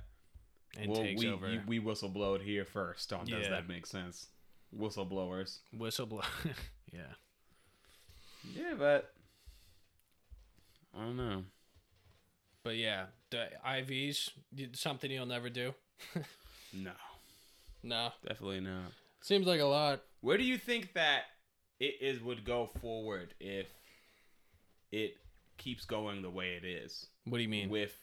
and 0.77 0.91
well, 0.91 1.01
takes 1.01 1.21
we 1.21 1.29
over, 1.29 1.49
you- 1.49 1.61
we 1.65 1.79
whistle 1.79 2.35
it 2.35 2.41
here 2.41 2.65
first. 2.65 3.13
On 3.13 3.25
does 3.25 3.43
Yeah. 3.45 3.49
that 3.51 3.69
make 3.69 3.85
sense? 3.85 4.27
Whistleblowers. 4.77 5.59
whistleblower. 5.73 6.25
yeah, 6.91 7.13
Yeah, 8.53 8.73
but 8.77 9.13
I 10.97 11.01
don't 11.01 11.17
know. 11.17 11.43
but 12.63 12.77
yeah, 12.77 13.05
the 13.31 13.47
IVs 13.67 14.29
something 14.73 15.11
you'll 15.11 15.25
never 15.25 15.49
do. 15.49 15.73
No, 16.73 16.91
No, 17.83 18.09
definitely 18.27 18.59
not. 18.59 18.91
seems 19.21 19.47
like 19.47 19.61
a 19.61 19.65
lot. 19.65 20.01
Where 20.19 20.37
do 20.37 20.43
you 20.43 20.57
think 20.57 20.93
that 20.93 21.21
it 21.79 21.95
is 22.01 22.21
would 22.21 22.43
go 22.43 22.69
forward 22.81 23.33
if 23.39 23.67
it 24.91 25.15
keeps 25.57 25.85
going 25.85 26.21
the 26.21 26.29
way 26.29 26.55
it 26.61 26.65
is? 26.65 27.05
What 27.23 27.37
do 27.37 27.43
you 27.43 27.49
mean? 27.49 27.69
with 27.69 27.97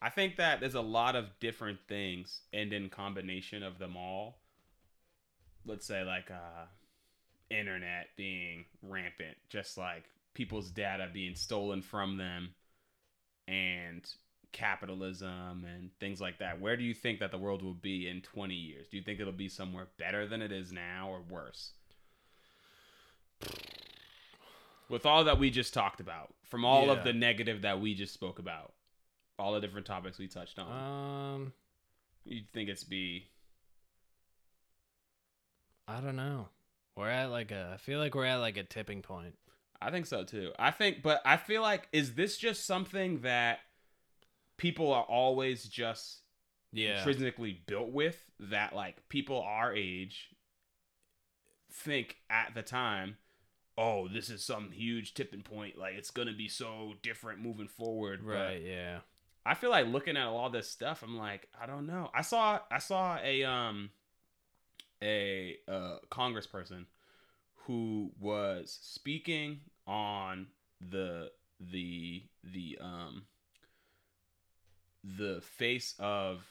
I 0.00 0.10
think 0.10 0.36
that 0.36 0.60
there's 0.60 0.74
a 0.76 0.80
lot 0.80 1.16
of 1.16 1.26
different 1.40 1.78
things 1.88 2.42
and 2.52 2.72
in 2.72 2.88
combination 2.88 3.62
of 3.64 3.78
them 3.78 3.96
all 3.96 4.38
let's 5.64 5.86
say 5.86 6.02
like 6.04 6.30
uh 6.30 6.66
internet 7.50 8.08
being 8.16 8.64
rampant 8.82 9.36
just 9.48 9.76
like 9.78 10.04
people's 10.34 10.70
data 10.70 11.08
being 11.12 11.34
stolen 11.34 11.82
from 11.82 12.16
them 12.16 12.54
and 13.48 14.08
capitalism 14.52 15.64
and 15.64 15.90
things 15.98 16.20
like 16.20 16.38
that 16.38 16.60
where 16.60 16.76
do 16.76 16.84
you 16.84 16.92
think 16.94 17.20
that 17.20 17.30
the 17.30 17.38
world 17.38 17.62
will 17.62 17.72
be 17.74 18.06
in 18.08 18.20
20 18.20 18.54
years 18.54 18.86
do 18.90 18.96
you 18.98 19.02
think 19.02 19.18
it'll 19.18 19.32
be 19.32 19.48
somewhere 19.48 19.88
better 19.98 20.26
than 20.26 20.42
it 20.42 20.52
is 20.52 20.70
now 20.72 21.08
or 21.10 21.20
worse 21.22 21.72
with 24.90 25.06
all 25.06 25.24
that 25.24 25.38
we 25.38 25.50
just 25.50 25.72
talked 25.72 26.00
about 26.00 26.34
from 26.44 26.64
all 26.64 26.86
Yeah. 26.86 26.92
of 26.92 27.04
the 27.04 27.12
negative 27.14 27.62
that 27.62 27.80
we 27.80 27.94
just 27.94 28.12
spoke 28.12 28.38
about 28.38 28.74
all 29.38 29.54
the 29.54 29.60
different 29.60 29.86
topics 29.86 30.18
we 30.18 30.28
touched 30.28 30.58
on 30.58 31.34
Um, 31.34 31.52
you 32.24 32.42
think 32.52 32.68
it's 32.68 32.84
be 32.84 33.28
I 35.88 36.00
don't 36.00 36.14
know. 36.16 36.48
We're 36.96 37.10
at 37.10 37.30
like 37.30 37.50
a. 37.50 37.72
I 37.74 37.76
feel 37.76 37.98
like 37.98 38.14
we're 38.14 38.24
at 38.24 38.36
like 38.36 38.56
a 38.56 38.62
tipping 38.62 39.02
point. 39.02 39.34
I 39.84 39.90
think 39.90 40.06
so 40.06 40.24
too. 40.24 40.52
I 40.58 40.70
think, 40.70 41.02
but 41.02 41.20
I 41.24 41.36
feel 41.36 41.62
like 41.62 41.88
is 41.92 42.14
this 42.14 42.36
just 42.36 42.66
something 42.66 43.20
that 43.22 43.60
people 44.56 44.92
are 44.92 45.04
always 45.04 45.64
just 45.64 46.20
Yeah. 46.72 46.98
intrinsically 46.98 47.62
built 47.66 47.90
with? 47.90 48.30
That 48.40 48.74
like 48.74 49.08
people 49.08 49.40
our 49.42 49.74
age 49.74 50.28
think 51.70 52.16
at 52.30 52.54
the 52.54 52.62
time, 52.62 53.16
oh, 53.78 54.08
this 54.08 54.28
is 54.30 54.44
some 54.44 54.70
huge 54.72 55.14
tipping 55.14 55.42
point. 55.42 55.78
Like 55.78 55.94
it's 55.94 56.10
gonna 56.10 56.34
be 56.34 56.48
so 56.48 56.94
different 57.02 57.40
moving 57.40 57.68
forward. 57.68 58.20
But 58.20 58.32
Right. 58.34 58.62
Yeah. 58.62 59.00
I 59.44 59.54
feel 59.54 59.70
like 59.70 59.86
looking 59.86 60.16
at 60.16 60.26
all 60.26 60.50
this 60.50 60.70
stuff, 60.70 61.02
I'm 61.02 61.16
like, 61.18 61.48
I 61.60 61.66
don't 61.66 61.86
know. 61.86 62.10
I 62.14 62.22
saw 62.22 62.60
I 62.70 62.78
saw 62.78 63.18
a 63.22 63.42
um 63.44 63.90
a 65.02 65.56
uh 65.66 65.96
congressperson 66.10 66.86
who 67.66 68.12
was 68.20 68.78
speaking 68.82 69.60
on 69.86 70.46
the 70.80 71.30
the 71.60 72.22
the 72.44 72.78
um 72.80 73.24
the 75.04 75.40
face 75.40 75.94
of 75.98 76.44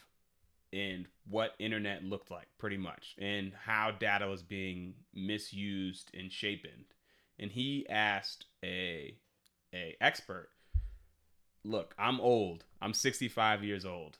and 0.73 1.05
what 1.29 1.55
internet 1.59 2.03
looked 2.03 2.31
like 2.31 2.47
pretty 2.57 2.77
much 2.77 3.15
and 3.17 3.53
how 3.65 3.91
data 3.91 4.27
was 4.27 4.41
being 4.41 4.93
misused 5.13 6.09
and 6.13 6.31
shapen 6.31 6.85
and 7.39 7.51
he 7.51 7.87
asked 7.89 8.45
a 8.63 9.15
a 9.73 9.95
expert 10.01 10.49
look, 11.63 11.93
I'm 11.97 12.19
old. 12.19 12.63
I'm 12.81 12.93
65 12.93 13.63
years 13.63 13.85
old. 13.85 14.17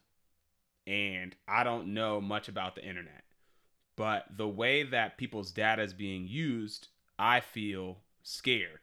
And 0.88 1.36
I 1.48 1.64
don't 1.64 1.94
know 1.94 2.20
much 2.20 2.48
about 2.48 2.76
the 2.76 2.86
internet. 2.86 3.24
But 3.96 4.26
the 4.36 4.48
way 4.48 4.84
that 4.84 5.18
people's 5.18 5.52
data 5.52 5.84
is 5.84 5.94
being 5.94 6.28
used, 6.28 6.88
I 7.20 7.40
feel 7.40 8.00
scared. 8.24 8.80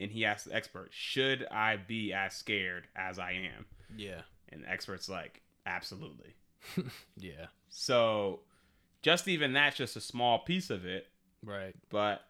And 0.00 0.10
he 0.10 0.24
asked 0.24 0.46
the 0.46 0.54
expert, 0.54 0.90
should 0.92 1.46
I 1.50 1.76
be 1.76 2.12
as 2.12 2.34
scared 2.34 2.86
as 2.94 3.18
I 3.18 3.32
am? 3.32 3.66
Yeah. 3.96 4.20
And 4.50 4.62
the 4.62 4.70
expert's 4.70 5.08
like, 5.08 5.42
absolutely. 5.66 6.34
Yeah. 7.16 7.46
So 7.68 8.40
just 9.02 9.28
even 9.28 9.52
that's 9.52 9.76
just 9.76 9.96
a 9.96 10.00
small 10.00 10.40
piece 10.40 10.70
of 10.70 10.84
it. 10.86 11.06
Right. 11.44 11.74
But 11.90 12.22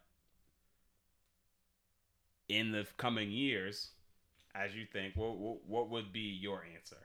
in 2.47 2.71
the 2.71 2.85
coming 2.97 3.31
years, 3.31 3.89
as 4.55 4.75
you 4.75 4.85
think, 4.85 5.15
what, 5.15 5.37
what, 5.37 5.65
what 5.67 5.89
would 5.89 6.11
be 6.11 6.21
your 6.21 6.63
answer? 6.75 6.97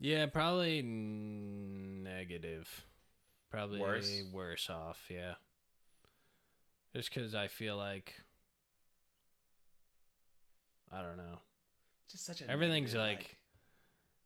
Yeah. 0.00 0.26
Probably 0.26 0.82
negative. 0.82 2.68
Probably 3.50 3.80
Worse? 3.80 4.22
worse 4.32 4.68
off. 4.70 5.04
Yeah. 5.08 5.34
Just 6.94 7.12
because 7.14 7.34
I 7.34 7.48
feel 7.48 7.76
like. 7.76 8.14
I 10.92 11.02
don't 11.02 11.16
know. 11.16 11.38
Just 12.10 12.24
such 12.24 12.40
a 12.40 12.50
Everything's 12.50 12.94
negative, 12.94 13.18
like, 13.18 13.36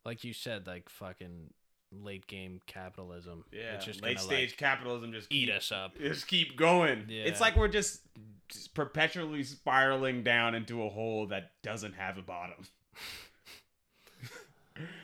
like 0.04 0.24
you 0.24 0.32
said, 0.32 0.66
like 0.66 0.88
fucking 0.88 1.50
late 1.90 2.26
game 2.26 2.60
capitalism. 2.66 3.44
yeah, 3.52 3.74
it's 3.74 3.84
just 3.84 4.02
late 4.02 4.18
stage 4.18 4.50
like, 4.50 4.56
capitalism 4.56 5.12
just 5.12 5.30
eat 5.30 5.46
keep, 5.46 5.56
us 5.56 5.72
up. 5.72 5.98
Just 5.98 6.26
keep 6.26 6.56
going. 6.56 7.06
Yeah. 7.08 7.24
It's 7.24 7.40
like 7.40 7.56
we're 7.56 7.68
just, 7.68 8.00
just 8.48 8.74
perpetually 8.74 9.42
spiraling 9.42 10.22
down 10.22 10.54
into 10.54 10.84
a 10.84 10.88
hole 10.88 11.26
that 11.26 11.50
doesn't 11.62 11.94
have 11.94 12.18
a 12.18 12.22
bottom. 12.22 12.56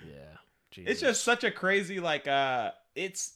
Yeah. 0.05 0.85
It's 0.87 1.01
just 1.01 1.25
such 1.25 1.45
a 1.45 1.51
crazy 1.51 2.01
like 2.01 2.29
uh 2.29 2.71
it's 2.95 3.35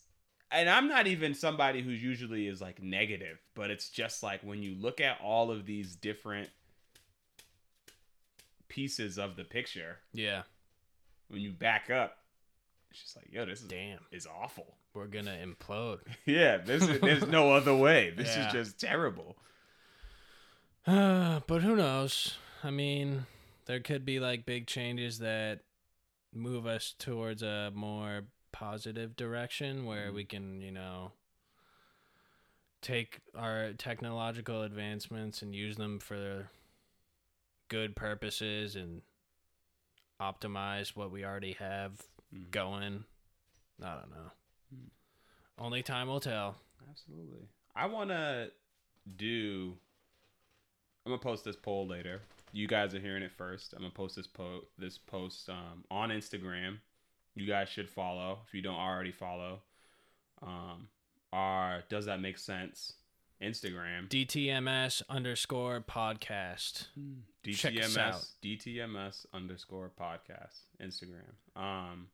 and 0.50 0.68
I'm 0.68 0.88
not 0.88 1.06
even 1.06 1.34
somebody 1.34 1.82
who's 1.82 2.02
usually 2.02 2.46
is 2.46 2.60
like 2.60 2.82
negative, 2.82 3.38
but 3.54 3.70
it's 3.70 3.88
just 3.88 4.22
like 4.22 4.42
when 4.42 4.62
you 4.62 4.74
look 4.74 5.00
at 5.00 5.18
all 5.22 5.50
of 5.50 5.64
these 5.64 5.96
different 5.96 6.50
pieces 8.72 9.18
of 9.18 9.36
the 9.36 9.44
picture, 9.44 9.98
yeah. 10.14 10.42
when 11.28 11.42
you 11.42 11.52
back 11.52 11.90
up, 11.90 12.16
it's 12.90 13.02
just 13.02 13.16
like, 13.16 13.28
yo, 13.30 13.44
this 13.44 13.60
is 13.60 13.68
Damn. 13.68 13.98
is 14.10 14.26
awful. 14.26 14.78
We're 14.94 15.08
gonna 15.08 15.36
implode. 15.44 16.00
Yeah, 16.24 16.56
this 16.56 16.82
is, 16.82 17.00
there's 17.00 17.26
no 17.26 17.52
other 17.58 17.76
way. 17.76 18.14
This 18.16 18.34
Yeah. 18.34 18.46
is 18.46 18.52
just 18.52 18.80
terrible. 18.80 19.36
but 20.86 21.60
who 21.60 21.76
knows? 21.76 22.38
I 22.64 22.70
mean, 22.70 23.26
there 23.66 23.80
could 23.80 24.06
be 24.06 24.20
like 24.20 24.46
big 24.46 24.66
changes 24.66 25.18
that 25.18 25.60
move 26.32 26.66
us 26.66 26.94
towards 26.98 27.42
a 27.42 27.70
more 27.74 28.22
positive 28.52 29.16
direction 29.16 29.84
where 29.84 30.06
mm-hmm. 30.06 30.16
we 30.16 30.24
can, 30.24 30.62
you 30.62 30.72
know, 30.72 31.12
take 32.80 33.20
our 33.36 33.74
technological 33.74 34.62
advancements 34.62 35.42
and 35.42 35.54
use 35.54 35.76
them 35.76 35.98
for 35.98 36.48
good 37.72 37.96
purposes 37.96 38.76
and 38.76 39.00
optimize 40.20 40.94
what 40.94 41.10
we 41.10 41.24
already 41.24 41.54
have 41.54 41.92
Mm. 42.34 42.50
going. 42.50 43.04
I 43.82 43.94
don't 43.96 44.10
know. 44.10 44.30
Only 45.58 45.82
time 45.82 46.06
will 46.08 46.20
tell. 46.20 46.60
Absolutely. 46.88 47.48
I 47.74 47.86
want 47.86 48.10
to 48.10 48.52
do. 49.16 49.76
I'm 51.04 51.12
gonna 51.12 51.22
post 51.22 51.44
this 51.44 51.56
poll 51.56 51.86
later. 51.86 52.20
You 52.52 52.68
guys 52.68 52.94
are 52.94 53.00
hearing 53.00 53.22
it 53.22 53.32
first. 53.32 53.72
I'm 53.72 53.80
gonna 53.80 53.90
post 53.90 54.16
this 54.16 54.26
po 54.26 54.66
this 54.78 54.98
post 54.98 55.48
um, 55.48 55.84
on 55.90 56.10
Instagram. 56.10 56.78
You 57.34 57.46
guys 57.46 57.68
should 57.70 57.88
follow 57.88 58.40
if 58.46 58.52
you 58.54 58.60
don't 58.62 58.76
already 58.78 59.12
follow. 59.12 59.62
Um, 60.42 60.88
our 61.32 61.82
does 61.88 62.04
that 62.06 62.20
make 62.20 62.38
sense? 62.38 62.92
Instagram 63.42 64.08
DTMS 64.08 65.02
underscore 65.08 65.80
podcast. 65.80 66.86
Check 67.52 67.76
us 67.78 67.96
out. 67.96 68.24
DTMS 68.42 68.56
DTMS 68.66 69.26
underscore 69.34 69.90
podcast 69.98 70.60
Instagram. 70.80 71.60
Um, 71.60 72.08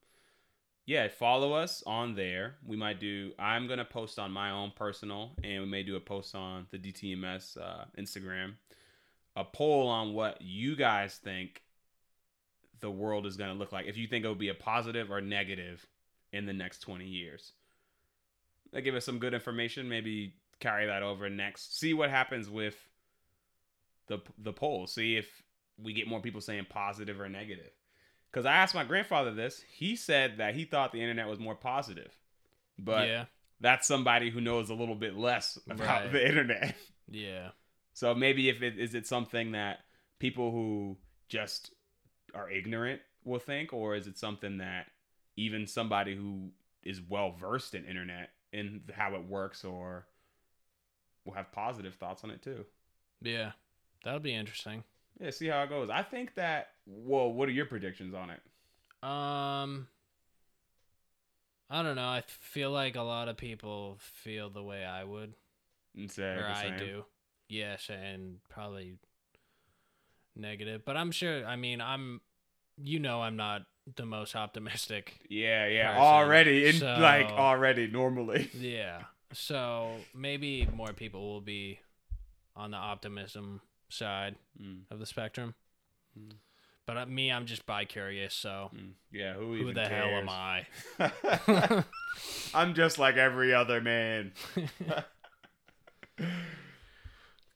yeah, 0.87 1.09
follow 1.09 1.53
us 1.53 1.83
on 1.87 2.15
there. 2.15 2.57
We 2.67 2.77
might 2.77 2.99
do. 2.99 3.33
I'm 3.39 3.69
gonna 3.69 3.85
post 3.85 4.19
on 4.19 4.33
my 4.33 4.51
own 4.51 4.73
personal, 4.75 5.33
and 5.45 5.63
we 5.63 5.69
may 5.69 5.83
do 5.83 5.97
a 5.97 6.01
post 6.01 6.35
on 6.35 6.67
the 6.71 6.79
DTMS 6.79 7.59
uh, 7.61 7.85
Instagram. 7.99 8.55
A 9.37 9.45
poll 9.45 9.89
on 9.89 10.15
what 10.15 10.41
you 10.41 10.75
guys 10.75 11.17
think 11.17 11.63
the 12.81 12.91
world 12.91 13.27
is 13.27 13.37
gonna 13.37 13.55
look 13.55 13.71
like. 13.71 13.87
If 13.87 13.97
you 13.97 14.07
think 14.07 14.25
it 14.25 14.29
will 14.29 14.35
be 14.35 14.49
a 14.49 14.55
positive 14.55 15.11
or 15.11 15.21
negative 15.21 15.87
in 16.33 16.47
the 16.47 16.53
next 16.53 16.81
20 16.81 17.05
years. 17.05 17.53
They 18.73 18.83
give 18.83 18.95
us 18.95 19.05
some 19.05 19.19
good 19.19 19.35
information. 19.35 19.89
Maybe 19.89 20.35
carry 20.61 20.87
that 20.87 21.03
over 21.03 21.29
next. 21.29 21.79
See 21.79 21.95
what 21.95 22.11
happens 22.11 22.49
with 22.51 22.75
the 24.09 24.19
the 24.39 24.53
poll. 24.53 24.87
See 24.87 25.17
if 25.17 25.29
we 25.79 25.93
get 25.93 26.09
more 26.09 26.21
people 26.21 26.41
saying 26.41 26.67
positive 26.69 27.21
or 27.21 27.29
negative. 27.29 27.71
Because 28.31 28.45
I 28.47 28.53
asked 28.53 28.75
my 28.75 28.85
grandfather 28.85 29.33
this, 29.33 29.63
he 29.73 29.97
said 29.97 30.39
that 30.39 30.55
he 30.55 30.65
thought 30.65 30.93
the 30.93 31.01
internet 31.01 31.29
was 31.29 31.39
more 31.39 31.55
positive, 31.55 32.13
but 32.79 33.09
yeah. 33.09 33.25
that's 33.61 33.87
somebody 33.89 34.29
who 34.29 34.41
knows 34.43 34.69
a 34.69 34.75
little 34.75 34.95
bit 34.95 35.17
less 35.17 35.59
about 35.71 36.05
Right. 36.05 36.13
the 36.13 36.27
internet. 36.27 36.75
Yeah. 37.11 37.53
So 37.95 38.15
maybe 38.15 38.51
if 38.51 38.61
it 38.61 38.79
is 38.79 38.95
it 38.95 39.07
something 39.07 39.53
that 39.53 39.79
people 40.19 40.51
who 40.51 40.99
just 41.31 41.73
are 42.35 42.51
ignorant 42.51 43.01
will 43.25 43.39
think, 43.39 43.73
or 43.73 43.97
is 43.97 44.07
it 44.07 44.19
something 44.19 44.59
that 44.59 44.89
even 45.35 45.67
somebody 45.67 46.15
who 46.15 46.51
is 46.83 47.01
well 47.01 47.31
versed 47.33 47.75
in 47.75 47.87
internet 47.87 48.29
in 48.53 48.83
how 48.93 49.15
it 49.15 49.25
works, 49.27 49.65
or 49.65 50.07
will 51.29 51.35
have 51.37 51.53
positive 51.53 51.95
thoughts 51.95 52.25
on 52.25 52.31
it 52.31 52.43
too? 52.43 52.65
Yeah. 53.21 53.53
That'll 54.05 54.21
be 54.21 54.35
interesting. 54.35 54.85
Yeah, 55.21 55.31
see 55.31 55.47
how 55.49 55.63
it 55.63 55.69
goes. 55.69 55.91
I 55.91 56.03
think 56.03 56.35
that. 56.37 56.69
Well, 56.87 57.33
what 57.33 57.49
are 57.49 57.53
your 57.53 57.67
predictions 57.67 58.15
on 58.15 58.31
it? 58.31 58.41
Um 59.07 59.89
I 61.71 61.83
don't 61.83 61.97
know. 61.97 62.09
I 62.09 62.23
feel 62.27 62.71
like 62.71 62.97
a 62.97 63.03
lot 63.03 63.29
of 63.29 63.37
people 63.37 63.99
feel 64.01 64.49
the 64.49 64.63
way 64.63 64.85
I 64.85 65.05
would 65.05 65.35
And 65.97 66.11
say 66.11 66.23
or 66.35 66.47
I 66.47 66.75
do. 66.79 67.05
Yes, 67.49 67.91
and 67.91 68.39
probably 68.49 68.95
negative, 70.37 70.83
but 70.85 70.97
I'm 70.97 71.11
sure 71.11 71.45
I 71.47 71.57
mean, 71.57 71.81
I'm 71.81 72.21
you 72.83 72.99
know 73.01 73.21
I'm 73.23 73.37
not 73.37 73.63
the 73.97 74.07
most 74.07 74.35
optimistic. 74.37 75.19
Yeah, 75.29 75.67
yeah. 75.67 75.89
person. 75.93 76.03
Already 76.03 76.67
in 76.69 76.75
So- 76.77 76.97
like 76.99 77.27
already 77.27 77.87
normally. 77.89 78.51
Yeah. 78.55 79.03
So 79.33 79.93
maybe 80.15 80.67
more 80.75 80.93
people 80.93 81.29
will 81.33 81.41
be 81.41 81.81
on 82.57 82.71
the 82.71 82.77
optimism 82.77 83.61
side 83.89 84.37
Mm, 84.61 84.83
of 84.91 84.99
the 84.99 85.07
spectrum. 85.07 85.55
Mm. 86.19 86.33
But 86.87 86.97
uh, 86.97 87.07
me, 87.07 87.31
I'm 87.31 87.45
just 87.47 87.67
bi 87.67 87.85
curious. 87.85 88.35
So 88.35 88.71
mm. 88.75 88.93
Yeah, 89.13 89.35
who, 89.35 89.55
who 89.55 89.57
even 89.57 89.75
the 89.75 89.87
hell 89.87 90.09
am? 90.09 90.29
I? 90.29 90.67
I'm 92.55 92.75
just 92.75 92.99
like 92.99 93.17
every 93.17 93.53
other 93.55 93.81
man. 93.81 94.33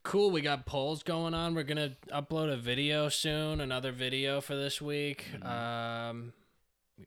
Cool. 0.04 0.32
We 0.32 0.40
got 0.40 0.66
polls 0.66 1.02
going 1.04 1.32
on. 1.32 1.54
We're 1.54 1.62
gonna 1.62 1.92
upload 2.12 2.52
a 2.52 2.56
video 2.56 3.08
soon. 3.08 3.60
Another 3.60 3.92
video 3.92 4.40
for 4.40 4.56
this 4.56 4.82
week. 4.82 5.26
Mm-hmm. 5.32 5.46
Um, 5.46 6.32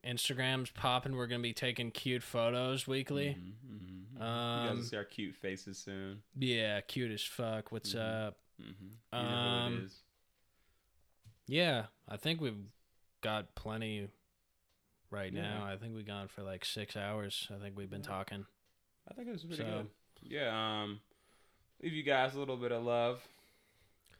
Instagram's 0.03 0.71
popping. 0.71 1.15
We're 1.15 1.27
gonna 1.27 1.41
be 1.43 1.53
taking 1.53 1.91
cute 1.91 2.23
photos 2.23 2.87
weekly. 2.87 3.37
Mhm, 3.39 3.53
mhm. 3.67 4.19
you 4.19 4.21
Um, 4.25 4.77
guys 4.77 4.89
see 4.89 4.95
our 4.97 5.03
cute 5.03 5.35
faces 5.35 5.77
soon. 5.77 6.21
Yeah, 6.37 6.81
cute 6.81 7.11
as 7.11 7.23
fuck. 7.23 7.71
What's 7.71 7.93
Mhm. 7.93 7.99
up? 8.27 8.37
hmm 8.57 8.65
You 8.67 8.89
know 9.11 9.17
Um. 9.19 9.91
Yeah, 11.47 11.87
I 12.07 12.17
think 12.17 12.41
we've 12.41 12.57
got 13.21 13.53
plenty 13.55 14.09
right 15.11 15.31
Yeah. 15.31 15.41
now. 15.59 15.65
I 15.65 15.77
think 15.77 15.95
we've 15.95 16.05
gone 16.05 16.27
for 16.27 16.41
like 16.43 16.65
six 16.65 16.95
hours. 16.95 17.47
I 17.53 17.57
think 17.59 17.77
we've 17.77 17.89
been 17.89 18.01
talking. 18.01 18.45
I 19.07 19.13
think 19.13 19.27
it 19.27 19.31
was 19.31 19.43
pretty 19.43 19.57
so- 19.57 19.63
good. 19.83 19.89
Yeah. 20.31 20.81
Um, 20.83 21.01
leave 21.81 21.93
you 21.93 22.03
guys 22.03 22.33
a 22.35 22.39
little 22.39 22.57
bit 22.57 22.71
of 22.71 22.83
love. 22.83 23.27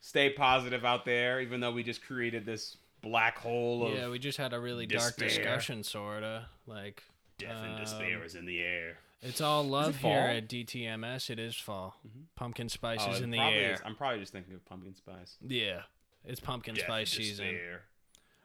Stay 0.00 0.30
positive 0.32 0.84
out 0.84 1.04
there, 1.04 1.40
even 1.40 1.58
though 1.60 1.72
we 1.72 1.82
just 1.82 2.02
created 2.02 2.44
this 2.46 2.76
black 3.08 3.38
hole 3.38 3.86
of 3.86 3.94
Yeah, 3.94 4.08
we 4.08 4.18
just 4.18 4.38
had 4.38 4.52
a 4.52 4.60
really 4.60 4.86
dark 4.86 5.16
despair. 5.16 5.28
discussion, 5.28 5.82
sorta. 5.82 6.46
Like 6.66 7.02
death 7.38 7.56
and 7.62 7.74
um, 7.74 7.80
despair 7.80 8.24
is 8.24 8.34
in 8.34 8.46
the 8.46 8.60
air. 8.60 8.98
It's 9.22 9.40
all 9.40 9.64
love 9.64 9.96
here 9.96 10.12
fall? 10.26 10.36
at 10.36 10.48
DTMS. 10.48 11.30
It 11.30 11.38
is 11.38 11.56
fall. 11.56 11.96
Mhm. 12.06 12.24
Pumpkin 12.36 12.68
spice 12.68 13.00
Oh, 13.02 13.10
is 13.12 13.20
it 13.20 13.24
in 13.24 13.30
the 13.30 13.38
probably 13.38 13.58
air. 13.58 13.72
is- 13.74 13.80
I'm 13.84 13.94
probably 13.96 14.20
just 14.20 14.32
thinking 14.32 14.54
of 14.54 14.64
pumpkin 14.66 14.94
spice. 14.94 15.36
Yeah, 15.46 15.82
it's 16.24 16.40
pumpkin 16.40 16.74
Death 16.74 16.84
spice 16.84 17.16
and 17.16 17.24
season. 17.24 17.46
despair. 17.46 17.82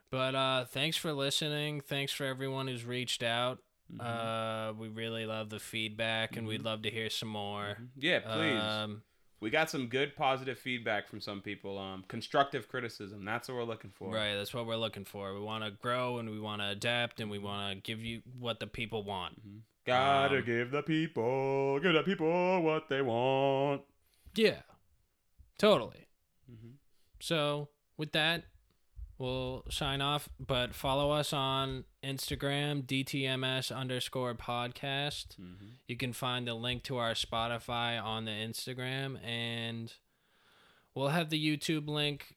But 0.09 0.35
uh, 0.35 0.65
thanks 0.65 0.97
for 0.97 1.13
listening. 1.13 1.81
Thanks 1.81 2.11
for 2.11 2.25
everyone 2.25 2.67
who's 2.67 2.83
reached 2.85 3.23
out. 3.23 3.59
Mhm. 3.93 4.01
Uh, 4.69 4.73
we 4.73 4.87
really 4.87 5.25
love 5.25 5.49
the 5.49 5.59
feedback, 5.59 6.37
and 6.37 6.47
we'd 6.47 6.63
love 6.63 6.81
to 6.83 6.89
hear 6.89 7.09
some 7.09 7.29
more. 7.29 7.77
Yeah, 7.97 8.19
please. 8.19 8.61
Um, 8.61 9.03
we 9.41 9.49
got 9.49 9.69
some 9.69 9.87
good 9.87 10.15
positive 10.15 10.57
feedback 10.57 11.09
from 11.09 11.19
some 11.19 11.41
people. 11.41 11.77
Um, 11.77 12.05
constructive 12.07 12.67
criticism. 12.69 13.25
That's 13.25 13.49
what 13.49 13.57
we're 13.57 13.63
looking 13.63 13.91
for. 13.91 14.13
right, 14.13 14.35
that's 14.35 14.53
what 14.53 14.65
we're 14.65 14.77
looking 14.77 15.03
for. 15.03 15.33
We 15.33 15.41
want 15.41 15.63
to 15.65 15.71
grow, 15.71 16.19
and 16.19 16.29
we 16.29 16.39
want 16.39 16.61
to 16.61 16.69
adapt, 16.69 17.19
and 17.19 17.29
we 17.29 17.39
want 17.39 17.75
to 17.75 17.81
give 17.81 18.03
you 18.03 18.21
what 18.39 18.59
the 18.59 18.67
people 18.67 19.03
want. 19.03 19.41
Gotta 19.85 20.37
Um, 20.37 20.45
give 20.45 20.69
the 20.71 20.83
people, 20.83 21.79
give 21.79 21.93
the 21.93 22.03
people 22.03 22.61
what 22.61 22.87
they 22.87 23.01
want. 23.01 23.81
Yeah, 24.35 24.61
totally. 25.57 26.05
Mhm. 26.49 26.75
So 27.19 27.69
with 27.97 28.11
that, 28.11 28.45
we'll 29.21 29.63
sign 29.69 30.01
off. 30.01 30.27
But 30.39 30.73
follow 30.73 31.11
us 31.11 31.31
on 31.31 31.85
Instagram, 32.03 32.83
DTMS 32.83 33.71
underscore 33.71 34.33
podcast. 34.33 35.37
Mhm. 35.39 35.77
You 35.87 35.95
can 35.95 36.11
find 36.11 36.47
the 36.47 36.55
link 36.55 36.83
to 36.83 36.97
our 36.97 37.13
Spotify 37.13 38.01
on 38.01 38.25
the 38.25 38.31
Instagram, 38.31 39.23
and 39.23 39.93
we'll 40.95 41.09
have 41.09 41.29
the 41.29 41.39
YouTube 41.39 41.87
link 41.87 42.35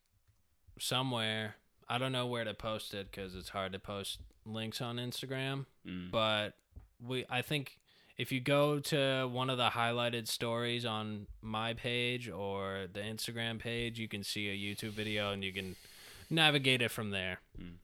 somewhere. 0.78 1.56
I 1.88 1.98
don't 1.98 2.12
know 2.12 2.26
where 2.26 2.44
to 2.44 2.54
post 2.54 2.92
it 2.94 3.10
because 3.10 3.34
it's 3.34 3.50
hard 3.50 3.72
to 3.72 3.78
post 3.78 4.20
links 4.44 4.80
on 4.80 4.96
Instagram. 4.96 5.66
Mm. 5.86 6.10
But 6.10 6.58
we, 7.00 7.24
I 7.30 7.42
think, 7.42 7.78
if 8.16 8.30
you 8.30 8.40
go 8.40 8.78
to 8.78 9.26
one 9.26 9.50
of 9.50 9.58
the 9.58 9.70
highlighted 9.70 10.28
stories 10.28 10.84
on 10.84 11.26
my 11.40 11.74
page 11.74 12.28
or 12.28 12.86
the 12.92 13.00
Instagram 13.00 13.58
page, 13.58 13.98
you 13.98 14.08
can 14.08 14.22
see 14.22 14.48
a 14.48 14.54
YouTube 14.54 14.92
video 14.92 15.32
and 15.32 15.42
you 15.42 15.52
can 15.52 15.76
navigate 16.30 16.82
it 16.82 16.90
from 16.90 17.10
there. 17.10 17.40
Mm. 17.60 17.76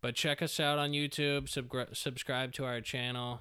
But 0.00 0.14
check 0.14 0.42
us 0.42 0.60
out 0.60 0.78
on 0.78 0.90
YouTube. 0.92 1.48
Subgr- 1.48 1.96
subscribe 1.96 2.52
to 2.54 2.64
our 2.64 2.80
channel. 2.80 3.40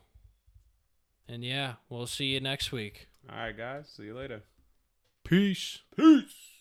And 1.28 1.44
yeah, 1.44 1.74
we'll 1.90 2.08
see 2.08 2.26
you 2.26 2.40
next 2.40 2.72
week. 2.72 3.08
All 3.30 3.38
right, 3.38 3.58
guys. 3.58 3.90
See 3.96 4.04
you 4.04 4.16
later. 4.16 4.44
Peace. 5.24 5.80
Peace. 5.96 6.53